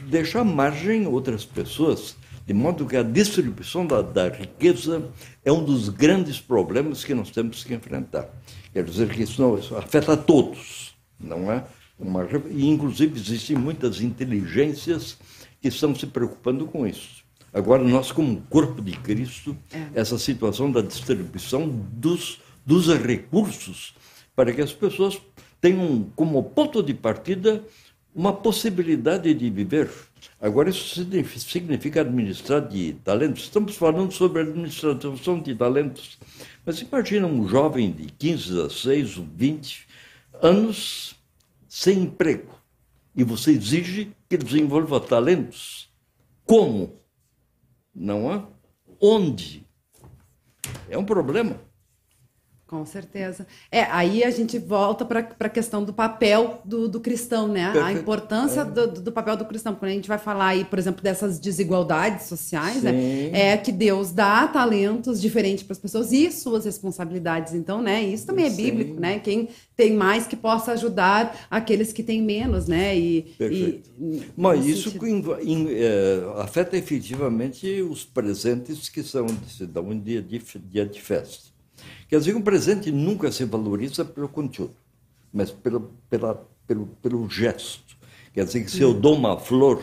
deixa 0.09 0.45
margem 0.45 1.07
a 1.07 1.09
outras 1.09 1.45
pessoas, 1.45 2.17
de 2.47 2.53
modo 2.53 2.87
que 2.87 2.97
a 2.97 3.03
distribuição 3.03 3.87
da, 3.87 4.03
da 4.03 4.29
riqueza 4.29 5.11
é 5.45 5.51
um 5.51 5.65
dos 5.65 5.89
grandes 5.89 6.41
problemas 6.41 7.05
que 7.05 7.15
nós 7.15 7.31
temos 7.31 7.65
que 7.65 7.75
enfrentar. 7.75 8.29
Quer 8.73 8.85
dizer 8.85 9.09
que 9.09 9.23
isso, 9.23 9.41
não, 9.41 9.59
isso 9.59 9.75
afeta 9.77 10.17
todos 10.17 10.87
não 11.19 11.51
é? 11.51 11.65
Uma, 11.99 12.29
e, 12.51 12.69
inclusive, 12.69 13.19
existem 13.19 13.57
muitas 13.57 14.01
inteligências 14.01 15.17
que 15.61 15.69
estão 15.69 15.95
se 15.95 16.07
preocupando 16.07 16.67
com 16.67 16.87
isso. 16.87 17.25
Agora, 17.53 17.83
nós, 17.83 18.13
como 18.13 18.43
corpo 18.51 18.83
de 18.83 18.93
Cristo, 18.93 19.57
é. 19.73 19.89
essa 19.95 20.19
situação 20.19 20.71
da 20.71 20.83
distribuição 20.83 21.67
dos, 21.69 22.41
dos 22.67 22.89
recursos 22.89 23.95
para 24.35 24.53
que 24.53 24.61
as 24.61 24.73
pessoas 24.73 25.19
tenham 25.61 26.11
como 26.15 26.43
ponto 26.43 26.83
de 26.83 26.93
partida 26.93 27.65
uma 28.15 28.33
possibilidade 28.33 29.33
de 29.33 29.51
viver. 29.51 29.91
Agora, 30.41 30.71
isso 30.71 31.07
significa 31.39 32.01
administrar 32.01 32.67
de 32.67 32.95
talentos. 33.05 33.45
Estamos 33.45 33.77
falando 33.77 34.11
sobre 34.11 34.43
administração 34.43 35.41
de 35.41 35.55
talentos. 35.55 36.19
Mas 36.65 36.81
imagina 36.81 37.27
um 37.27 37.47
jovem 37.47 37.93
de 37.93 38.07
15, 38.07 38.55
16 38.55 39.19
ou 39.19 39.27
20 39.37 39.87
anos 40.43 41.15
sem 41.69 42.01
emprego 42.01 42.57
e 43.15 43.25
você 43.25 43.53
exige 43.53 44.13
que 44.29 44.37
desenvolva 44.37 45.01
talentos. 45.01 45.91
Como? 46.45 47.01
Não 47.95 48.33
é? 48.33 48.45
Onde? 49.01 49.67
É 50.89 50.99
um 50.99 51.05
problema. 51.05 51.61
Com 52.77 52.85
certeza. 52.85 53.47
É, 53.73 53.85
aí 53.85 54.23
a 54.23 54.31
gente 54.31 54.59
volta 54.59 55.03
para 55.03 55.27
a 55.41 55.49
questão 55.49 55.83
do 55.83 55.95
papel 55.95 56.61
do, 56.63 56.87
do 56.89 57.01
cristão, 57.01 57.49
né? 57.49 57.73
Perfeito. 57.73 57.87
A 57.87 57.93
importância 57.93 58.61
é. 58.61 58.65
do, 58.67 58.87
do, 59.01 59.13
papel 59.13 59.35
do 59.35 59.47
cristão. 59.47 59.75
Quando 59.75 59.93
a 59.93 59.95
gente 59.95 60.09
vai 60.09 60.19
falar 60.19 60.49
aí, 60.49 60.65
por 60.65 60.79
exemplo, 60.79 61.03
dessas 61.03 61.39
desigualdades 61.39 62.27
sociais, 62.27 62.83
né? 62.83 63.31
É 63.33 63.57
que 63.57 63.73
Deus 63.73 64.13
dá 64.13 64.47
talentos 64.47 65.23
diferentes 65.23 65.65
para 65.65 65.73
as 65.73 65.79
pessoas 65.79 66.13
e 66.13 66.31
suas 66.31 66.67
responsabilidades. 66.67 67.55
Então, 67.55 67.81
né? 67.81 68.03
Isso 68.03 68.27
também 68.27 68.45
é 68.45 68.51
Sim. 68.51 68.63
bíblico, 68.63 69.01
né? 69.01 69.21
Quem 69.21 69.49
tem 69.75 69.95
mais 69.95 70.27
que 70.27 70.37
possa 70.37 70.73
ajudar 70.73 71.47
aqueles 71.51 71.95
que 71.95 72.03
têm 72.03 72.23
menos, 72.23 72.67
né? 72.67 72.95
E, 72.95 73.23
Perfeito. 73.39 73.91
E, 73.99 74.23
Mas 74.37 74.67
isso 74.67 74.91
sentido... 74.91 75.39
in, 75.43 75.69
é, 75.71 76.23
afeta 76.37 76.77
efetivamente 76.77 77.81
os 77.81 78.05
presentes 78.05 78.91
que 78.91 79.03
são 79.03 79.27
se 79.49 79.67
dão 79.67 79.89
um 79.89 79.99
dia 79.99 80.21
de, 80.21 80.43
dia 80.71 80.85
de 80.85 81.01
festa. 81.01 81.56
Quer 82.09 82.19
dizer, 82.19 82.37
um 82.37 82.43
presente 82.43 82.91
nunca 82.91 83.31
se 83.33 83.45
valoriza 83.45 84.05
pelo 84.05 84.29
conteúdo, 84.29 84.75
mas 85.33 85.51
pelo, 85.51 85.93
pela, 86.09 86.47
pelo, 86.67 86.87
pelo 87.03 87.29
gesto. 87.29 87.97
Quer 88.33 88.45
dizer 88.45 88.65
que 88.65 88.71
se 88.71 88.83
eu 88.83 88.93
dou 88.93 89.15
uma 89.15 89.39
flor, 89.39 89.83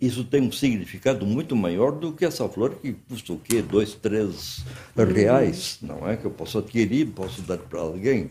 isso 0.00 0.24
tem 0.24 0.42
um 0.42 0.52
significado 0.52 1.26
muito 1.26 1.54
maior 1.54 1.92
do 1.92 2.12
que 2.12 2.24
essa 2.24 2.48
flor 2.48 2.76
que 2.76 2.92
custa 3.08 3.32
o 3.32 3.38
quê? 3.38 3.60
Dois, 3.60 3.94
três 3.94 4.64
reais, 4.96 5.78
não 5.82 6.08
é? 6.08 6.16
Que 6.16 6.24
eu 6.24 6.30
posso 6.30 6.58
adquirir, 6.58 7.06
posso 7.08 7.42
dar 7.42 7.58
para 7.58 7.80
alguém. 7.80 8.30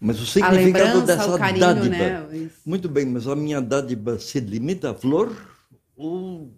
Mas 0.00 0.20
o 0.20 0.26
significado 0.26 1.02
dessa 1.02 1.38
carinho, 1.38 1.60
dádiva. 1.60 1.88
Né? 1.88 2.50
Muito 2.64 2.88
bem, 2.88 3.04
mas 3.06 3.26
a 3.26 3.34
minha 3.34 3.60
dádiva 3.60 4.18
se 4.18 4.38
limita 4.38 4.90
à 4.90 4.94
flor 4.94 5.34
ou 5.96 6.52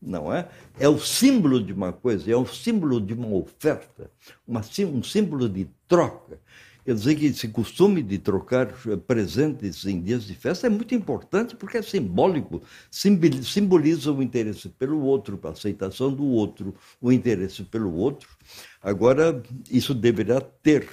não 0.00 0.32
é? 0.32 0.48
É 0.78 0.88
o 0.88 0.98
símbolo 0.98 1.62
de 1.62 1.72
uma 1.72 1.92
coisa, 1.92 2.30
é 2.30 2.36
o 2.36 2.46
símbolo 2.46 3.00
de 3.00 3.14
uma 3.14 3.28
oferta, 3.28 4.10
uma, 4.46 4.60
um 4.60 5.02
símbolo 5.02 5.48
de 5.48 5.68
troca. 5.86 6.38
Quer 6.84 6.94
dizer 6.94 7.16
que 7.16 7.26
esse 7.26 7.48
costume 7.48 8.02
de 8.02 8.16
trocar 8.16 8.72
presentes 9.06 9.84
em 9.84 10.00
dias 10.00 10.24
de 10.24 10.34
festa 10.34 10.66
é 10.66 10.70
muito 10.70 10.94
importante 10.94 11.54
porque 11.54 11.76
é 11.76 11.82
simbólico, 11.82 12.62
simboliza 12.90 14.10
o 14.10 14.22
interesse 14.22 14.70
pelo 14.70 15.02
outro, 15.02 15.38
a 15.44 15.50
aceitação 15.50 16.10
do 16.10 16.24
outro, 16.24 16.74
o 16.98 17.12
interesse 17.12 17.62
pelo 17.62 17.94
outro. 17.94 18.30
Agora, 18.82 19.42
isso 19.70 19.92
deverá 19.92 20.40
ter 20.40 20.88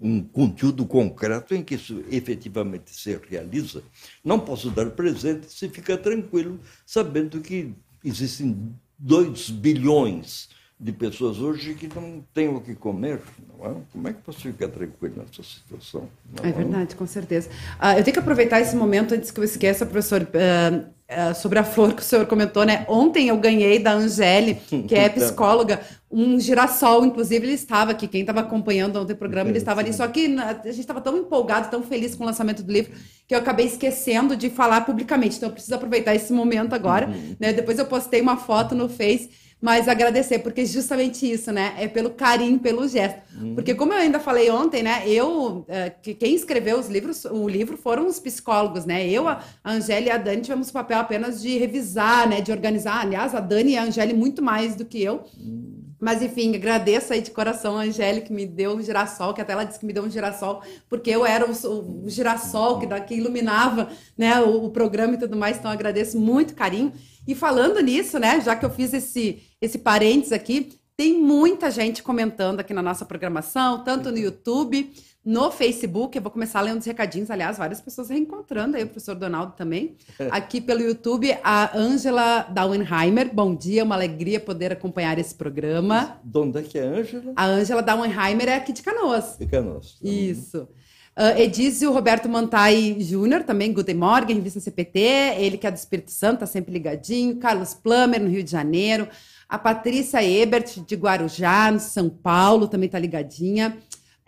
um 0.00 0.22
conteúdo 0.22 0.86
concreto 0.86 1.54
em 1.54 1.62
que 1.62 1.74
isso 1.74 2.02
efetivamente 2.10 2.90
se 2.94 3.20
realiza. 3.28 3.82
Não 4.24 4.40
posso 4.40 4.70
dar 4.70 4.90
presente 4.92 5.52
se 5.52 5.68
fica 5.68 5.98
tranquilo, 5.98 6.58
sabendo 6.86 7.38
que 7.40 7.74
existem 8.08 8.74
2 8.98 9.50
bilhões 9.50 10.48
de 10.80 10.92
pessoas 10.92 11.38
hoje 11.38 11.74
que 11.74 11.88
não 11.92 12.24
têm 12.32 12.48
o 12.48 12.60
que 12.60 12.74
comer. 12.74 13.20
É? 13.60 13.74
Como 13.92 14.08
é 14.08 14.12
que 14.12 14.22
posso 14.22 14.40
ficar 14.40 14.68
tranquilo 14.68 15.16
nessa 15.16 15.42
situação? 15.42 16.08
É, 16.42 16.48
é 16.48 16.52
verdade, 16.52 16.94
com 16.94 17.06
certeza. 17.06 17.48
Uh, 17.80 17.98
eu 17.98 18.04
tenho 18.04 18.12
que 18.12 18.20
aproveitar 18.20 18.60
esse 18.60 18.76
momento 18.76 19.14
antes 19.14 19.32
que 19.32 19.40
eu 19.40 19.44
esqueça, 19.44 19.84
professor, 19.84 20.22
uh, 20.22 20.78
uh, 20.86 21.34
sobre 21.34 21.58
a 21.58 21.64
flor 21.64 21.94
que 21.94 22.02
o 22.02 22.04
senhor 22.04 22.26
comentou, 22.26 22.64
né? 22.64 22.86
Ontem 22.88 23.28
eu 23.28 23.36
ganhei 23.38 23.80
da 23.80 23.92
Angele, 23.92 24.54
que 24.54 24.94
é 24.94 25.08
psicóloga, 25.10 25.80
um 26.10 26.40
girassol, 26.40 27.04
inclusive 27.04 27.44
ele 27.44 27.52
estava 27.52 27.90
aqui, 27.90 28.08
quem 28.08 28.22
estava 28.22 28.40
acompanhando 28.40 28.98
ontem 28.98 29.12
o 29.12 29.16
programa, 29.16 29.50
ele 29.50 29.58
estava 29.58 29.80
ali, 29.80 29.92
só 29.92 30.08
que 30.08 30.36
a 30.38 30.54
gente 30.70 30.80
estava 30.80 31.00
tão 31.00 31.16
empolgado, 31.18 31.70
tão 31.70 31.82
feliz 31.82 32.14
com 32.14 32.22
o 32.22 32.26
lançamento 32.26 32.62
do 32.62 32.72
livro, 32.72 32.92
que 33.26 33.34
eu 33.34 33.38
acabei 33.38 33.66
esquecendo 33.66 34.34
de 34.34 34.48
falar 34.48 34.86
publicamente, 34.86 35.36
então 35.36 35.50
eu 35.50 35.52
preciso 35.52 35.74
aproveitar 35.74 36.14
esse 36.14 36.32
momento 36.32 36.72
agora, 36.72 37.08
uhum. 37.08 37.36
né? 37.38 37.52
Depois 37.52 37.78
eu 37.78 37.84
postei 37.84 38.22
uma 38.22 38.38
foto 38.38 38.74
no 38.74 38.88
Face, 38.88 39.28
Mas 39.60 39.88
agradecer, 39.88 40.38
porque 40.38 40.64
justamente 40.64 41.28
isso, 41.28 41.50
né? 41.50 41.74
É 41.78 41.88
pelo 41.88 42.10
carinho, 42.10 42.60
pelo 42.60 42.86
gesto. 42.86 43.20
Uhum. 43.34 43.56
Porque 43.56 43.74
como 43.74 43.92
eu 43.92 43.98
ainda 43.98 44.20
falei 44.20 44.48
ontem, 44.50 44.84
né? 44.84 45.02
Eu, 45.08 45.66
que, 46.00 46.14
quem 46.14 46.34
escreveu 46.34 46.78
os 46.78 46.88
livros, 46.88 47.24
o 47.24 47.48
livro 47.48 47.76
foram 47.76 48.06
os 48.06 48.20
psicólogos, 48.20 48.84
né? 48.84 49.08
Eu, 49.08 49.26
a 49.26 49.42
Angélia 49.64 50.10
e 50.10 50.12
a 50.12 50.16
Dani 50.16 50.42
tivemos 50.42 50.70
o 50.70 50.72
papel 50.72 50.98
apenas 50.98 51.42
de 51.42 51.58
revisar, 51.58 52.28
né? 52.28 52.40
De 52.40 52.52
organizar. 52.52 53.00
Aliás, 53.00 53.34
a 53.34 53.40
Dani 53.40 53.72
e 53.72 53.76
a 53.76 53.82
Angélia 53.82 54.14
muito 54.14 54.40
mais 54.40 54.76
do 54.76 54.84
que 54.84 55.02
eu. 55.02 55.24
Uhum. 55.36 55.77
Mas 56.00 56.22
enfim, 56.22 56.54
agradeço 56.54 57.12
aí 57.12 57.20
de 57.20 57.30
coração 57.30 57.76
a 57.76 57.82
Angélica 57.82 58.28
que 58.28 58.32
me 58.32 58.46
deu 58.46 58.76
um 58.76 58.82
girassol, 58.82 59.34
que 59.34 59.40
até 59.40 59.52
ela 59.52 59.64
disse 59.64 59.80
que 59.80 59.86
me 59.86 59.92
deu 59.92 60.04
um 60.04 60.10
girassol, 60.10 60.62
porque 60.88 61.10
eu 61.10 61.26
era 61.26 61.44
o, 61.44 62.04
o 62.04 62.08
girassol 62.08 62.78
que, 62.78 62.86
que 63.00 63.14
iluminava 63.14 63.88
né, 64.16 64.40
o, 64.40 64.66
o, 64.66 64.70
programa 64.70 65.14
e 65.14 65.18
tudo 65.18 65.36
mais. 65.36 65.58
Então 65.58 65.70
agradeço 65.70 66.18
muito 66.18 66.54
carinho. 66.54 66.92
E 67.26 67.34
falando 67.34 67.80
nisso, 67.80 68.18
né, 68.18 68.40
já 68.40 68.54
que 68.54 68.64
eu 68.64 68.70
fiz 68.70 68.94
esse, 68.94 69.42
esse 69.60 69.78
parênteses 69.78 70.32
aqui, 70.32 70.78
tem 70.96 71.14
muita 71.14 71.70
gente 71.70 72.02
comentando 72.02 72.60
aqui 72.60 72.72
na 72.72 72.82
nossa 72.82 73.04
programação, 73.04 73.84
tanto 73.84 74.10
no 74.10 74.18
YouTube, 74.18 74.92
no 75.28 75.50
Facebook. 75.50 76.16
Eu 76.16 76.22
vou 76.22 76.32
começar 76.32 76.62
lendo 76.62 76.78
os 76.78 76.86
recadinhos, 76.86 77.30
aliás, 77.30 77.58
várias 77.58 77.82
pessoas 77.82 78.08
reencontrando 78.08 78.78
aí, 78.78 78.84
o 78.84 78.86
professor 78.86 79.14
Donaldo 79.14 79.52
também. 79.54 79.94
Aqui 80.32 80.58
pelo 80.58 80.80
YouTube, 80.80 81.36
a 81.44 81.76
Ângela 81.76 82.44
Dauenheimer. 82.44 83.30
Bom 83.30 83.54
dia, 83.54 83.84
uma 83.84 83.94
alegria 83.94 84.40
poder 84.40 84.72
acompanhar 84.72 85.18
esse 85.18 85.34
programa. 85.34 86.18
De 86.24 86.38
onde 86.38 86.58
é 86.58 86.62
que 86.62 86.78
é 86.78 86.82
a 86.82 86.86
Ângela? 86.86 87.32
A 87.36 87.44
Ângela 87.44 87.82
Dauenheimer 87.82 88.48
é 88.48 88.54
aqui 88.54 88.72
de 88.72 88.80
Canoas. 88.80 89.36
De 89.38 89.46
Canoas. 89.46 89.98
Isso. 90.02 90.66
Uh, 91.14 91.36
Edísio 91.36 91.92
Roberto 91.92 92.26
Mantai 92.26 92.96
Júnior, 92.98 93.42
também 93.42 93.72
Guten 93.72 93.96
Morgen, 93.96 94.36
revista 94.36 94.60
CPT, 94.60 94.98
ele 95.36 95.58
que 95.58 95.66
é 95.66 95.70
do 95.70 95.76
Espírito 95.76 96.10
Santo, 96.10 96.40
tá 96.40 96.46
sempre 96.46 96.72
ligadinho. 96.72 97.36
Carlos 97.36 97.74
Plummer, 97.74 98.22
no 98.22 98.30
Rio 98.30 98.42
de 98.42 98.50
Janeiro. 98.50 99.06
A 99.48 99.58
Patrícia 99.58 100.22
Ebert, 100.22 100.80
de 100.86 100.94
Guarujá, 100.94 101.70
no 101.70 101.80
São 101.80 102.08
Paulo, 102.08 102.68
também 102.68 102.88
tá 102.88 102.98
ligadinha. 102.98 103.78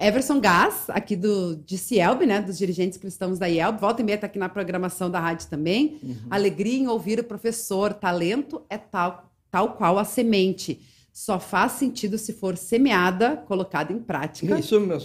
Everson 0.00 0.40
Gás, 0.40 0.88
aqui 0.88 1.14
do, 1.14 1.56
de 1.56 1.76
Cielb, 1.76 2.24
né, 2.24 2.40
dos 2.40 2.56
dirigentes 2.56 2.96
cristãos 2.96 3.38
da 3.38 3.46
IELB, 3.46 3.78
volta 3.78 4.00
e 4.00 4.04
meia 4.04 4.16
tá 4.16 4.26
aqui 4.26 4.38
na 4.38 4.48
programação 4.48 5.10
da 5.10 5.20
rádio 5.20 5.46
também. 5.48 5.98
Uhum. 6.02 6.16
Alegria 6.30 6.78
em 6.78 6.88
ouvir 6.88 7.20
o 7.20 7.24
professor, 7.24 7.92
talento 7.92 8.62
é 8.70 8.78
tal, 8.78 9.30
tal 9.50 9.74
qual 9.74 9.98
a 9.98 10.04
semente 10.04 10.80
só 11.12 11.40
faz 11.40 11.72
sentido 11.72 12.16
se 12.16 12.32
for 12.32 12.56
semeada, 12.56 13.36
colocada 13.36 13.92
em 13.92 13.98
prática. 13.98 14.58
Isso 14.58 14.76
é 14.76 14.78
meu 14.78 14.98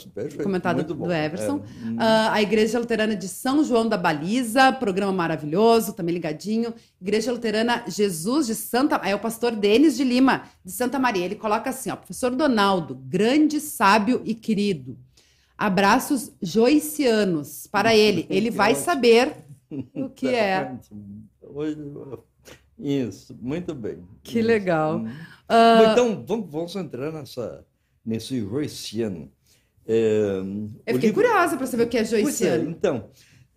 Comentado 0.44 0.84
do 0.84 1.12
Everson. 1.12 1.58
É. 1.58 1.90
Uh, 1.92 2.32
a 2.32 2.42
Igreja 2.42 2.80
Luterana 2.80 3.16
de 3.16 3.28
São 3.28 3.64
João 3.64 3.88
da 3.88 3.98
Baliza, 3.98 4.72
programa 4.72 5.12
maravilhoso, 5.12 5.94
também 5.94 6.14
ligadinho. 6.14 6.74
Igreja 7.02 7.32
Luterana 7.32 7.84
Jesus 7.88 8.48
de 8.48 8.56
Santa... 8.56 8.96
É 9.04 9.16
o 9.16 9.20
pastor 9.20 9.52
Denis 9.56 9.98
de 9.98 10.04
Lima, 10.04 10.44
de 10.64 10.72
Santa 10.72 11.00
Maria. 11.00 11.26
Ele 11.26 11.36
coloca 11.36 11.70
assim, 11.70 11.90
ó, 11.90 11.96
professor 11.96 12.32
Donaldo, 12.32 12.96
grande, 12.96 13.60
sábio 13.60 14.22
e 14.24 14.36
querido. 14.36 14.98
Abraços 15.58 16.32
joicianos 16.42 17.68
para 17.68 17.96
ele. 17.96 18.26
Ele 18.30 18.52
vai 18.52 18.76
saber 18.76 19.34
o 19.94 20.10
que 20.10 20.28
é. 20.28 20.78
Isso, 22.78 23.38
muito 23.42 23.74
bem. 23.74 24.00
Que 24.22 24.42
legal. 24.42 24.98
Hum. 24.98 25.08
Uh... 25.08 25.92
Então, 25.92 26.26
vamos, 26.26 26.52
vamos, 26.52 26.76
entrar 26.76 27.12
nessa, 27.12 27.66
nesse 28.06 28.40
Joyciano. 28.42 29.32
É, 29.88 30.40
Eu 30.86 30.96
fiquei 30.96 31.10
livro... 31.10 31.24
curiosa 31.24 31.58
para 31.58 31.68
saber 31.68 31.84
o 31.84 31.88
que 31.88 31.98
é 31.98 32.04
Joyciano. 32.04 32.68
É, 32.68 32.72
então, 32.72 33.10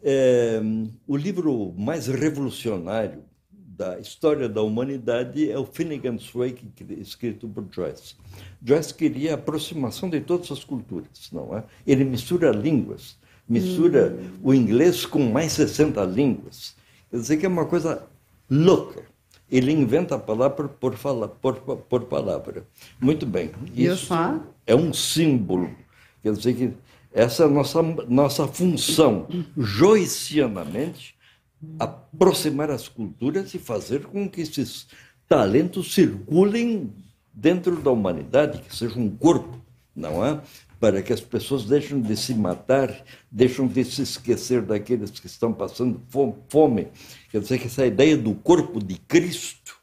é, 0.02 0.60
o 1.06 1.16
livro 1.16 1.74
mais 1.76 2.06
revolucionário 2.06 3.24
da 3.50 3.98
história 3.98 4.48
da 4.48 4.60
humanidade 4.60 5.50
é 5.50 5.58
o 5.58 5.64
Finnegan's 5.64 6.30
Wake, 6.32 6.68
escrito 6.98 7.48
por 7.48 7.64
Joyce. 7.70 8.16
Joyce 8.62 8.92
queria 8.92 9.32
a 9.32 9.34
aproximação 9.34 10.10
de 10.10 10.20
todas 10.20 10.50
as 10.50 10.64
culturas, 10.64 11.30
não 11.32 11.56
é? 11.56 11.64
Ele 11.86 12.04
mistura 12.04 12.50
línguas, 12.50 13.16
mistura 13.48 14.16
hum. 14.20 14.38
o 14.42 14.54
inglês 14.54 15.06
com 15.06 15.20
mais 15.20 15.52
60 15.52 16.04
línguas. 16.04 16.76
Quer 17.08 17.16
dizer 17.16 17.36
que 17.36 17.46
é 17.46 17.48
uma 17.48 17.66
coisa 17.66 18.04
louca. 18.50 19.02
Ele 19.50 19.72
inventa 19.72 20.14
a 20.14 20.18
palavra 20.18 20.68
por, 20.68 20.94
fala, 20.94 21.28
por, 21.28 21.56
por 21.56 22.04
palavra. 22.04 22.66
Muito 23.00 23.24
bem. 23.24 23.50
Isso 23.74 24.12
é 24.66 24.74
um 24.74 24.92
símbolo. 24.92 25.70
Quer 26.22 26.32
dizer 26.32 26.54
que 26.54 26.72
essa 27.12 27.44
é 27.44 27.46
a 27.46 27.48
nossa, 27.48 27.82
nossa 27.82 28.46
função, 28.46 29.26
joicianamente, 29.56 31.14
aproximar 31.78 32.70
as 32.70 32.88
culturas 32.88 33.54
e 33.54 33.58
fazer 33.58 34.04
com 34.04 34.28
que 34.28 34.42
esses 34.42 34.86
talentos 35.26 35.94
circulem 35.94 36.92
dentro 37.32 37.76
da 37.76 37.90
humanidade, 37.90 38.60
que 38.62 38.74
seja 38.74 38.98
um 38.98 39.10
corpo, 39.10 39.58
não 39.94 40.24
é? 40.24 40.40
Para 40.80 41.02
que 41.02 41.12
as 41.12 41.20
pessoas 41.20 41.64
deixem 41.64 42.00
de 42.00 42.16
se 42.16 42.34
matar, 42.34 43.04
deixem 43.30 43.66
de 43.66 43.84
se 43.84 44.02
esquecer 44.02 44.62
daqueles 44.62 45.10
que 45.10 45.26
estão 45.26 45.52
passando 45.52 46.00
fome 46.48 46.88
Quer 47.30 47.40
dizer 47.40 47.58
que 47.58 47.66
essa 47.66 47.86
ideia 47.86 48.16
do 48.16 48.34
corpo 48.34 48.82
de 48.82 48.96
Cristo, 48.96 49.76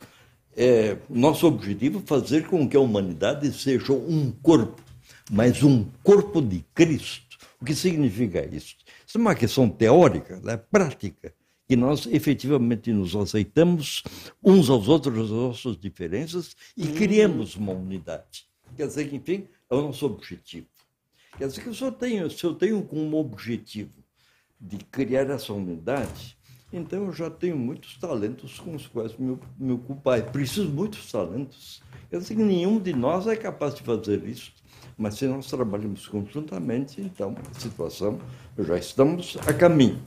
é 0.56 0.98
nosso 1.10 1.46
objetivo 1.46 2.00
é 2.00 2.08
fazer 2.08 2.48
com 2.48 2.68
que 2.68 2.78
a 2.78 2.80
humanidade 2.80 3.52
seja 3.52 3.92
um 3.92 4.32
corpo, 4.32 4.82
mas 5.30 5.62
um 5.64 5.86
corpo 6.02 6.42
de 6.42 6.64
Cristo. 6.74 7.38
O 7.60 7.66
que 7.66 7.76
significa 7.76 8.46
isso? 8.46 8.76
Isso 9.06 9.18
é 9.18 9.22
uma 9.22 9.36
questão 9.36 9.70
teórica, 9.70 10.40
né? 10.44 10.56
prática, 10.58 11.34
que 11.68 11.76
nós 11.76 12.08
efetivamente 12.08 12.92
nos 12.94 13.16
aceitamos 13.16 14.04
uns 14.44 14.70
aos 14.70 14.88
outros 14.88 15.26
as 15.26 15.30
nossas 15.30 15.78
diferenças 15.78 16.56
e 16.78 16.88
criamos 16.88 17.56
uma 17.56 17.74
unidade. 17.74 18.46
Quer 18.76 18.88
dizer 18.88 19.10
que, 19.10 19.16
enfim, 19.16 19.48
é 19.70 19.76
o 19.76 19.82
nosso 19.82 20.06
objetivo. 20.06 20.68
Quer 21.38 21.48
dizer 21.48 21.64
que 21.64 21.74
se 21.74 21.82
eu 21.82 21.92
tenho, 21.92 22.30
se 22.30 22.44
eu 22.44 22.54
tenho 22.54 22.82
como 22.84 23.18
objetivo 23.18 24.04
de 24.60 24.78
criar 24.78 25.30
essa 25.30 25.52
unidade, 25.52 26.38
então 26.72 27.06
eu 27.06 27.14
já 27.14 27.30
tenho 27.30 27.58
muitos 27.58 27.98
talentos 27.98 28.60
com 28.60 28.76
os 28.76 28.88
quais 28.88 29.18
me, 29.18 29.38
me 29.58 29.74
ocupar. 29.74 30.22
Preciso 30.32 30.68
de 30.68 30.74
muitos 30.74 31.12
talentos. 31.12 31.82
Eu 32.12 32.22
sei 32.22 32.36
que 32.36 32.44
nenhum 32.44 32.80
de 32.80 32.94
nós 32.94 33.28
é 33.28 33.36
capaz 33.36 33.76
de 33.76 33.84
fazer 33.84 34.24
isso. 34.24 34.54
Mas 34.98 35.16
se 35.16 35.28
nós 35.28 35.48
trabalhamos 35.48 36.08
conjuntamente, 36.08 37.02
então 37.02 37.36
a 37.54 37.60
situação 37.60 38.18
já 38.58 38.78
estamos 38.78 39.38
a 39.46 39.54
caminho. 39.54 40.02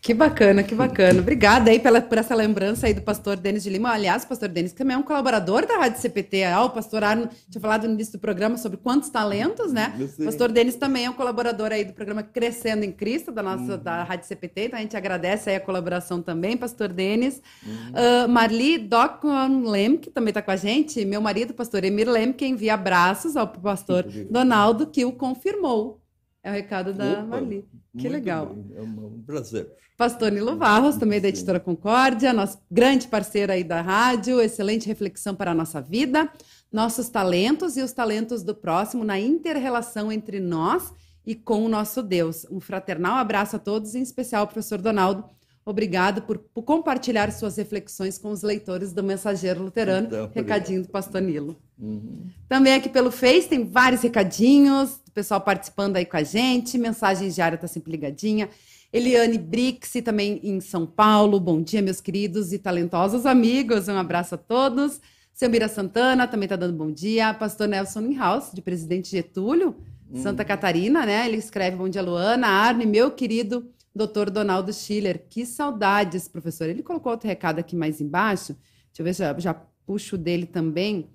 Que 0.00 0.14
bacana, 0.14 0.62
que 0.62 0.74
bacana. 0.74 1.20
Obrigada 1.20 1.70
aí 1.70 1.80
pela, 1.80 2.00
por 2.00 2.18
essa 2.18 2.34
lembrança 2.34 2.86
aí 2.86 2.94
do 2.94 3.02
pastor 3.02 3.36
Denis 3.36 3.64
de 3.64 3.70
Lima. 3.70 3.90
Aliás, 3.90 4.22
o 4.22 4.28
pastor 4.28 4.48
Denis 4.48 4.72
também 4.72 4.94
é 4.94 4.98
um 4.98 5.02
colaborador 5.02 5.66
da 5.66 5.76
Rádio 5.76 6.00
CPT. 6.00 6.44
Ah, 6.44 6.64
o 6.64 6.70
pastor 6.70 7.02
Arno 7.02 7.28
tinha 7.50 7.60
falado 7.60 7.86
no 7.88 7.94
início 7.94 8.12
do 8.12 8.18
programa 8.20 8.56
sobre 8.56 8.78
quantos 8.78 9.08
talentos, 9.08 9.72
né? 9.72 9.92
O 10.18 10.24
pastor 10.24 10.52
Denis 10.52 10.76
também 10.76 11.06
é 11.06 11.10
um 11.10 11.14
colaborador 11.14 11.72
aí 11.72 11.84
do 11.84 11.92
programa 11.92 12.22
Crescendo 12.22 12.84
em 12.84 12.92
Cristo, 12.92 13.32
da 13.32 13.42
nossa 13.42 13.72
uhum. 13.72 13.82
da 13.82 14.04
Rádio 14.04 14.26
CPT. 14.28 14.66
Então 14.66 14.78
a 14.78 14.82
gente 14.82 14.96
agradece 14.96 15.50
aí 15.50 15.56
a 15.56 15.60
colaboração 15.60 16.22
também, 16.22 16.56
pastor 16.56 16.92
Denis. 16.92 17.42
Uhum. 17.66 17.72
Uh, 17.72 18.28
Marli 18.28 18.78
Docon 18.78 19.68
Lem, 19.68 19.96
que 19.96 20.10
também 20.10 20.30
está 20.30 20.40
com 20.40 20.52
a 20.52 20.56
gente. 20.56 21.04
Meu 21.04 21.20
marido, 21.20 21.52
pastor 21.52 21.82
Emir 21.82 22.08
Lem, 22.08 22.32
que 22.32 22.46
envia 22.46 22.74
abraços 22.74 23.36
ao 23.36 23.48
pastor 23.48 24.04
Donaldo, 24.30 24.86
que 24.86 25.04
o 25.04 25.10
confirmou. 25.10 26.00
É 26.42 26.50
o 26.50 26.54
recado 26.54 26.92
da 26.92 27.12
Opa, 27.12 27.22
Marli. 27.22 27.68
Que 27.96 28.08
legal. 28.08 28.46
Bem. 28.46 28.76
É 28.76 28.82
um 28.82 29.22
prazer. 29.26 29.70
Pastor 29.96 30.30
Nilo 30.30 30.56
Varros, 30.56 30.96
também 30.96 31.20
da 31.20 31.28
Editora 31.28 31.58
Concórdia, 31.58 32.32
nosso 32.32 32.58
grande 32.70 33.08
parceiro 33.08 33.52
aí 33.52 33.64
da 33.64 33.80
rádio, 33.80 34.40
excelente 34.40 34.86
reflexão 34.86 35.34
para 35.34 35.50
a 35.50 35.54
nossa 35.54 35.82
vida, 35.82 36.30
nossos 36.72 37.08
talentos 37.08 37.76
e 37.76 37.82
os 37.82 37.92
talentos 37.92 38.44
do 38.44 38.54
próximo 38.54 39.02
na 39.02 39.18
inter-relação 39.18 40.12
entre 40.12 40.38
nós 40.38 40.92
e 41.26 41.34
com 41.34 41.64
o 41.64 41.68
nosso 41.68 42.02
Deus. 42.02 42.46
Um 42.50 42.60
fraternal 42.60 43.16
abraço 43.16 43.56
a 43.56 43.58
todos, 43.58 43.94
em 43.94 44.02
especial 44.02 44.42
ao 44.42 44.46
professor 44.46 44.80
Donaldo. 44.80 45.24
Obrigado 45.68 46.22
por, 46.22 46.38
por 46.38 46.62
compartilhar 46.62 47.30
suas 47.30 47.58
reflexões 47.58 48.16
com 48.16 48.30
os 48.30 48.42
leitores 48.42 48.94
do 48.94 49.02
Mensageiro 49.02 49.62
Luterano. 49.62 50.06
Então, 50.06 50.30
recadinho 50.34 50.80
do 50.80 50.88
pastor 50.88 51.20
Nilo. 51.20 51.60
Uhum. 51.78 52.22
Também 52.48 52.72
aqui 52.72 52.88
pelo 52.88 53.10
Face 53.10 53.46
tem 53.46 53.68
vários 53.68 54.00
recadinhos, 54.00 54.92
o 55.06 55.10
pessoal 55.12 55.42
participando 55.42 55.96
aí 55.96 56.06
com 56.06 56.16
a 56.16 56.22
gente, 56.22 56.78
mensagem 56.78 57.28
diária 57.28 57.56
está 57.56 57.68
sempre 57.68 57.92
ligadinha. 57.92 58.48
Eliane 58.90 59.36
Brix, 59.36 59.92
também 60.02 60.40
em 60.42 60.58
São 60.58 60.86
Paulo. 60.86 61.38
Bom 61.38 61.60
dia, 61.60 61.82
meus 61.82 62.00
queridos 62.00 62.50
e 62.54 62.58
talentosos 62.58 63.26
amigos. 63.26 63.88
Um 63.88 63.98
abraço 63.98 64.36
a 64.36 64.38
todos. 64.38 64.98
Seu 65.34 65.50
Mira 65.50 65.68
Santana 65.68 66.26
também 66.26 66.46
está 66.46 66.56
dando 66.56 66.72
bom 66.72 66.90
dia. 66.90 67.34
Pastor 67.34 67.68
Nelson 67.68 68.00
Inhouse, 68.00 68.54
de 68.54 68.62
Presidente 68.62 69.10
Getúlio, 69.10 69.76
hum. 70.10 70.22
Santa 70.22 70.46
Catarina, 70.46 71.04
né? 71.04 71.28
Ele 71.28 71.36
escreve 71.36 71.76
Bom 71.76 71.90
dia, 71.90 72.00
Luana. 72.00 72.46
Arne, 72.46 72.86
meu 72.86 73.10
querido 73.10 73.70
doutor 73.98 74.30
Donaldo 74.30 74.72
Schiller. 74.72 75.26
Que 75.28 75.44
saudades, 75.44 76.26
professor. 76.26 76.68
Ele 76.68 76.82
colocou 76.82 77.12
outro 77.12 77.28
recado 77.28 77.58
aqui 77.58 77.76
mais 77.76 78.00
embaixo. 78.00 78.56
Deixa 78.86 79.00
eu 79.00 79.04
ver 79.04 79.14
se 79.14 79.22
já, 79.22 79.38
já 79.38 79.54
puxo 79.84 80.16
dele 80.16 80.46
também. 80.46 81.10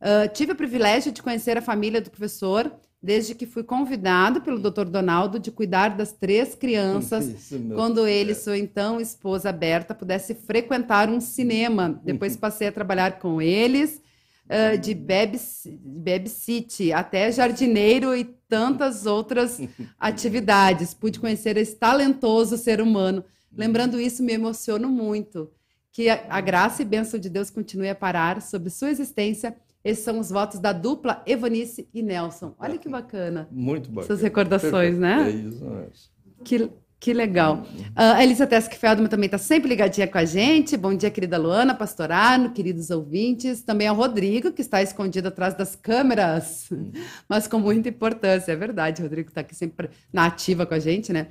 Uh, 0.00 0.32
tive 0.32 0.52
o 0.52 0.56
privilégio 0.56 1.12
de 1.12 1.22
conhecer 1.22 1.58
a 1.58 1.62
família 1.62 2.00
do 2.00 2.10
professor 2.10 2.72
desde 3.02 3.34
que 3.34 3.46
fui 3.46 3.62
convidado 3.62 4.40
pelo 4.40 4.58
Dr. 4.58 4.84
Donaldo 4.84 5.38
de 5.38 5.52
cuidar 5.52 5.90
das 5.90 6.12
três 6.12 6.54
crianças, 6.54 7.26
Isso, 7.28 7.60
quando 7.74 8.06
ele 8.06 8.34
sua 8.34 8.58
então 8.58 9.00
esposa 9.00 9.52
Berta 9.52 9.94
pudesse 9.94 10.34
frequentar 10.34 11.08
um 11.08 11.20
cinema. 11.20 12.00
Depois 12.04 12.34
passei 12.38 12.68
a 12.68 12.72
trabalhar 12.72 13.18
com 13.18 13.40
eles. 13.40 14.00
Uh, 14.48 14.78
de 14.78 14.94
babysit 14.94 16.92
até 16.92 17.30
jardineiro 17.30 18.14
e 18.16 18.24
tantas 18.24 19.06
outras 19.06 19.60
atividades. 19.98 20.94
Pude 20.94 21.20
conhecer 21.20 21.56
esse 21.56 21.76
talentoso 21.76 22.56
ser 22.56 22.80
humano. 22.80 23.24
Lembrando 23.52 24.00
isso, 24.00 24.22
me 24.22 24.32
emociono 24.32 24.88
muito. 24.88 25.50
Que 25.92 26.08
a, 26.08 26.24
a 26.28 26.40
graça 26.40 26.82
e 26.82 26.84
bênção 26.84 27.18
de 27.18 27.28
Deus 27.28 27.50
continue 27.50 27.88
a 27.88 27.94
parar 27.94 28.40
sobre 28.40 28.70
sua 28.70 28.90
existência. 28.90 29.56
Esses 29.84 30.04
são 30.04 30.18
os 30.18 30.30
votos 30.30 30.58
da 30.58 30.72
dupla 30.72 31.22
Evanice 31.26 31.88
e 31.94 32.02
Nelson. 32.02 32.54
Olha 32.58 32.78
que 32.78 32.88
bacana. 32.88 33.48
Muito 33.50 33.88
bacana. 33.88 34.04
Essas 34.04 34.22
recordações, 34.22 34.98
né? 34.98 35.28
É 35.28 35.30
isso, 35.30 35.64
é 35.64 35.88
isso. 35.92 36.12
Que, 36.44 36.70
que 37.00 37.12
legal. 37.12 37.62
Uh, 37.90 38.16
a 38.16 38.24
Elisa 38.24 38.46
Tesk 38.46 38.72
Feldman 38.74 39.08
também 39.08 39.26
está 39.26 39.38
sempre 39.38 39.68
ligadinha 39.68 40.08
com 40.08 40.18
a 40.18 40.24
gente. 40.24 40.76
Bom 40.76 40.94
dia, 40.96 41.10
querida 41.10 41.38
Luana, 41.38 41.72
Pastor 41.72 42.10
Arno, 42.10 42.50
queridos 42.50 42.90
ouvintes. 42.90 43.62
Também 43.62 43.86
ao 43.86 43.94
Rodrigo, 43.94 44.50
que 44.50 44.60
está 44.60 44.82
escondido 44.82 45.28
atrás 45.28 45.54
das 45.54 45.76
câmeras, 45.76 46.68
mas 47.28 47.46
com 47.46 47.60
muita 47.60 47.88
importância. 47.88 48.50
É 48.50 48.56
verdade, 48.56 49.00
o 49.00 49.04
Rodrigo 49.04 49.28
está 49.28 49.42
aqui 49.42 49.54
sempre 49.54 49.90
na 50.12 50.26
ativa 50.26 50.66
com 50.66 50.74
a 50.74 50.78
gente, 50.80 51.12
né? 51.12 51.28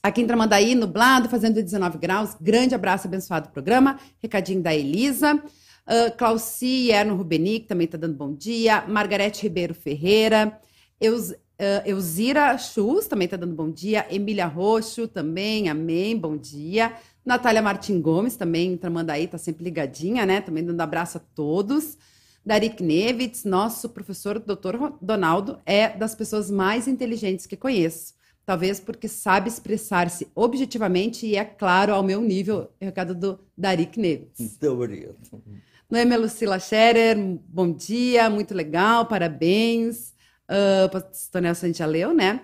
Aqui 0.00 0.20
em 0.20 0.26
Tramandaí, 0.26 0.76
nublado, 0.76 1.28
fazendo 1.28 1.54
19 1.60 1.98
graus. 1.98 2.36
Grande 2.40 2.74
abraço, 2.74 3.08
abençoado 3.08 3.48
programa. 3.48 3.98
Recadinho 4.22 4.62
da 4.62 4.72
Elisa. 4.72 5.34
Uh, 5.34 6.16
Clauci 6.16 6.90
Erno 6.92 7.16
Rubenic 7.16 7.66
também 7.66 7.86
está 7.86 7.98
dando 7.98 8.14
bom 8.14 8.32
dia. 8.32 8.84
Margarete 8.86 9.42
Ribeiro 9.42 9.74
Ferreira. 9.74 10.56
Uh, 11.64 11.88
Elzira 11.88 12.58
Chus 12.58 13.06
também 13.06 13.24
está 13.24 13.38
dando 13.38 13.54
bom 13.54 13.70
dia. 13.70 14.06
Emília 14.10 14.46
Roxo 14.46 15.08
também, 15.08 15.70
amém, 15.70 16.14
bom 16.14 16.36
dia. 16.36 16.92
Natália 17.24 17.62
Martin 17.62 18.02
Gomes 18.02 18.36
também, 18.36 18.76
Tramandaí, 18.76 19.24
está 19.24 19.38
sempre 19.38 19.64
ligadinha, 19.64 20.26
né? 20.26 20.42
Também 20.42 20.62
dando 20.62 20.80
abraço 20.82 21.16
a 21.16 21.20
todos. 21.34 21.96
Darik 22.44 22.82
Nevitz, 22.82 23.44
nosso 23.44 23.88
professor 23.88 24.38
doutor 24.38 24.98
Donaldo, 25.00 25.58
é 25.64 25.88
das 25.88 26.14
pessoas 26.14 26.50
mais 26.50 26.86
inteligentes 26.86 27.46
que 27.46 27.56
conheço. 27.56 28.12
Talvez 28.44 28.78
porque 28.78 29.08
sabe 29.08 29.48
expressar-se 29.48 30.28
objetivamente 30.34 31.26
e 31.26 31.34
é 31.34 31.46
claro 31.46 31.94
ao 31.94 32.02
meu 32.02 32.20
nível, 32.20 32.70
recado 32.78 33.14
do 33.14 33.40
Darik 33.56 33.98
Nevitz. 33.98 34.38
Muito 34.38 34.70
obrigado. 34.70 35.16
Noemi 35.88 36.16
Lucila 36.18 36.58
Scherer, 36.58 37.16
bom 37.48 37.72
dia, 37.72 38.28
muito 38.28 38.54
legal, 38.54 39.06
parabéns. 39.06 40.13
Uh, 40.48 41.40
Nelson 41.40 41.72
já 41.72 41.86
leu, 41.86 42.12
né? 42.12 42.42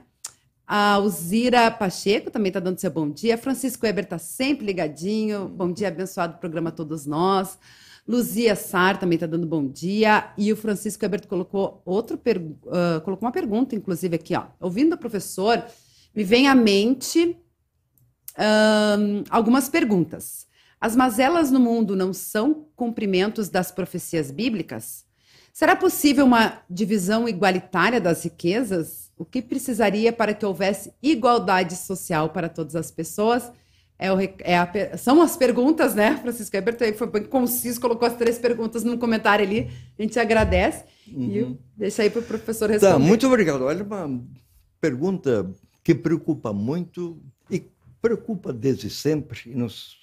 A 0.66 0.98
Uzira 1.00 1.70
Pacheco 1.70 2.30
também 2.30 2.50
está 2.50 2.60
dando 2.60 2.78
seu 2.78 2.90
bom 2.90 3.10
dia. 3.10 3.36
Francisco 3.36 3.84
Weber 3.84 4.04
está 4.04 4.18
sempre 4.18 4.66
ligadinho. 4.66 5.48
Bom 5.48 5.72
dia, 5.72 5.88
abençoado 5.88 6.38
programa 6.38 6.68
a 6.68 6.72
todos 6.72 7.06
nós. 7.06 7.58
Luzia 8.06 8.54
Sar 8.54 8.98
também 8.98 9.16
está 9.16 9.26
dando 9.26 9.46
bom 9.46 9.66
dia. 9.66 10.32
E 10.38 10.52
o 10.52 10.56
Francisco 10.56 11.04
Weber 11.04 11.26
colocou, 11.26 11.82
outro 11.84 12.16
uh, 12.16 13.00
colocou 13.02 13.26
uma 13.26 13.32
pergunta, 13.32 13.74
inclusive, 13.74 14.14
aqui. 14.14 14.34
Ó. 14.34 14.44
Ouvindo 14.60 14.94
o 14.94 14.98
professor, 14.98 15.64
me 16.14 16.24
vem 16.24 16.48
à 16.48 16.54
mente 16.54 17.36
um, 18.38 19.24
algumas 19.28 19.68
perguntas. 19.68 20.46
As 20.80 20.96
mazelas 20.96 21.50
no 21.50 21.60
mundo 21.60 21.94
não 21.94 22.12
são 22.12 22.66
cumprimentos 22.74 23.48
das 23.48 23.70
profecias 23.70 24.30
bíblicas? 24.30 25.04
Será 25.52 25.76
possível 25.76 26.24
uma 26.24 26.62
divisão 26.68 27.28
igualitária 27.28 28.00
das 28.00 28.24
riquezas? 28.24 29.10
O 29.16 29.24
que 29.24 29.42
precisaria 29.42 30.12
para 30.12 30.32
que 30.32 30.46
houvesse 30.46 30.92
igualdade 31.02 31.76
social 31.76 32.30
para 32.30 32.48
todas 32.48 32.74
as 32.76 32.90
pessoas? 32.90 33.50
É 33.98 34.10
o, 34.10 34.18
é 34.18 34.56
a, 34.56 34.96
são 34.96 35.20
as 35.20 35.36
perguntas, 35.36 35.94
né? 35.94 36.16
Francisco 36.16 36.56
Ebert 36.56 36.96
foi 36.96 37.06
bem 37.06 37.24
conciso, 37.24 37.78
colocou 37.78 38.08
as 38.08 38.16
três 38.16 38.38
perguntas 38.38 38.82
no 38.82 38.96
comentário 38.96 39.44
ali. 39.44 39.70
A 39.98 40.02
gente 40.02 40.18
agradece. 40.18 40.84
Uhum. 41.06 41.30
E 41.30 41.58
deixa 41.76 42.02
aí 42.02 42.08
para 42.08 42.20
o 42.20 42.24
professor 42.24 42.68
tá, 42.68 42.72
responder. 42.72 42.92
Tá, 42.92 42.98
muito 42.98 43.26
obrigado. 43.26 43.62
Olha, 43.62 43.84
uma 43.84 44.22
pergunta 44.80 45.50
que 45.84 45.94
preocupa 45.94 46.50
muito 46.50 47.20
e 47.50 47.62
preocupa 48.00 48.54
desde 48.54 48.88
sempre 48.88 49.50
e 49.50 49.54
nos 49.54 49.98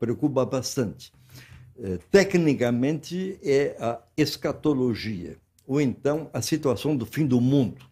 preocupa 0.00 0.44
bastante. 0.44 1.12
Eh, 1.80 1.98
tecnicamente 2.10 3.38
é 3.42 3.76
a 3.80 4.00
escatologia, 4.16 5.36
ou 5.66 5.80
então 5.80 6.28
a 6.32 6.42
situação 6.42 6.96
do 6.96 7.06
fim 7.06 7.26
do 7.26 7.40
mundo. 7.40 7.84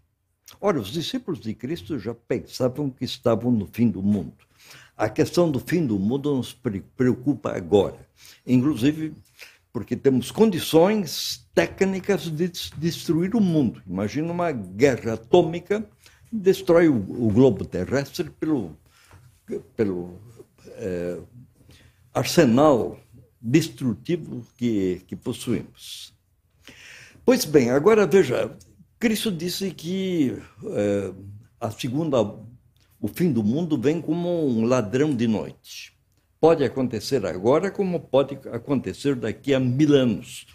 Ora, 0.60 0.80
os 0.80 0.88
discípulos 0.88 1.40
de 1.40 1.54
Cristo 1.54 1.98
já 1.98 2.14
pensavam 2.14 2.90
que 2.90 3.04
estavam 3.04 3.50
no 3.50 3.66
fim 3.66 3.88
do 3.88 4.02
mundo. 4.02 4.34
A 4.96 5.08
questão 5.08 5.50
do 5.50 5.60
fim 5.60 5.86
do 5.86 5.98
mundo 5.98 6.34
nos 6.34 6.52
preocupa 6.96 7.52
agora, 7.56 8.06
inclusive 8.46 9.12
porque 9.72 9.94
temos 9.94 10.30
condições 10.30 11.46
técnicas 11.54 12.22
de 12.22 12.50
destruir 12.78 13.36
o 13.36 13.40
mundo. 13.40 13.82
Imagina 13.86 14.32
uma 14.32 14.50
guerra 14.50 15.12
atômica 15.12 15.86
destrói 16.32 16.88
o, 16.88 17.30
globo 17.30 17.64
terrestre 17.64 18.30
pelo, 18.30 18.76
pelo 19.76 20.18
é, 20.76 21.18
arsenal 22.12 22.98
destrutivo 23.46 24.44
que, 24.56 25.02
que 25.06 25.14
possuímos. 25.14 26.12
Pois 27.24 27.44
bem, 27.44 27.70
agora 27.70 28.06
veja, 28.06 28.56
Cristo 28.98 29.30
disse 29.30 29.70
que 29.70 30.36
é, 30.64 31.12
a 31.60 31.70
segunda, 31.70 32.20
o 32.20 33.08
fim 33.08 33.32
do 33.32 33.44
mundo 33.44 33.80
vem 33.80 34.00
como 34.00 34.46
um 34.46 34.64
ladrão 34.64 35.14
de 35.14 35.28
noite. 35.28 35.96
Pode 36.40 36.64
acontecer 36.64 37.24
agora, 37.24 37.70
como 37.70 38.00
pode 38.00 38.34
acontecer 38.52 39.14
daqui 39.14 39.54
a 39.54 39.60
mil 39.60 39.94
anos, 39.94 40.46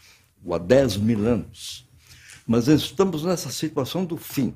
ou 0.43 0.53
a 0.53 0.57
dez 0.57 0.97
mil 0.97 1.25
anos. 1.25 1.87
Mas 2.45 2.67
estamos 2.67 3.23
nessa 3.23 3.49
situação 3.49 4.03
do 4.03 4.17
fim. 4.17 4.53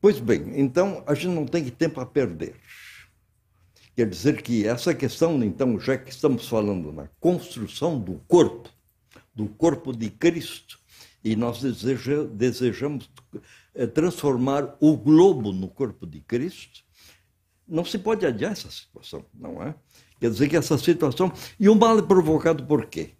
Pois 0.00 0.20
bem, 0.20 0.60
então 0.60 1.02
a 1.06 1.14
gente 1.14 1.34
não 1.34 1.46
tem 1.46 1.64
tempo 1.70 2.00
a 2.00 2.06
perder. 2.06 2.54
Quer 3.98 4.08
dizer 4.08 4.42
que 4.42 4.64
essa 4.64 4.94
questão, 4.94 5.42
então, 5.42 5.76
já 5.80 5.98
que 5.98 6.08
estamos 6.08 6.46
falando 6.46 6.92
na 6.92 7.08
construção 7.18 7.98
do 7.98 8.22
corpo, 8.28 8.70
do 9.34 9.48
corpo 9.48 9.92
de 9.92 10.08
Cristo, 10.08 10.78
e 11.24 11.34
nós 11.34 11.60
deseja, 11.60 12.22
desejamos 12.22 13.10
é, 13.74 13.88
transformar 13.88 14.76
o 14.78 14.96
globo 14.96 15.50
no 15.50 15.66
corpo 15.66 16.06
de 16.06 16.20
Cristo, 16.20 16.84
não 17.66 17.84
se 17.84 17.98
pode 17.98 18.24
adiar 18.24 18.52
essa 18.52 18.70
situação, 18.70 19.24
não 19.34 19.60
é? 19.60 19.74
Quer 20.20 20.30
dizer 20.30 20.48
que 20.48 20.56
essa 20.56 20.78
situação. 20.78 21.32
E 21.58 21.68
o 21.68 21.74
mal 21.74 21.98
é 21.98 22.02
provocado 22.02 22.64
por 22.64 22.86
quê? 22.86 23.10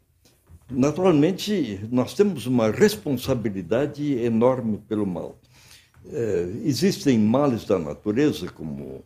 Naturalmente, 0.70 1.80
nós 1.90 2.14
temos 2.14 2.46
uma 2.46 2.70
responsabilidade 2.70 4.12
enorme 4.20 4.78
pelo 4.86 5.04
mal. 5.04 5.40
É, 6.06 6.52
existem 6.62 7.18
males 7.18 7.64
da 7.64 7.80
natureza, 7.80 8.48
como 8.52 9.02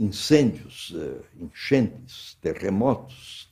incêndios, 0.00 0.94
eh, 0.96 1.20
enchentes, 1.38 2.38
terremotos. 2.40 3.50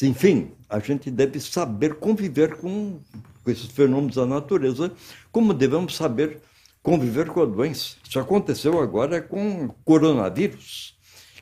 Enfim, 0.00 0.52
a 0.70 0.78
gente 0.78 1.10
deve 1.10 1.40
saber 1.40 1.96
conviver 1.96 2.56
com, 2.56 3.00
esses 3.46 3.66
fenômenos 3.66 4.14
da 4.14 4.24
natureza, 4.24 4.92
como 5.32 5.52
devemos 5.52 5.96
saber 5.96 6.40
conviver 6.80 7.26
com 7.28 7.42
a 7.42 7.46
doença. 7.46 7.96
Isso 8.08 8.18
aconteceu 8.20 8.80
agora 8.80 9.20
com 9.20 9.66
o 9.66 9.72
coronavírus. 9.84 10.96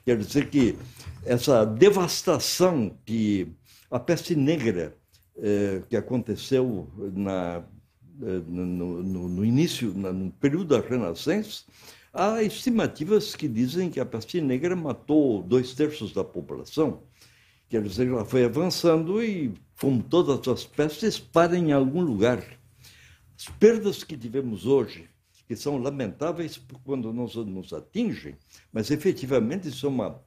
Quer 0.05 0.17
dizer 0.17 0.49
que 0.49 0.77
essa 1.25 1.65
devastação 1.65 2.97
que 3.05 3.53
a 3.91 4.01
peste 4.01 4.35
negra 4.35 4.97
eh, 5.37 5.83
que 5.89 5.97
aconteceu 5.97 6.89
na, 7.15 7.63
eh, 8.23 8.41
no, 8.47 9.03
no, 9.03 9.29
no, 9.29 9.45
início, 9.45 9.93
no 9.93 10.31
período 10.33 10.79
da 10.79 10.81
Renascença, 10.81 11.65
Há 12.15 12.43
estimativas 12.43 13.35
que 13.35 13.49
dizem 13.49 13.89
que 13.89 13.99
a 13.99 14.05
peste 14.05 14.39
negra 14.39 14.77
matou 14.77 15.43
dois 15.43 15.73
terços 15.73 16.13
da 16.13 16.23
população. 16.23 17.05
Quer 17.71 17.83
dizer, 17.83 18.07
ela 18.07 18.23
foi 18.23 18.45
avançando 18.45 19.25
e, 19.25 19.55
como 19.81 20.03
todas 20.03 20.47
as 20.47 20.63
pestes, 20.63 21.19
para 21.19 21.57
em 21.57 21.73
algum 21.73 22.03
lugar. 22.03 22.45
As 23.35 23.47
perdas 23.59 24.05
que 24.05 24.15
tivemos 24.15 24.67
hoje, 24.67 25.09
que 25.49 25.57
são 25.57 25.79
lamentáveis 25.79 26.61
quando 26.85 27.15
nos, 27.15 27.35
nos 27.35 27.73
atingem, 27.73 28.37
mas 28.71 28.91
efetivamente 28.91 29.73
são 29.73 29.89
uma, 29.89 30.23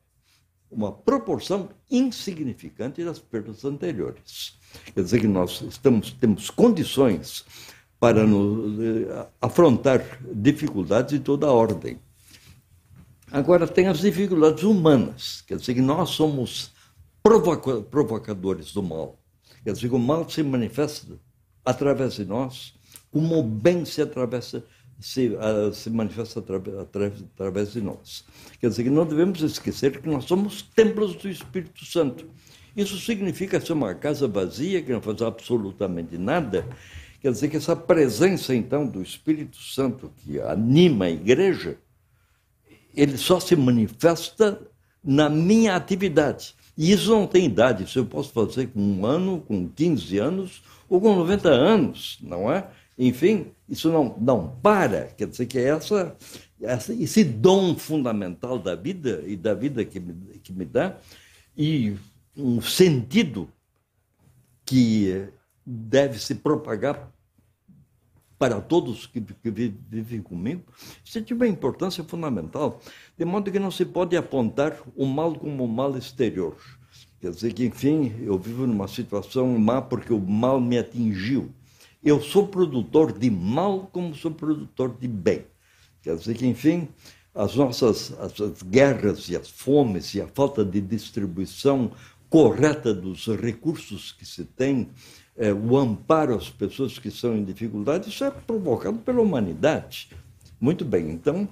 uma 0.71 0.91
proporção 0.91 1.69
insignificante 1.91 3.05
das 3.05 3.19
perdas 3.19 3.63
anteriores. 3.63 4.57
Quer 4.91 5.03
dizer 5.03 5.21
que 5.21 5.27
nós 5.27 5.61
estamos, 5.61 6.13
temos 6.13 6.49
condições 6.49 7.45
para 8.05 8.23
nos, 8.23 8.79
eh, 8.79 9.27
afrontar 9.41 10.19
dificuldades 10.31 11.17
de 11.17 11.19
toda 11.19 11.51
ordem. 11.51 11.97
Agora, 13.31 13.67
tem 13.67 13.87
as 13.87 13.97
dificuldades 13.97 14.61
humanas, 14.61 15.43
quer 15.47 15.57
dizer 15.57 15.73
que 15.73 15.81
nós 15.81 16.11
somos 16.11 16.71
provoca 17.23 17.81
provocadores 17.81 18.71
do 18.71 18.83
mal. 18.83 19.17
Quer 19.63 19.73
dizer 19.73 19.89
que 19.89 19.95
o 19.95 19.97
mal 19.97 20.29
se 20.29 20.43
manifesta 20.43 21.19
através 21.65 22.13
de 22.13 22.25
nós, 22.25 22.75
como 23.11 23.39
o 23.39 23.43
bem 23.43 23.83
se, 23.85 24.03
atravessa, 24.03 24.63
se, 24.99 25.29
uh, 25.29 25.73
se 25.73 25.89
manifesta 25.89 26.41
através, 26.41 27.23
através 27.33 27.73
de 27.73 27.81
nós. 27.81 28.23
Quer 28.59 28.69
dizer 28.69 28.83
que 28.83 28.91
não 28.91 29.07
devemos 29.07 29.41
esquecer 29.41 29.99
que 29.99 30.07
nós 30.07 30.25
somos 30.25 30.61
templos 30.61 31.15
do 31.15 31.27
Espírito 31.27 31.83
Santo. 31.83 32.27
Isso 32.77 32.99
significa 32.99 33.59
ser 33.59 33.73
uma 33.73 33.95
casa 33.95 34.27
vazia, 34.27 34.83
que 34.83 34.91
não 34.91 35.01
faz 35.01 35.23
absolutamente 35.23 36.19
nada. 36.19 36.67
Quer 37.25 37.31
dizer 37.31 37.47
que 37.47 37.57
essa 37.57 37.75
presença, 37.75 38.53
então, 38.53 38.85
do 38.85 39.01
Espírito 39.01 39.57
Santo 39.57 40.13
que 40.17 40.39
anima 40.39 41.05
a 41.05 41.09
igreja, 41.09 41.75
ele 42.95 43.17
só 43.17 43.39
se 43.39 43.55
manifesta 43.55 44.61
na 45.03 45.27
minha 45.27 45.75
atividade. 45.75 46.53
E 46.77 46.91
isso 46.91 47.09
não 47.09 47.25
tem 47.25 47.45
idade, 47.47 47.85
isso 47.85 47.97
eu 47.97 48.05
posso 48.05 48.31
fazer 48.31 48.67
com 48.67 48.79
um 48.79 49.07
ano, 49.07 49.41
com 49.41 49.67
15 49.67 50.19
anos 50.19 50.61
ou 50.87 51.01
com 51.01 51.15
90 51.15 51.49
anos, 51.49 52.19
não 52.21 52.53
é? 52.53 52.69
Enfim, 52.95 53.47
isso 53.67 53.91
não, 53.91 54.15
não 54.21 54.47
para. 54.61 55.05
Quer 55.05 55.25
dizer 55.25 55.47
que 55.47 55.57
é 55.57 55.69
essa, 55.69 56.15
essa, 56.61 56.93
esse 56.93 57.23
dom 57.23 57.75
fundamental 57.75 58.59
da 58.59 58.75
vida 58.75 59.23
e 59.25 59.35
da 59.35 59.55
vida 59.55 59.83
que 59.83 59.99
me, 59.99 60.13
que 60.43 60.53
me 60.53 60.63
dá, 60.63 60.95
e 61.57 61.95
um 62.37 62.61
sentido 62.61 63.49
que 64.63 65.27
deve 65.65 66.19
se 66.19 66.35
propagar 66.35 67.14
para 68.45 68.61
todos 68.61 69.07
que, 69.07 69.19
que 69.19 69.49
vivem 69.49 70.21
comigo, 70.21 70.61
isso 71.03 71.19
tem 71.19 71.35
uma 71.35 71.47
importância 71.47 72.03
fundamental, 72.03 72.79
de 73.17 73.25
modo 73.25 73.51
que 73.51 73.57
não 73.57 73.71
se 73.71 73.83
pode 73.83 74.15
apontar 74.15 74.77
o 74.95 75.07
mal 75.07 75.33
como 75.33 75.63
um 75.63 75.67
mal 75.67 75.97
exterior. 75.97 76.55
Quer 77.19 77.31
dizer 77.31 77.53
que, 77.53 77.65
enfim, 77.65 78.13
eu 78.21 78.37
vivo 78.37 78.67
numa 78.67 78.87
situação 78.87 79.47
má 79.57 79.81
porque 79.81 80.13
o 80.13 80.19
mal 80.19 80.61
me 80.61 80.77
atingiu. 80.77 81.49
Eu 82.03 82.21
sou 82.21 82.47
produtor 82.47 83.17
de 83.17 83.31
mal 83.31 83.89
como 83.91 84.13
sou 84.13 84.29
produtor 84.29 84.95
de 84.99 85.07
bem. 85.07 85.43
Quer 86.03 86.15
dizer 86.15 86.35
que, 86.35 86.45
enfim, 86.45 86.87
as 87.33 87.55
nossas 87.55 88.13
as, 88.19 88.39
as 88.39 88.61
guerras 88.61 89.27
e 89.27 89.35
as 89.35 89.49
fomes 89.49 90.13
e 90.13 90.21
a 90.21 90.27
falta 90.27 90.63
de 90.63 90.79
distribuição 90.81 91.91
correta 92.29 92.93
dos 92.93 93.25
recursos 93.25 94.11
que 94.11 94.25
se 94.25 94.45
tem, 94.45 94.91
é, 95.37 95.53
o 95.53 95.77
amparo 95.77 96.35
às 96.35 96.49
pessoas 96.49 96.97
que 96.97 97.09
estão 97.09 97.35
em 97.35 97.43
dificuldade, 97.43 98.09
isso 98.09 98.23
é 98.23 98.31
provocado 98.31 98.97
pela 98.99 99.21
humanidade. 99.21 100.09
Muito 100.59 100.85
bem, 100.85 101.11
então, 101.11 101.47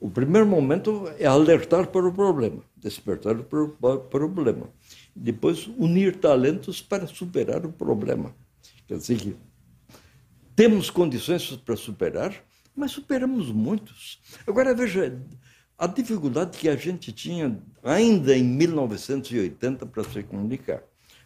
o 0.00 0.10
primeiro 0.10 0.46
momento 0.46 1.10
é 1.18 1.26
alertar 1.26 1.86
para 1.86 2.06
o 2.06 2.12
problema, 2.12 2.62
despertar 2.76 3.36
para 3.36 3.62
o 3.64 3.98
problema. 4.08 4.68
Depois, 5.14 5.66
unir 5.78 6.16
talentos 6.16 6.82
para 6.82 7.06
superar 7.06 7.64
o 7.64 7.72
problema. 7.72 8.34
Quer 8.86 8.98
dizer 8.98 9.16
que 9.16 9.36
temos 10.54 10.90
condições 10.90 11.56
para 11.56 11.76
superar, 11.76 12.34
mas 12.76 12.90
superamos 12.90 13.50
muitos. 13.50 14.20
Agora, 14.46 14.74
veja, 14.74 15.18
a 15.78 15.86
dificuldade 15.86 16.58
que 16.58 16.68
a 16.68 16.76
gente 16.76 17.12
tinha 17.12 17.58
ainda 17.82 18.36
em 18.36 18.44
1980 18.44 19.86
para 19.86 20.04
se 20.04 20.22
comunicar. 20.22 20.82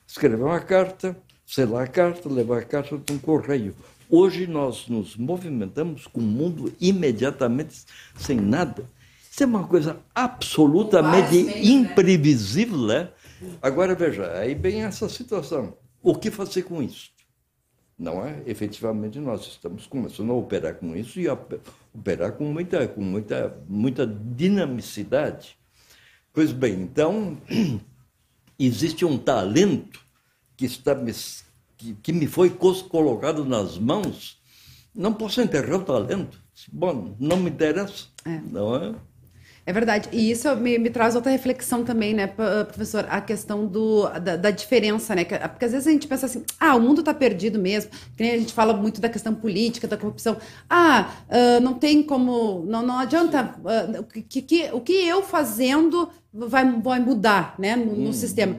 Escrever 0.06 0.42
uma 0.42 0.60
carta, 0.60 1.16
selar 1.46 1.84
a 1.84 1.86
carta, 1.86 2.28
levar 2.28 2.58
a 2.58 2.64
carta 2.64 2.98
de 2.98 3.12
um 3.12 3.18
correio. 3.18 3.74
Hoje 4.10 4.46
nós 4.46 4.88
nos 4.88 5.16
movimentamos 5.16 6.06
com 6.06 6.20
o 6.20 6.24
mundo 6.24 6.72
imediatamente 6.80 7.84
sem 8.16 8.40
nada. 8.40 8.84
Isso 9.30 9.42
é 9.42 9.46
uma 9.46 9.66
coisa 9.66 9.98
absolutamente 10.14 11.42
né? 11.42 11.62
imprevisível, 11.62 12.86
né? 12.86 13.10
Agora 13.60 13.94
veja, 13.94 14.32
aí 14.32 14.54
vem 14.54 14.82
essa 14.82 15.08
situação. 15.08 15.76
O 16.02 16.14
que 16.14 16.30
fazer 16.30 16.62
com 16.62 16.82
isso? 16.82 17.10
Não 17.98 18.24
é? 18.24 18.42
Efetivamente 18.46 19.18
nós 19.18 19.46
estamos 19.46 19.86
começando 19.86 20.30
a 20.30 20.34
operar 20.34 20.74
com 20.74 20.94
isso 20.96 21.20
e 21.20 21.28
a 21.28 21.38
operar 21.94 22.32
com 22.32 22.44
muita, 22.44 22.86
com 22.88 23.02
muita, 23.02 23.58
muita 23.68 24.06
dinamicidade. 24.06 25.56
Pois 26.32 26.52
bem, 26.52 26.74
então 26.74 27.36
existe 28.58 29.04
um 29.04 29.18
talento 29.18 30.05
que 30.56 30.64
está 30.64 30.94
me, 30.94 31.12
que, 31.76 31.94
que 32.02 32.12
me 32.12 32.26
foi 32.26 32.50
colocado 32.50 33.44
nas 33.44 33.78
mãos. 33.78 34.38
Não 34.94 35.12
posso 35.12 35.40
enterrar 35.40 35.80
o 35.80 35.84
talento. 35.84 36.40
Bom, 36.72 37.14
não 37.20 37.36
me 37.36 37.50
interessa, 37.50 38.06
é. 38.24 38.40
não 38.50 38.74
é? 38.76 38.94
É 39.66 39.72
verdade. 39.72 40.08
E 40.12 40.30
isso 40.30 40.54
me, 40.56 40.78
me, 40.78 40.88
traz 40.88 41.16
outra 41.16 41.30
reflexão 41.30 41.82
também, 41.84 42.14
né, 42.14 42.28
professor? 42.28 43.04
A 43.10 43.20
questão 43.20 43.66
do, 43.66 44.08
da, 44.20 44.36
da, 44.36 44.50
diferença, 44.52 45.12
né? 45.12 45.24
Porque 45.24 45.64
às 45.64 45.72
vezes 45.72 45.88
a 45.88 45.90
gente 45.90 46.06
pensa 46.06 46.26
assim, 46.26 46.44
ah, 46.60 46.76
o 46.76 46.80
mundo 46.80 47.00
está 47.00 47.12
perdido 47.12 47.58
mesmo. 47.58 47.90
Que 48.16 48.22
nem 48.22 48.32
a 48.32 48.38
gente 48.38 48.52
fala 48.52 48.72
muito 48.72 49.00
da 49.00 49.08
questão 49.08 49.34
política, 49.34 49.88
da 49.88 49.96
corrupção. 49.96 50.36
Ah, 50.70 51.10
uh, 51.28 51.60
não 51.60 51.74
tem 51.74 52.00
como. 52.00 52.64
Não, 52.64 52.80
não 52.80 53.00
adianta. 53.00 53.56
Uh, 53.58 54.04
que, 54.04 54.40
que, 54.40 54.70
o 54.72 54.80
que 54.80 54.92
eu 54.92 55.20
fazendo 55.20 56.08
vai, 56.32 56.80
vai 56.80 57.00
mudar, 57.00 57.56
né, 57.58 57.74
no, 57.74 57.96
no 57.96 58.10
hum. 58.10 58.12
sistema 58.12 58.56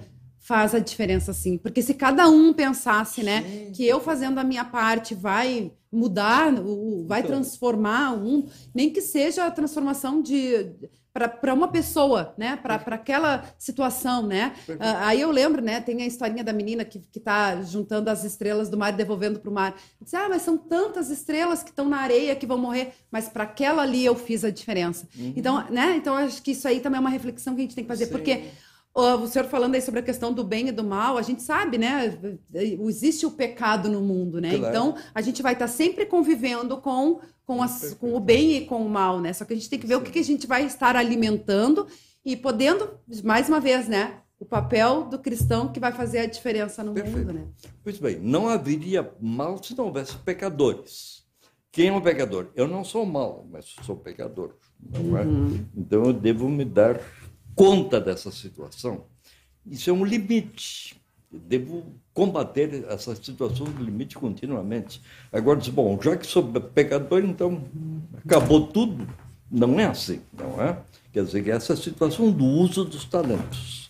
faz 0.48 0.74
a 0.74 0.80
diferença 0.80 1.34
sim. 1.34 1.58
Porque 1.58 1.82
se 1.82 1.94
cada 1.94 2.30
um 2.30 2.54
pensasse, 2.54 3.22
né, 3.22 3.44
sim. 3.44 3.72
que 3.74 3.86
eu 3.86 4.00
fazendo 4.00 4.40
a 4.40 4.46
minha 4.46 4.64
parte 4.64 5.14
vai 5.14 5.74
mudar, 5.92 6.54
vai 7.06 7.20
então. 7.20 7.32
transformar 7.32 8.14
o 8.14 8.20
mundo, 8.20 8.50
nem 8.74 8.90
que 8.90 9.02
seja 9.02 9.46
a 9.46 9.52
transformação 9.52 10.22
de 10.22 10.72
para 11.40 11.52
uma 11.52 11.68
pessoa, 11.68 12.36
né? 12.38 12.56
Para 12.58 12.76
aquela 12.76 13.44
situação, 13.58 14.28
né? 14.28 14.54
Uh, 14.70 14.76
aí 15.00 15.20
eu 15.20 15.32
lembro, 15.32 15.64
né? 15.64 15.82
Tem 15.82 16.00
a 16.04 16.06
historinha 16.06 16.44
da 16.44 16.54
menina 16.54 16.86
que 16.86 17.02
está 17.16 17.60
juntando 17.64 18.10
as 18.12 18.24
estrelas 18.24 18.70
do 18.70 18.78
mar 18.78 18.94
e 18.94 18.98
devolvendo 18.98 19.40
para 19.40 19.50
o 19.50 19.54
mar. 19.54 19.76
Diz, 20.00 20.14
ah, 20.14 20.28
mas 20.30 20.44
são 20.44 20.56
tantas 20.56 21.10
estrelas 21.10 21.64
que 21.64 21.72
estão 21.72 21.90
na 21.90 21.98
areia 21.98 22.36
que 22.36 22.46
vão 22.46 22.60
morrer, 22.60 22.94
mas 23.10 23.28
para 23.28 23.46
aquela 23.46 23.82
ali 23.82 24.06
eu 24.06 24.16
fiz 24.16 24.44
a 24.44 24.52
diferença. 24.52 25.08
Uhum. 25.18 25.34
Então, 25.36 25.66
né? 25.72 25.96
Então 25.96 26.14
acho 26.14 26.40
que 26.42 26.52
isso 26.52 26.68
aí 26.68 26.80
também 26.80 26.98
é 26.98 27.02
uma 27.02 27.10
reflexão 27.10 27.56
que 27.56 27.62
a 27.62 27.64
gente 27.64 27.76
tem 27.76 27.84
que 27.84 27.90
fazer, 27.90 28.06
Sim. 28.06 28.12
porque 28.12 28.44
o 28.98 29.28
senhor 29.28 29.48
falando 29.48 29.76
aí 29.76 29.82
sobre 29.82 30.00
a 30.00 30.04
questão 30.04 30.34
do 30.34 30.44
bem 30.44 30.70
e 30.70 30.72
do 30.72 30.84
mal, 30.84 31.18
a 31.18 31.22
gente 31.22 31.44
sabe, 31.44 31.78
né? 31.78 32.18
Existe 32.52 33.28
o 33.28 33.32
pecado 33.32 33.90
no 33.90 34.02
mundo, 34.02 34.42
né? 34.42 34.58
Claro. 34.58 34.68
Então, 34.68 34.96
a 35.14 35.22
gente 35.22 35.44
vai 35.44 35.54
estar 35.54 35.68
sempre 35.68 36.06
convivendo 36.06 36.78
com, 36.78 37.20
com, 37.46 37.62
as, 37.62 37.94
com 37.94 38.16
o 38.16 38.20
bem 38.20 38.58
e 38.58 38.66
com 38.66 38.84
o 38.84 38.90
mal, 38.90 39.22
né? 39.22 39.34
Só 39.34 39.46
que 39.46 39.54
a 39.54 39.56
gente 39.56 39.70
tem 39.70 39.78
que 39.78 39.86
ver 39.86 39.96
Sim. 39.96 40.02
o 40.02 40.04
que, 40.04 40.12
que 40.12 40.20
a 40.20 40.24
gente 40.24 40.48
vai 40.48 40.66
estar 40.66 40.96
alimentando 40.96 41.86
e 42.26 42.36
podendo, 42.36 42.90
mais 43.24 43.48
uma 43.48 43.60
vez, 43.60 43.88
né? 43.88 44.22
O 44.40 44.46
papel 44.46 45.04
do 45.04 45.20
cristão 45.20 45.72
que 45.72 45.80
vai 45.80 45.92
fazer 45.92 46.20
a 46.20 46.26
diferença 46.26 46.84
no 46.84 46.94
Perfeito. 46.94 47.20
mundo, 47.20 47.34
né? 47.34 47.48
Pois 47.84 48.00
bem, 48.00 48.20
não 48.20 48.50
haveria 48.50 49.12
mal 49.22 49.62
se 49.64 49.78
não 49.78 49.86
houvesse 49.86 50.18
pecadores. 50.18 51.24
Quem 51.72 51.90
é 51.90 51.94
um 51.94 52.02
pecador? 52.02 52.48
Eu 52.56 52.68
não 52.68 52.84
sou 52.84 53.06
mal, 53.06 53.48
mas 53.52 53.76
sou 53.84 53.96
pecador. 53.96 54.56
Não 54.80 55.16
é? 55.16 55.24
Uhum. 55.24 55.66
Então 55.76 56.06
eu 56.06 56.14
devo 56.14 56.50
me 56.50 56.66
dar 56.66 57.00
conta 57.58 58.00
dessa 58.00 58.32
situação, 58.32 59.06
isso 59.66 59.90
é 59.90 59.94
um 59.94 60.06
limite. 60.06 60.96
Eu 61.34 61.40
devo 61.40 61.84
combater 62.14 62.86
essa 62.88 63.14
situação 63.16 63.66
do 63.66 63.84
limite 63.84 64.16
continuamente. 64.16 65.02
Agora, 65.34 65.60
diz, 65.60 65.68
bom, 65.68 66.00
já 66.02 66.16
que 66.16 66.26
sou 66.26 66.44
pecador, 66.44 67.26
então 67.26 67.64
acabou 68.24 68.68
tudo. 68.68 69.06
Não 69.50 69.80
é 69.80 69.86
assim, 69.86 70.22
não 70.32 70.62
é? 70.62 70.78
Quer 71.12 71.24
dizer, 71.24 71.44
que 71.44 71.52
essa 71.52 71.76
situação 71.76 72.32
do 72.32 72.46
uso 72.46 72.86
dos 72.86 73.04
talentos. 73.06 73.87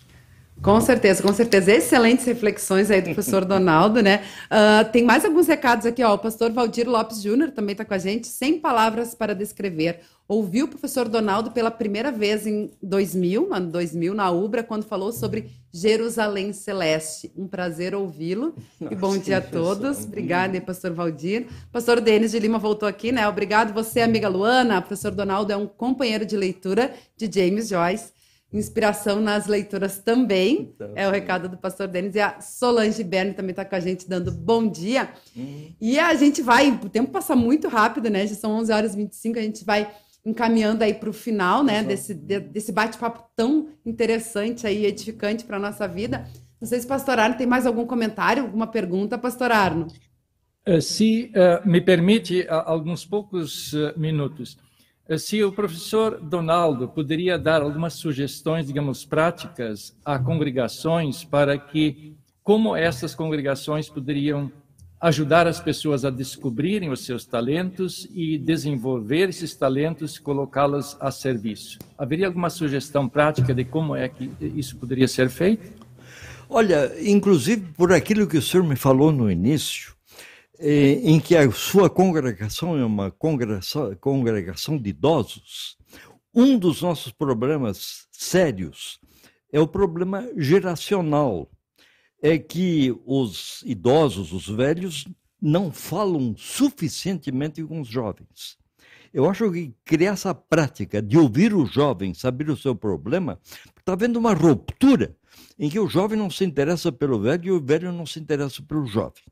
Com 0.62 0.82
certeza, 0.82 1.22
com 1.22 1.32
certeza. 1.34 1.72
Excelentes 1.72 2.26
reflexões 2.26 2.89
aí 2.89 2.99
do 2.99 3.14
professor 3.14 3.45
Donaldo, 3.45 4.01
né? 4.01 4.24
Uh, 4.45 4.91
tem 4.91 5.03
mais 5.03 5.24
alguns 5.24 5.47
recados 5.47 5.86
aqui, 5.86 6.03
ó. 6.03 6.16
O 6.16 6.18
pastor 6.18 6.51
Valdir 6.51 6.89
Lopes 6.89 7.22
Júnior 7.22 7.51
também 7.51 7.74
está 7.74 7.86
com 7.86 7.93
a 7.93 7.97
gente, 7.97 8.28
sem 8.28 8.60
palavras 8.60 9.14
para 9.14 9.36
descrever. 9.36 9.99
Ouviu 10.28 10.66
o 10.66 10.68
professor 10.68 11.08
Donaldo 11.08 11.51
pela 11.51 11.72
primeira 11.72 12.12
vez 12.12 12.45
em 12.45 12.72
2000, 12.82 13.53
ano 13.53 13.72
2000, 13.72 14.14
na 14.14 14.30
UBRA, 14.30 14.62
quando 14.62 14.84
falou 14.84 15.14
sobre 15.14 15.49
Jerusalém 15.72 16.51
Celeste. 16.51 17.32
Um 17.38 17.47
prazer 17.47 17.95
ouvi-lo. 17.95 18.53
E 18.82 18.95
bom 18.95 19.18
dia 19.18 19.38
a 19.38 19.41
todos. 19.41 20.03
Obrigada, 20.03 20.60
pastor 20.60 20.91
Valdir. 20.91 21.47
Pastor 21.72 22.01
Denis 22.01 22.32
de 22.32 22.39
Lima 22.39 22.58
voltou 22.58 22.89
aqui, 22.89 23.12
né? 23.12 23.28
Obrigado 23.28 23.74
você, 23.74 24.01
amiga 24.01 24.28
Luana. 24.28 24.80
O 24.80 24.82
professor 24.82 25.12
Donaldo 25.12 25.53
é 25.53 25.55
um 25.55 25.68
companheiro 25.68 26.26
de 26.26 26.36
leitura 26.36 26.93
de 27.16 27.30
James 27.32 27.70
Joyce 27.70 28.16
inspiração 28.52 29.20
nas 29.20 29.48
leituras 29.48 30.00
também. 30.00 30.74
Então, 30.74 30.91
é 30.95 31.08
o 31.08 31.12
recado 31.12 31.50
do 31.50 31.58
pastor 31.58 31.88
Denis. 31.88 32.16
E 32.16 32.20
a 32.20 32.39
Solange 32.39 33.04
Berni 33.04 33.34
também 33.34 33.52
está 33.52 33.66
com 33.66 33.76
a 33.76 33.80
gente 33.80 34.08
dando 34.08 34.32
bom 34.32 34.68
dia. 34.68 35.10
Uhum. 35.36 35.74
E 35.80 36.00
a 36.00 36.14
gente 36.16 36.41
vai, 36.41 36.72
o 36.72 36.89
tempo 36.89 37.12
passa 37.12 37.36
muito 37.36 37.68
rápido, 37.68 38.10
né? 38.10 38.26
Já 38.26 38.36
são 38.36 38.52
11 38.52 38.72
horas 38.72 38.93
e 38.93 38.98
25, 38.98 39.39
a 39.39 39.41
gente 39.41 39.66
vai 39.66 39.91
encaminhando 40.26 40.84
aí 40.84 40.93
para 40.93 41.10
o 41.10 41.14
final, 41.14 41.64
né? 41.64 41.84
Desse, 41.84 42.14
de, 42.14 42.39
desse 42.39 42.72
bate-papo 42.72 43.24
tão 43.36 43.70
interessante 43.86 44.66
aí, 44.66 44.86
edificante 44.86 45.45
para 45.45 45.58
a 45.58 45.60
nossa 45.60 45.88
vida. 45.88 46.28
Não 46.60 46.68
sei 46.68 46.80
se 46.80 46.88
pastor 46.88 47.20
Arno 47.20 47.38
tem 47.38 47.48
mais 47.48 47.66
algum 47.66 47.86
comentário, 47.86 48.43
alguma 48.43 48.68
pergunta, 48.68 49.18
pastor 49.18 49.52
Arno. 49.52 49.88
Eh, 50.66 50.82
se 50.82 51.32
uh, 51.34 51.68
me 51.70 51.80
permite 51.80 52.41
uh, 52.41 52.64
alguns 52.66 53.06
poucos 53.06 53.72
uh, 53.74 53.93
minutos. 53.95 54.58
Se 55.16 55.41
o 55.41 55.53
professor 55.53 56.20
Donaldo 56.20 56.89
poderia 56.89 57.39
dar 57.39 57.62
algumas 57.62 57.93
sugestões, 57.93 58.68
digamos, 58.68 59.05
práticas 59.05 59.95
a 60.03 60.20
congregações 60.20 61.24
para 61.24 61.58
que, 61.58 62.14
como 62.43 62.76
essas 62.76 63.16
congregações 63.16 63.88
poderiam 63.88 64.51
ajudar 64.99 65.47
as 65.47 65.60
pessoas 65.60 66.03
a 66.03 66.10
descobrirem 66.10 66.89
os 66.89 67.05
seus 67.05 67.26
talentos 67.26 68.08
e 68.12 68.38
desenvolver 68.38 69.30
esses 69.30 69.55
talentos 69.55 70.18
colocá-los 70.18 70.97
a 70.99 71.12
serviço. 71.12 71.80
Haveria 71.97 72.28
alguma 72.28 72.49
sugestão 72.49 73.08
prática 73.08 73.53
de 73.53 73.64
como 73.64 73.95
é 73.95 74.10
que 74.10 74.30
isso 74.41 74.76
poderia 74.78 75.08
ser 75.08 75.30
feito? 75.30 75.72
Olha, 76.49 76.91
inclusive 77.01 77.68
por 77.78 77.93
aquilo 77.93 78.28
que 78.28 78.38
o 78.38 78.41
senhor 78.41 78.64
me 78.66 78.76
falou 78.76 79.12
no 79.12 79.30
início, 79.30 79.97
em 80.60 81.20
que 81.20 81.36
a 81.36 81.49
sua 81.51 81.89
congregação 81.89 82.78
é 82.78 82.86
uma 82.86 83.12
congregação, 83.12 83.95
congregação 83.95 84.78
de 84.78 84.89
idosos, 84.89 85.78
um 86.34 86.58
dos 86.58 86.82
nossos 86.82 87.12
problemas 87.12 88.08
sérios 88.12 88.99
é 89.51 89.60
o 89.60 89.68
problema 89.68 90.28
geracional. 90.36 91.49
É 92.22 92.38
que 92.38 92.95
os 93.05 93.64
idosos, 93.66 94.34
os 94.34 94.47
velhos, 94.47 95.08
não 95.41 95.72
falam 95.72 96.36
suficientemente 96.36 97.64
com 97.64 97.82
os 97.82 97.88
jovens. 97.88 98.58
Eu 99.14 99.30
acho 99.30 99.51
que 99.51 99.74
criar 99.86 100.14
essa 100.14 100.34
prática 100.34 101.01
de 101.01 101.18
ouvir 101.18 101.53
o 101.53 101.66
jovem, 101.66 102.14
saber 102.14 102.49
o 102.49 102.58
seu 102.58 102.76
problema, 102.76 103.39
está 103.78 103.93
havendo 103.93 104.20
uma 104.20 104.34
ruptura 104.34 105.16
em 105.58 105.70
que 105.70 105.80
o 105.80 105.88
jovem 105.88 106.18
não 106.18 106.30
se 106.30 106.43
interessa 106.43 106.91
pelo 106.91 107.20
velho 107.20 107.45
e 107.45 107.51
o 107.51 107.64
velho 107.64 107.91
não 107.91 108.05
se 108.05 108.20
interessa 108.20 108.62
pelo 108.62 108.86
jovem. 108.86 109.24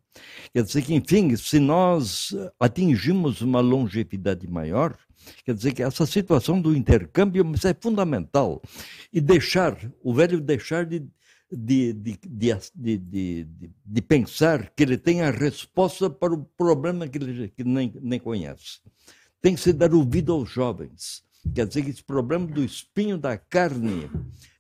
Quer 0.54 0.64
dizer 0.64 0.82
que, 0.84 0.94
enfim, 0.94 1.36
se 1.36 1.60
nós 1.60 2.36
atingimos 2.60 3.42
uma 3.42 3.60
longevidade 3.60 4.48
maior, 4.48 4.98
quer 5.44 5.54
dizer 5.54 5.74
que 5.74 5.84
essa 5.84 6.06
situação 6.06 6.62
do 6.62 6.76
intercâmbio 6.76 7.46
é 7.64 7.74
fundamental. 7.80 8.62
E 9.12 9.20
deixar, 9.20 9.78
o 10.04 10.14
velho 10.14 10.40
deixar 10.40 10.86
de, 10.86 11.06
de, 11.52 11.94
de, 11.94 13.48
de, 13.86 14.02
pensar 14.02 14.72
que 14.76 14.84
ele 14.84 14.98
tem 14.98 15.22
a 15.22 15.32
resposta 15.32 16.10
para 16.10 16.34
o 16.34 16.44
problema 16.58 17.08
que 17.08 17.18
ele 17.18 17.54
nem, 17.58 17.94
nem 18.02 18.20
conhece. 18.20 18.80
Tem 19.42 19.56
que 19.56 19.62
se 19.62 19.74
dar 19.74 19.94
ouvido 19.94 20.34
aos 20.34 20.50
jovens. 20.50 21.24
Quer 21.54 21.68
dizer 21.68 21.84
que 21.84 21.92
esse 21.92 22.04
problema 22.04 22.48
do 22.48 22.64
espinho 22.64 23.18
da 23.18 23.38
carne 23.38 24.10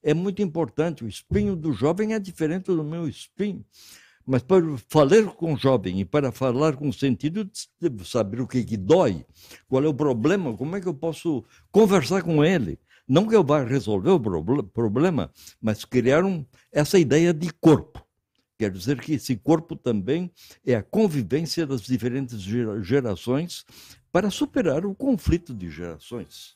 é 0.04 0.14
muito 0.14 0.42
importante. 0.42 1.04
O 1.04 1.08
espinho 1.08 1.56
do 1.56 1.74
jovem 1.74 2.14
é 2.14 2.20
diferente 2.20 2.66
do 2.66 2.84
meu 2.84 3.08
espinho. 3.08 3.66
Mas 4.26 4.42
para 4.42 4.64
falar 4.90 5.26
com 5.36 5.54
o 5.54 5.58
jovem 5.58 6.00
e 6.00 6.06
para 6.06 6.32
falar 6.32 6.76
com 6.76 6.92
sentido, 6.92 7.50
devo 7.80 8.04
saber 8.04 8.42
o 8.42 8.48
que, 8.48 8.64
que 8.64 8.76
dói, 8.76 9.24
qual 9.68 9.84
é 9.84 9.88
o 9.88 9.94
problema, 9.94 10.58
como 10.58 10.76
é 10.76 10.82
que 10.82 10.88
eu 10.88 10.94
posso 10.96 11.44
conversar 11.72 12.24
com 12.24 12.44
ele. 12.44 12.80
Não 13.08 13.28
que 13.28 13.36
eu 13.36 13.44
vá 13.44 13.64
resolver 13.64 14.10
o 14.10 14.64
problema, 14.64 15.32
mas 15.62 15.86
criar 15.86 16.26
um, 16.26 16.44
essa 16.72 16.98
ideia 16.98 17.32
de 17.32 17.54
corpo. 17.54 18.04
Quer 18.58 18.72
dizer 18.72 19.00
que 19.00 19.14
esse 19.14 19.36
corpo 19.36 19.76
também 19.76 20.32
é 20.66 20.76
a 20.76 20.82
convivência 20.82 21.68
das 21.68 21.82
diferentes 21.82 22.42
gerações 22.82 23.64
para 24.12 24.32
superar 24.32 24.86
o 24.86 24.96
conflito 24.96 25.54
de 25.54 25.70
gerações. 25.70 26.55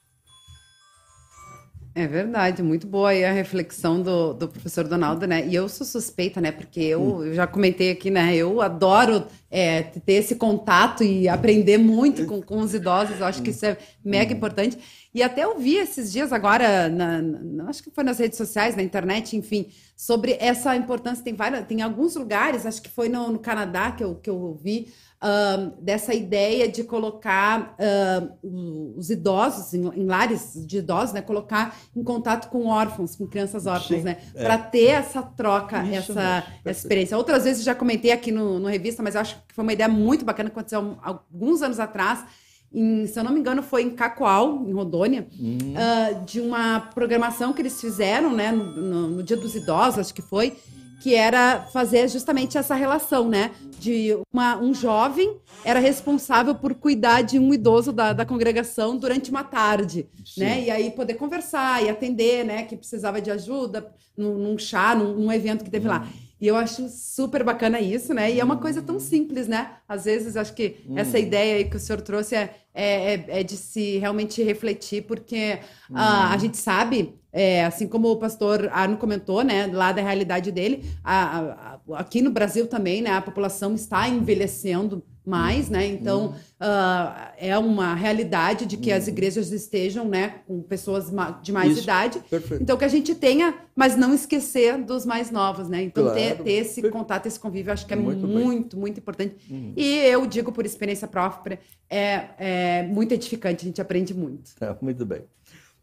É 1.96 2.06
verdade, 2.06 2.62
muito 2.62 2.86
boa 2.86 3.10
aí 3.10 3.26
a 3.26 3.32
reflexão 3.32 4.02
do, 4.02 4.34
do 4.34 4.48
professor 4.48 4.88
Donaldo, 4.88 5.26
né? 5.26 5.48
E 5.48 5.56
eu 5.56 5.68
sou 5.68 5.86
suspeita, 5.86 6.40
né? 6.40 6.52
Porque 6.52 6.80
eu, 6.80 7.02
hum. 7.02 7.24
eu 7.24 7.34
já 7.34 7.48
comentei 7.48 7.92
aqui, 7.92 8.12
né? 8.12 8.36
Eu 8.36 8.62
adoro 8.62 9.26
é, 9.50 9.82
ter 9.82 10.14
esse 10.14 10.36
contato 10.36 11.04
e 11.04 11.28
aprender 11.28 11.78
muito 11.78 12.26
com, 12.26 12.42
com 12.42 12.60
os 12.60 12.74
idosos. 12.74 13.20
Eu 13.20 13.26
acho 13.26 13.42
que 13.42 13.50
isso 13.50 13.66
é 13.66 13.78
mega 14.06 14.32
hum. 14.32 14.38
importante. 14.38 14.78
E 15.14 15.24
até 15.24 15.44
eu 15.44 15.58
vi 15.58 15.76
esses 15.76 16.12
dias 16.12 16.32
agora, 16.32 16.88
na, 16.88 17.22
na, 17.22 17.70
acho 17.70 17.82
que 17.82 17.90
foi 17.90 18.04
nas 18.04 18.20
redes 18.20 18.38
sociais, 18.38 18.76
na 18.76 18.84
internet, 18.84 19.36
enfim, 19.36 19.68
sobre 19.96 20.38
essa 20.40 20.76
importância. 20.76 21.24
Tem 21.24 21.34
várias, 21.34 21.66
tem 21.66 21.82
alguns 21.82 22.16
lugares, 22.16 22.66
acho 22.66 22.82
que 22.82 22.90
foi 22.90 23.10
no, 23.10 23.32
no 23.32 23.40
Canadá 23.40 23.92
que 23.92 24.04
eu, 24.04 24.16
que 24.16 24.30
eu 24.30 24.54
vi, 24.54 24.94
uh, 25.24 25.72
dessa 25.82 26.14
ideia 26.14 26.68
de 26.68 26.84
colocar 26.84 27.76
uh, 27.78 28.96
os 28.98 29.10
idosos, 29.10 29.74
em, 29.74 29.86
em, 29.96 30.06
lares 30.06 30.54
de 30.66 30.78
idosos, 30.78 31.14
né, 31.14 31.22
colocar 31.22 31.78
em 31.96 32.04
contato 32.04 32.50
com 32.50 32.68
órfãos, 32.68 33.16
com 33.16 33.28
crianças 33.28 33.66
órfãs, 33.66 34.00
Sim, 34.00 34.06
né, 34.06 34.18
é. 34.34 34.44
para 34.44 34.58
ter 34.58 34.88
essa 34.88 35.22
troca, 35.22 35.84
Isso 35.84 36.12
essa, 36.12 36.44
essa 36.66 36.80
experiência. 36.80 37.18
Outras 37.18 37.44
vezes 37.44 37.64
já 37.64 37.76
comentei 37.76 38.12
aqui 38.12 38.32
no, 38.32 38.60
no 38.60 38.68
revista, 38.68 39.04
mas 39.04 39.16
acho 39.16 39.36
que 39.48 39.54
foi 39.54 39.64
uma 39.64 39.74
ideia 39.74 39.90
muito 39.90 40.26
bacana 40.26 40.50
que 40.50 40.58
aconteceu 40.58 40.98
alguns 41.02 41.62
anos 41.62 41.80
atrás. 41.80 42.24
Em, 42.72 43.08
se 43.08 43.20
eu 43.20 43.24
não 43.24 43.32
me 43.32 43.40
engano, 43.40 43.64
foi 43.64 43.82
em 43.82 43.90
Cacoal, 43.90 44.64
em 44.68 44.72
Rodônia, 44.72 45.28
hum. 45.40 45.58
uh, 45.74 46.26
de 46.26 46.40
uma 46.40 46.80
programação 46.80 47.52
que 47.52 47.62
eles 47.62 47.82
fizeram, 47.82 48.34
né, 48.34 48.52
no, 48.52 48.64
no, 48.64 49.08
no 49.10 49.24
Dia 49.24 49.38
dos 49.38 49.56
Idosos, 49.56 50.00
acho 50.00 50.14
que 50.14 50.22
foi, 50.22 50.56
que 51.00 51.16
era 51.16 51.62
fazer 51.72 52.08
justamente 52.10 52.58
essa 52.58 52.76
relação, 52.76 53.30
né? 53.30 53.52
De 53.80 54.18
uma, 54.34 54.58
um 54.58 54.74
jovem 54.74 55.38
era 55.64 55.80
responsável 55.80 56.54
por 56.54 56.76
cuidar 56.76 57.22
de 57.22 57.40
um 57.40 57.54
idoso 57.54 57.94
da, 57.94 58.12
da 58.12 58.26
congregação 58.26 58.98
durante 58.98 59.32
uma 59.32 59.44
tarde, 59.44 60.08
Sim. 60.26 60.42
né? 60.42 60.64
E 60.64 60.70
aí 60.70 60.92
poder 60.92 61.14
conversar 61.14 61.84
e 61.84 61.90
atender, 61.90 62.44
né? 62.44 62.64
Que 62.64 62.76
precisava 62.76 63.22
de 63.22 63.32
ajuda 63.32 63.92
num, 64.18 64.36
num 64.36 64.58
chá, 64.58 64.94
num, 64.94 65.16
num, 65.16 65.32
evento 65.32 65.64
que 65.64 65.72
teve 65.72 65.88
hum. 65.88 65.92
lá. 65.92 66.08
E 66.42 66.48
eu 66.48 66.56
acho 66.56 66.88
super 66.90 67.44
bacana 67.44 67.80
isso, 67.80 68.14
né? 68.14 68.32
E 68.32 68.40
é 68.40 68.44
uma 68.44 68.58
coisa 68.58 68.82
tão 68.82 69.00
simples, 69.00 69.48
né? 69.48 69.72
Às 69.88 70.06
vezes, 70.06 70.38
acho 70.38 70.54
que 70.54 70.78
hum. 70.88 70.98
essa 70.98 71.18
ideia 71.18 71.56
aí 71.58 71.66
que 71.66 71.76
o 71.78 71.80
senhor 71.80 72.02
trouxe 72.02 72.36
é, 72.36 72.50
é, 72.74 73.26
é, 73.28 73.44
de 73.44 73.58
se 73.58 73.98
realmente 73.98 74.42
refletir, 74.44 75.04
porque 75.04 75.60
hum. 75.90 75.96
a, 75.96 76.34
a 76.34 76.38
gente 76.38 76.58
sabe 76.58 77.19
é, 77.32 77.66
assim 77.66 77.88
como 77.88 78.10
o 78.10 78.18
pastor 78.18 78.70
Arno 78.72 78.98
comentou, 78.98 79.44
né, 79.44 79.68
lá 79.68 79.92
da 79.92 80.02
realidade 80.02 80.52
dele, 80.52 80.84
a, 81.04 81.78
a, 81.88 82.00
aqui 82.00 82.22
no 82.22 82.32
Brasil 82.32 82.68
também, 82.68 83.02
né, 83.02 83.12
a 83.12 83.22
população 83.22 83.76
está 83.76 84.08
envelhecendo 84.08 85.04
mais, 85.26 85.70
né, 85.70 85.86
então 85.86 86.34
uh, 86.60 87.30
é 87.38 87.56
uma 87.56 87.94
realidade 87.94 88.66
de 88.66 88.78
que 88.78 88.92
as 88.92 89.08
igrejas 89.08 89.52
estejam, 89.52 90.08
né, 90.08 90.42
com 90.48 90.60
pessoas 90.64 91.12
de 91.44 91.52
mais 91.52 91.74
Isso, 91.74 91.84
idade, 91.84 92.20
perfeito. 92.28 92.64
então 92.64 92.76
que 92.76 92.86
a 92.86 92.90
gente 92.90 93.14
tenha, 93.14 93.54
mas 93.76 93.96
não 93.96 94.12
esquecer 94.12 94.80
dos 94.80 95.06
mais 95.06 95.30
novos, 95.30 95.70
né, 95.70 95.84
então 95.84 96.06
claro. 96.06 96.20
ter, 96.20 96.42
ter, 96.42 96.52
esse 96.54 96.82
contato, 96.90 97.28
esse 97.28 97.40
convívio, 97.40 97.72
acho 97.72 97.86
que 97.86 97.94
é 97.94 97.98
muito, 97.98 98.28
muito, 98.28 98.76
muito 98.76 99.00
importante, 99.00 99.36
uhum. 99.52 99.74
e 99.78 99.98
eu 99.98 100.26
digo 100.26 100.52
por 100.52 100.66
experiência 100.66 101.08
própria, 101.08 101.60
é, 101.88 102.30
é 102.40 102.84
muito 102.84 103.14
edificante, 103.14 103.66
a 103.66 103.68
gente 103.68 103.82
aprende 103.82 104.16
muito. 104.16 104.52
É, 104.60 104.76
muito 104.82 105.06
bem. 105.06 105.22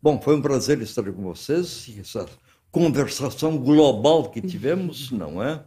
Bom, 0.03 0.20
foi 0.20 0.36
um 0.36 0.42
prazer 0.42 0.80
estar 0.82 1.03
com 1.12 1.22
vocês, 1.22 1.90
essa 1.99 2.26
conversação 2.70 3.57
global 3.57 4.30
que 4.30 4.40
tivemos, 4.40 5.11
não 5.12 5.42
é? 5.42 5.62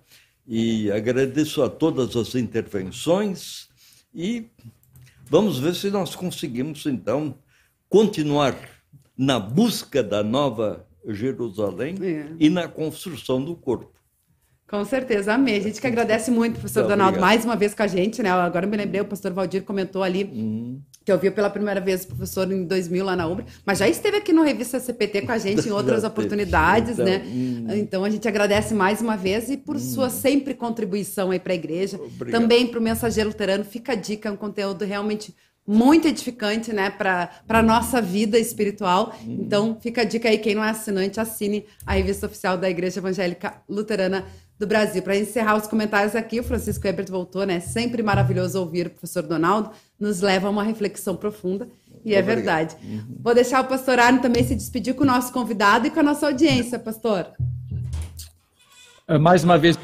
E 0.48 0.92
agradeço 0.92 1.62
a 1.62 1.70
todas 1.70 2.16
as 2.16 2.36
intervenções 2.36 3.68
e 4.14 4.48
vamos 5.30 5.60
ver 5.60 5.76
se 5.76 5.90
nós 5.92 6.16
conseguimos, 6.16 6.86
então, 6.86 7.36
continuar 7.88 8.56
na 9.18 9.40
busca 9.40 10.02
da 10.02 10.24
nova 10.24 10.88
Jerusalém 11.08 11.96
é. 12.02 12.28
e 12.40 12.50
na 12.50 12.68
construção 12.68 13.44
do 13.44 13.56
corpo. 13.56 14.00
Com 14.68 14.86
certeza, 14.86 15.34
amei. 15.34 15.58
A 15.58 15.62
gente 15.62 15.82
que 15.82 15.88
agradece 15.88 16.30
muito, 16.30 16.60
professor 16.60 16.88
Donaldo, 16.88 17.20
mais 17.20 17.44
uma 17.44 17.56
vez 17.56 17.74
com 17.74 17.82
a 17.82 17.88
gente, 17.88 18.22
né? 18.22 18.30
Agora 18.30 18.68
me 18.68 18.78
lembrei, 18.78 19.02
o 19.02 19.06
pastor 19.06 19.34
Valdir 19.34 19.64
comentou 19.64 20.04
ali 20.04 20.26
uhum. 20.26 20.80
Que 21.10 21.14
eu 21.14 21.18
vi 21.18 21.32
pela 21.32 21.50
primeira 21.50 21.82
vez 21.82 22.04
o 22.04 22.08
professor 22.08 22.52
em 22.52 22.64
2000 22.66 23.04
lá 23.04 23.16
na 23.16 23.26
UBRA, 23.26 23.44
mas 23.66 23.80
já 23.80 23.90
esteve 23.90 24.18
aqui 24.18 24.32
no 24.32 24.44
Revista 24.44 24.80
CPT 24.80 25.24
com 25.24 25.32
a 25.32 25.38
gente 25.40 25.68
em 25.68 25.72
outras 25.72 26.04
oportunidades, 26.04 26.94
então, 26.94 27.06
né? 27.06 27.24
Uhum. 27.26 27.68
Então 27.78 28.04
a 28.04 28.10
gente 28.12 28.28
agradece 28.28 28.76
mais 28.76 29.02
uma 29.02 29.18
vez 29.18 29.50
e 29.50 29.58
por 29.58 29.76
uhum. 29.76 29.82
sua 29.82 30.10
sempre 30.12 30.54
contribuição 30.54 31.32
aí 31.32 31.40
para 31.40 31.54
a 31.54 31.56
igreja, 31.56 31.98
Obrigado. 31.98 32.40
também 32.40 32.68
para 32.68 32.80
o 32.80 32.82
Mensageiro 32.82 33.30
Luterano. 33.30 33.64
Fica 33.64 33.94
a 33.94 33.96
dica, 33.96 34.30
é 34.30 34.32
um 34.32 34.36
conteúdo 34.36 34.86
realmente 34.86 35.34
muito 35.66 36.08
edificante, 36.08 36.72
né, 36.74 36.92
para 36.92 37.30
a 37.48 37.62
nossa 37.64 38.00
vida 38.00 38.38
espiritual. 38.38 39.16
Uhum. 39.24 39.38
Então, 39.42 39.78
fica 39.82 40.02
a 40.02 40.04
dica 40.04 40.30
aí, 40.30 40.38
quem 40.38 40.54
não 40.54 40.64
é 40.64 40.70
assinante, 40.70 41.20
assine 41.20 41.66
a 41.86 41.94
revista 41.94 42.28
oficial 42.28 42.56
da 42.58 42.70
Igreja 42.70 43.00
Evangélica 43.00 43.62
Luterana 43.68 44.26
do 44.60 44.68
Brasil. 44.68 45.02
Para 45.02 45.16
encerrar 45.16 45.56
os 45.56 45.66
comentários 45.66 46.16
aqui, 46.16 46.42
o 46.42 46.44
Francisco 46.44 46.86
Ebert 46.86 47.10
voltou, 47.10 47.46
né? 47.46 47.62
Sempre 47.62 48.04
maravilhoso 48.04 48.60
ouvir 48.60 48.88
o 48.88 48.90
professor 48.90 49.24
Donaldo, 49.24 49.72
nos 49.98 50.20
leva 50.20 50.48
a 50.48 50.52
uma 50.52 50.64
reflexão 50.64 51.16
profunda. 51.16 51.70
E 52.04 52.14
é 52.14 52.22
verdade. 52.22 52.76
Uhum. 52.84 53.18
Vou 53.22 53.34
deixar 53.34 53.62
o 53.62 53.68
pastor 53.68 54.00
Arno 54.00 54.22
também 54.22 54.44
se 54.44 54.56
despedir 54.56 54.94
com 54.94 55.04
o 55.04 55.08
nosso 55.08 55.32
convidado 55.32 55.88
e 55.88 55.90
com 55.90 56.02
a 56.02 56.04
nossa 56.04 56.28
audiência, 56.28 56.78
pastor. 56.78 57.32
É, 59.08 59.18
mais 59.18 59.44
uma 59.44 59.58
vez, 59.58 59.78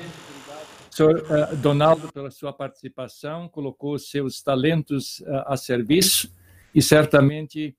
senhor 0.91 1.17
uh, 1.19 1.55
Donaldo, 1.55 2.11
pela 2.11 2.29
sua 2.29 2.53
participação, 2.53 3.47
colocou 3.47 3.97
seus 3.97 4.41
talentos 4.41 5.19
uh, 5.21 5.43
a 5.47 5.57
serviço 5.57 6.29
e 6.73 6.81
certamente 6.81 7.75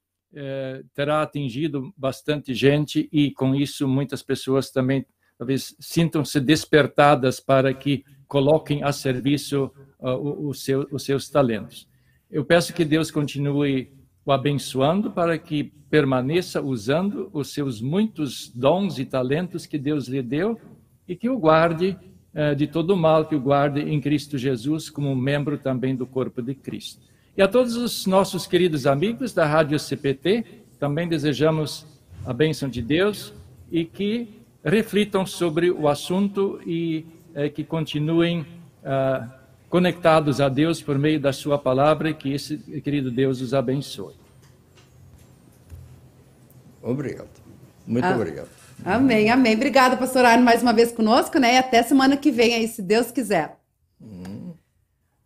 terá 0.95 1.23
atingido 1.23 1.95
bastante 1.97 2.53
gente 2.53 3.09
e, 3.11 3.31
com 3.31 3.55
isso, 3.55 3.89
muitas 3.89 4.23
pessoas 4.23 4.71
também 4.71 5.07
talvez 5.39 5.75
sintam-se 5.79 6.41
despertadas 6.41 7.41
para 7.41 7.73
que 7.73 8.05
coloquem 8.27 8.83
a 8.83 8.93
serviço 8.93 9.71
uh, 10.01 10.49
o, 10.49 10.53
seu, 10.55 10.87
os 10.91 11.05
seus 11.05 11.29
talentos. 11.29 11.89
Eu 12.31 12.45
peço 12.45 12.73
que 12.73 12.85
Deus 12.85 13.11
continue 13.11 13.93
o 14.25 14.33
abençoando 14.33 15.11
para 15.11 15.39
que 15.39 15.65
permaneça 15.89 16.61
usando 16.61 17.31
os 17.33 17.53
seus 17.53 17.81
muitos 17.81 18.49
dons 18.49 18.99
e 18.99 19.05
talentos 19.05 19.67
que 19.67 19.79
Deus 19.79 20.09
lhe 20.09 20.23
deu 20.23 20.59
e 21.07 21.15
que 21.15 21.29
o 21.29 21.39
guarde 21.39 21.97
uh, 22.35 22.57
de 22.57 22.67
todo 22.67 22.91
o 22.91 22.97
mal, 22.97 23.27
que 23.27 23.35
o 23.35 23.41
guarde 23.41 23.81
em 23.81 24.01
Cristo 24.01 24.37
Jesus 24.37 24.91
como 24.91 25.15
membro 25.15 25.57
também 25.59 25.95
do 25.95 26.07
corpo 26.07 26.43
de 26.43 26.55
Cristo. 26.55 27.07
E 27.37 27.43
a 27.43 27.47
todos 27.47 27.77
os 27.77 28.07
nossos 28.07 28.47
queridos 28.47 28.87
amigos 28.87 29.33
da 29.33 29.47
Rádio 29.47 29.79
CPT, 29.79 30.45
também 30.81 31.07
desejamos 31.07 31.87
a 32.25 32.33
bênção 32.33 32.69
de 32.69 32.83
Deus 32.83 33.33
e 33.71 33.85
que 33.85 34.46
reflitam 34.71 35.25
sobre 35.25 35.71
o 35.71 35.89
assunto 35.89 36.61
e 36.67 37.07
eh, 37.35 37.49
que 37.49 37.65
continuem 37.65 38.45
ah, 38.85 39.29
conectados 39.71 40.41
a 40.41 40.49
Deus 40.49 40.83
por 40.83 40.99
meio 40.99 41.21
da 41.21 41.33
Sua 41.33 41.59
palavra 41.59 42.11
e 42.11 42.15
que 42.15 42.33
esse 42.33 42.59
querido 42.83 43.11
Deus 43.11 43.41
os 43.41 43.55
abençoe. 43.55 44.15
Obrigado. 46.83 47.29
Muito 47.87 48.05
Ah. 48.05 48.15
obrigado. 48.15 48.49
Amém, 48.85 49.31
amém. 49.31 49.55
Obrigada, 49.55 49.97
pastor 49.97 50.25
Arno, 50.25 50.45
mais 50.45 50.63
uma 50.63 50.73
vez 50.73 50.93
conosco, 50.93 51.39
né? 51.39 51.55
E 51.55 51.59
até 51.59 51.83
semana 51.83 52.17
que 52.17 52.31
vem 52.31 52.55
aí, 52.55 52.69
se 52.69 52.83
Deus 52.83 53.11
quiser. 53.11 53.57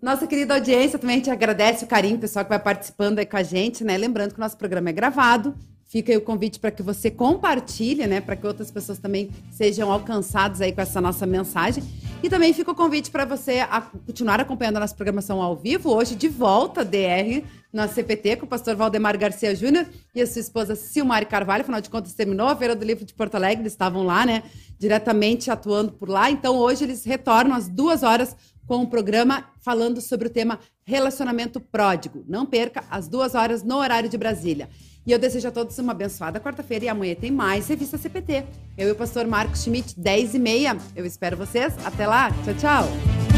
Nossa 0.01 0.27
querida 0.27 0.55
audiência, 0.55 0.99
também 0.99 1.17
a 1.17 1.19
gente 1.19 1.31
agradece 1.31 1.85
o 1.85 1.89
carinho, 1.89 2.19
pessoal 2.19 2.45
que 2.45 2.49
vai 2.49 2.59
participando 2.59 3.19
aí 3.19 3.27
com 3.27 3.37
a 3.37 3.43
gente, 3.43 3.85
né? 3.85 3.99
Lembrando 3.99 4.33
que 4.33 4.39
o 4.39 4.41
nosso 4.41 4.57
programa 4.57 4.89
é 4.89 4.93
gravado. 4.93 5.55
Fica 5.91 6.13
aí 6.13 6.17
o 6.17 6.21
convite 6.21 6.61
para 6.61 6.71
que 6.71 6.85
você 6.85 7.11
compartilhe, 7.11 8.07
né? 8.07 8.21
Para 8.21 8.37
que 8.37 8.47
outras 8.47 8.71
pessoas 8.71 9.01
também 9.01 9.29
sejam 9.51 9.91
alcançadas 9.91 10.61
aí 10.61 10.71
com 10.71 10.81
essa 10.81 11.01
nossa 11.01 11.27
mensagem. 11.27 11.83
E 12.23 12.31
também 12.31 12.53
fica 12.53 12.71
o 12.71 12.75
convite 12.77 13.11
para 13.11 13.25
você 13.25 13.59
continuar 14.07 14.39
acompanhando 14.39 14.77
a 14.77 14.81
nossa 14.81 14.95
programação 14.95 15.43
ao 15.43 15.57
vivo. 15.57 15.91
Hoje, 15.91 16.15
de 16.15 16.29
volta, 16.29 16.85
DR, 16.85 17.43
na 17.73 17.89
CPT, 17.89 18.37
com 18.37 18.47
o 18.47 18.49
pastor 18.49 18.77
Valdemar 18.77 19.19
Garcia 19.19 19.53
Júnior 19.53 19.85
e 20.15 20.23
a 20.23 20.27
sua 20.29 20.39
esposa 20.39 20.77
Silmari 20.77 21.27
Carvalho. 21.27 21.63
Afinal 21.63 21.81
de 21.81 21.91
contas, 21.91 22.15
terminou 22.15 22.47
a 22.47 22.55
Feira 22.55 22.77
do 22.77 22.85
Livro 22.85 23.05
de 23.05 23.13
Porto 23.13 23.35
Alegre, 23.35 23.63
eles 23.63 23.73
estavam 23.73 24.05
lá, 24.05 24.25
né? 24.25 24.45
Diretamente 24.79 25.51
atuando 25.51 25.91
por 25.91 26.09
lá. 26.09 26.31
Então, 26.31 26.55
hoje 26.55 26.85
eles 26.85 27.05
retornam 27.05 27.57
às 27.57 27.67
duas 27.67 28.05
horas 28.05 28.37
com 28.65 28.77
um 28.77 28.87
programa 28.87 29.47
falando 29.61 30.01
sobre 30.01 30.29
o 30.29 30.31
tema 30.31 30.61
relacionamento 30.85 31.59
pródigo. 31.59 32.25
Não 32.29 32.47
perca, 32.47 32.85
às 32.89 33.09
duas 33.09 33.35
horas 33.35 33.65
no 33.65 33.75
horário 33.79 34.09
de 34.09 34.17
Brasília. 34.17 34.69
E 35.07 35.13
eu 35.13 35.19
desejo 35.19 35.49
a 35.49 35.51
todos 35.51 35.79
uma 35.79 35.93
abençoada 35.93 36.41
quarta-feira 36.41 36.85
e 36.85 36.89
amanhã 36.89 37.15
tem 37.15 37.31
mais 37.31 37.69
Revista 37.69 37.97
CPT. 37.97 38.45
Eu 38.77 38.89
e 38.89 38.91
o 38.93 38.97
pastor 38.97 39.27
Marcos 39.27 39.63
Schmidt, 39.63 39.99
10 39.99 40.35
e 40.35 40.39
meia. 40.39 40.77
Eu 40.95 41.07
espero 41.07 41.37
vocês. 41.37 41.75
Até 41.85 42.07
lá. 42.07 42.31
Tchau, 42.45 42.55
tchau. 42.55 43.30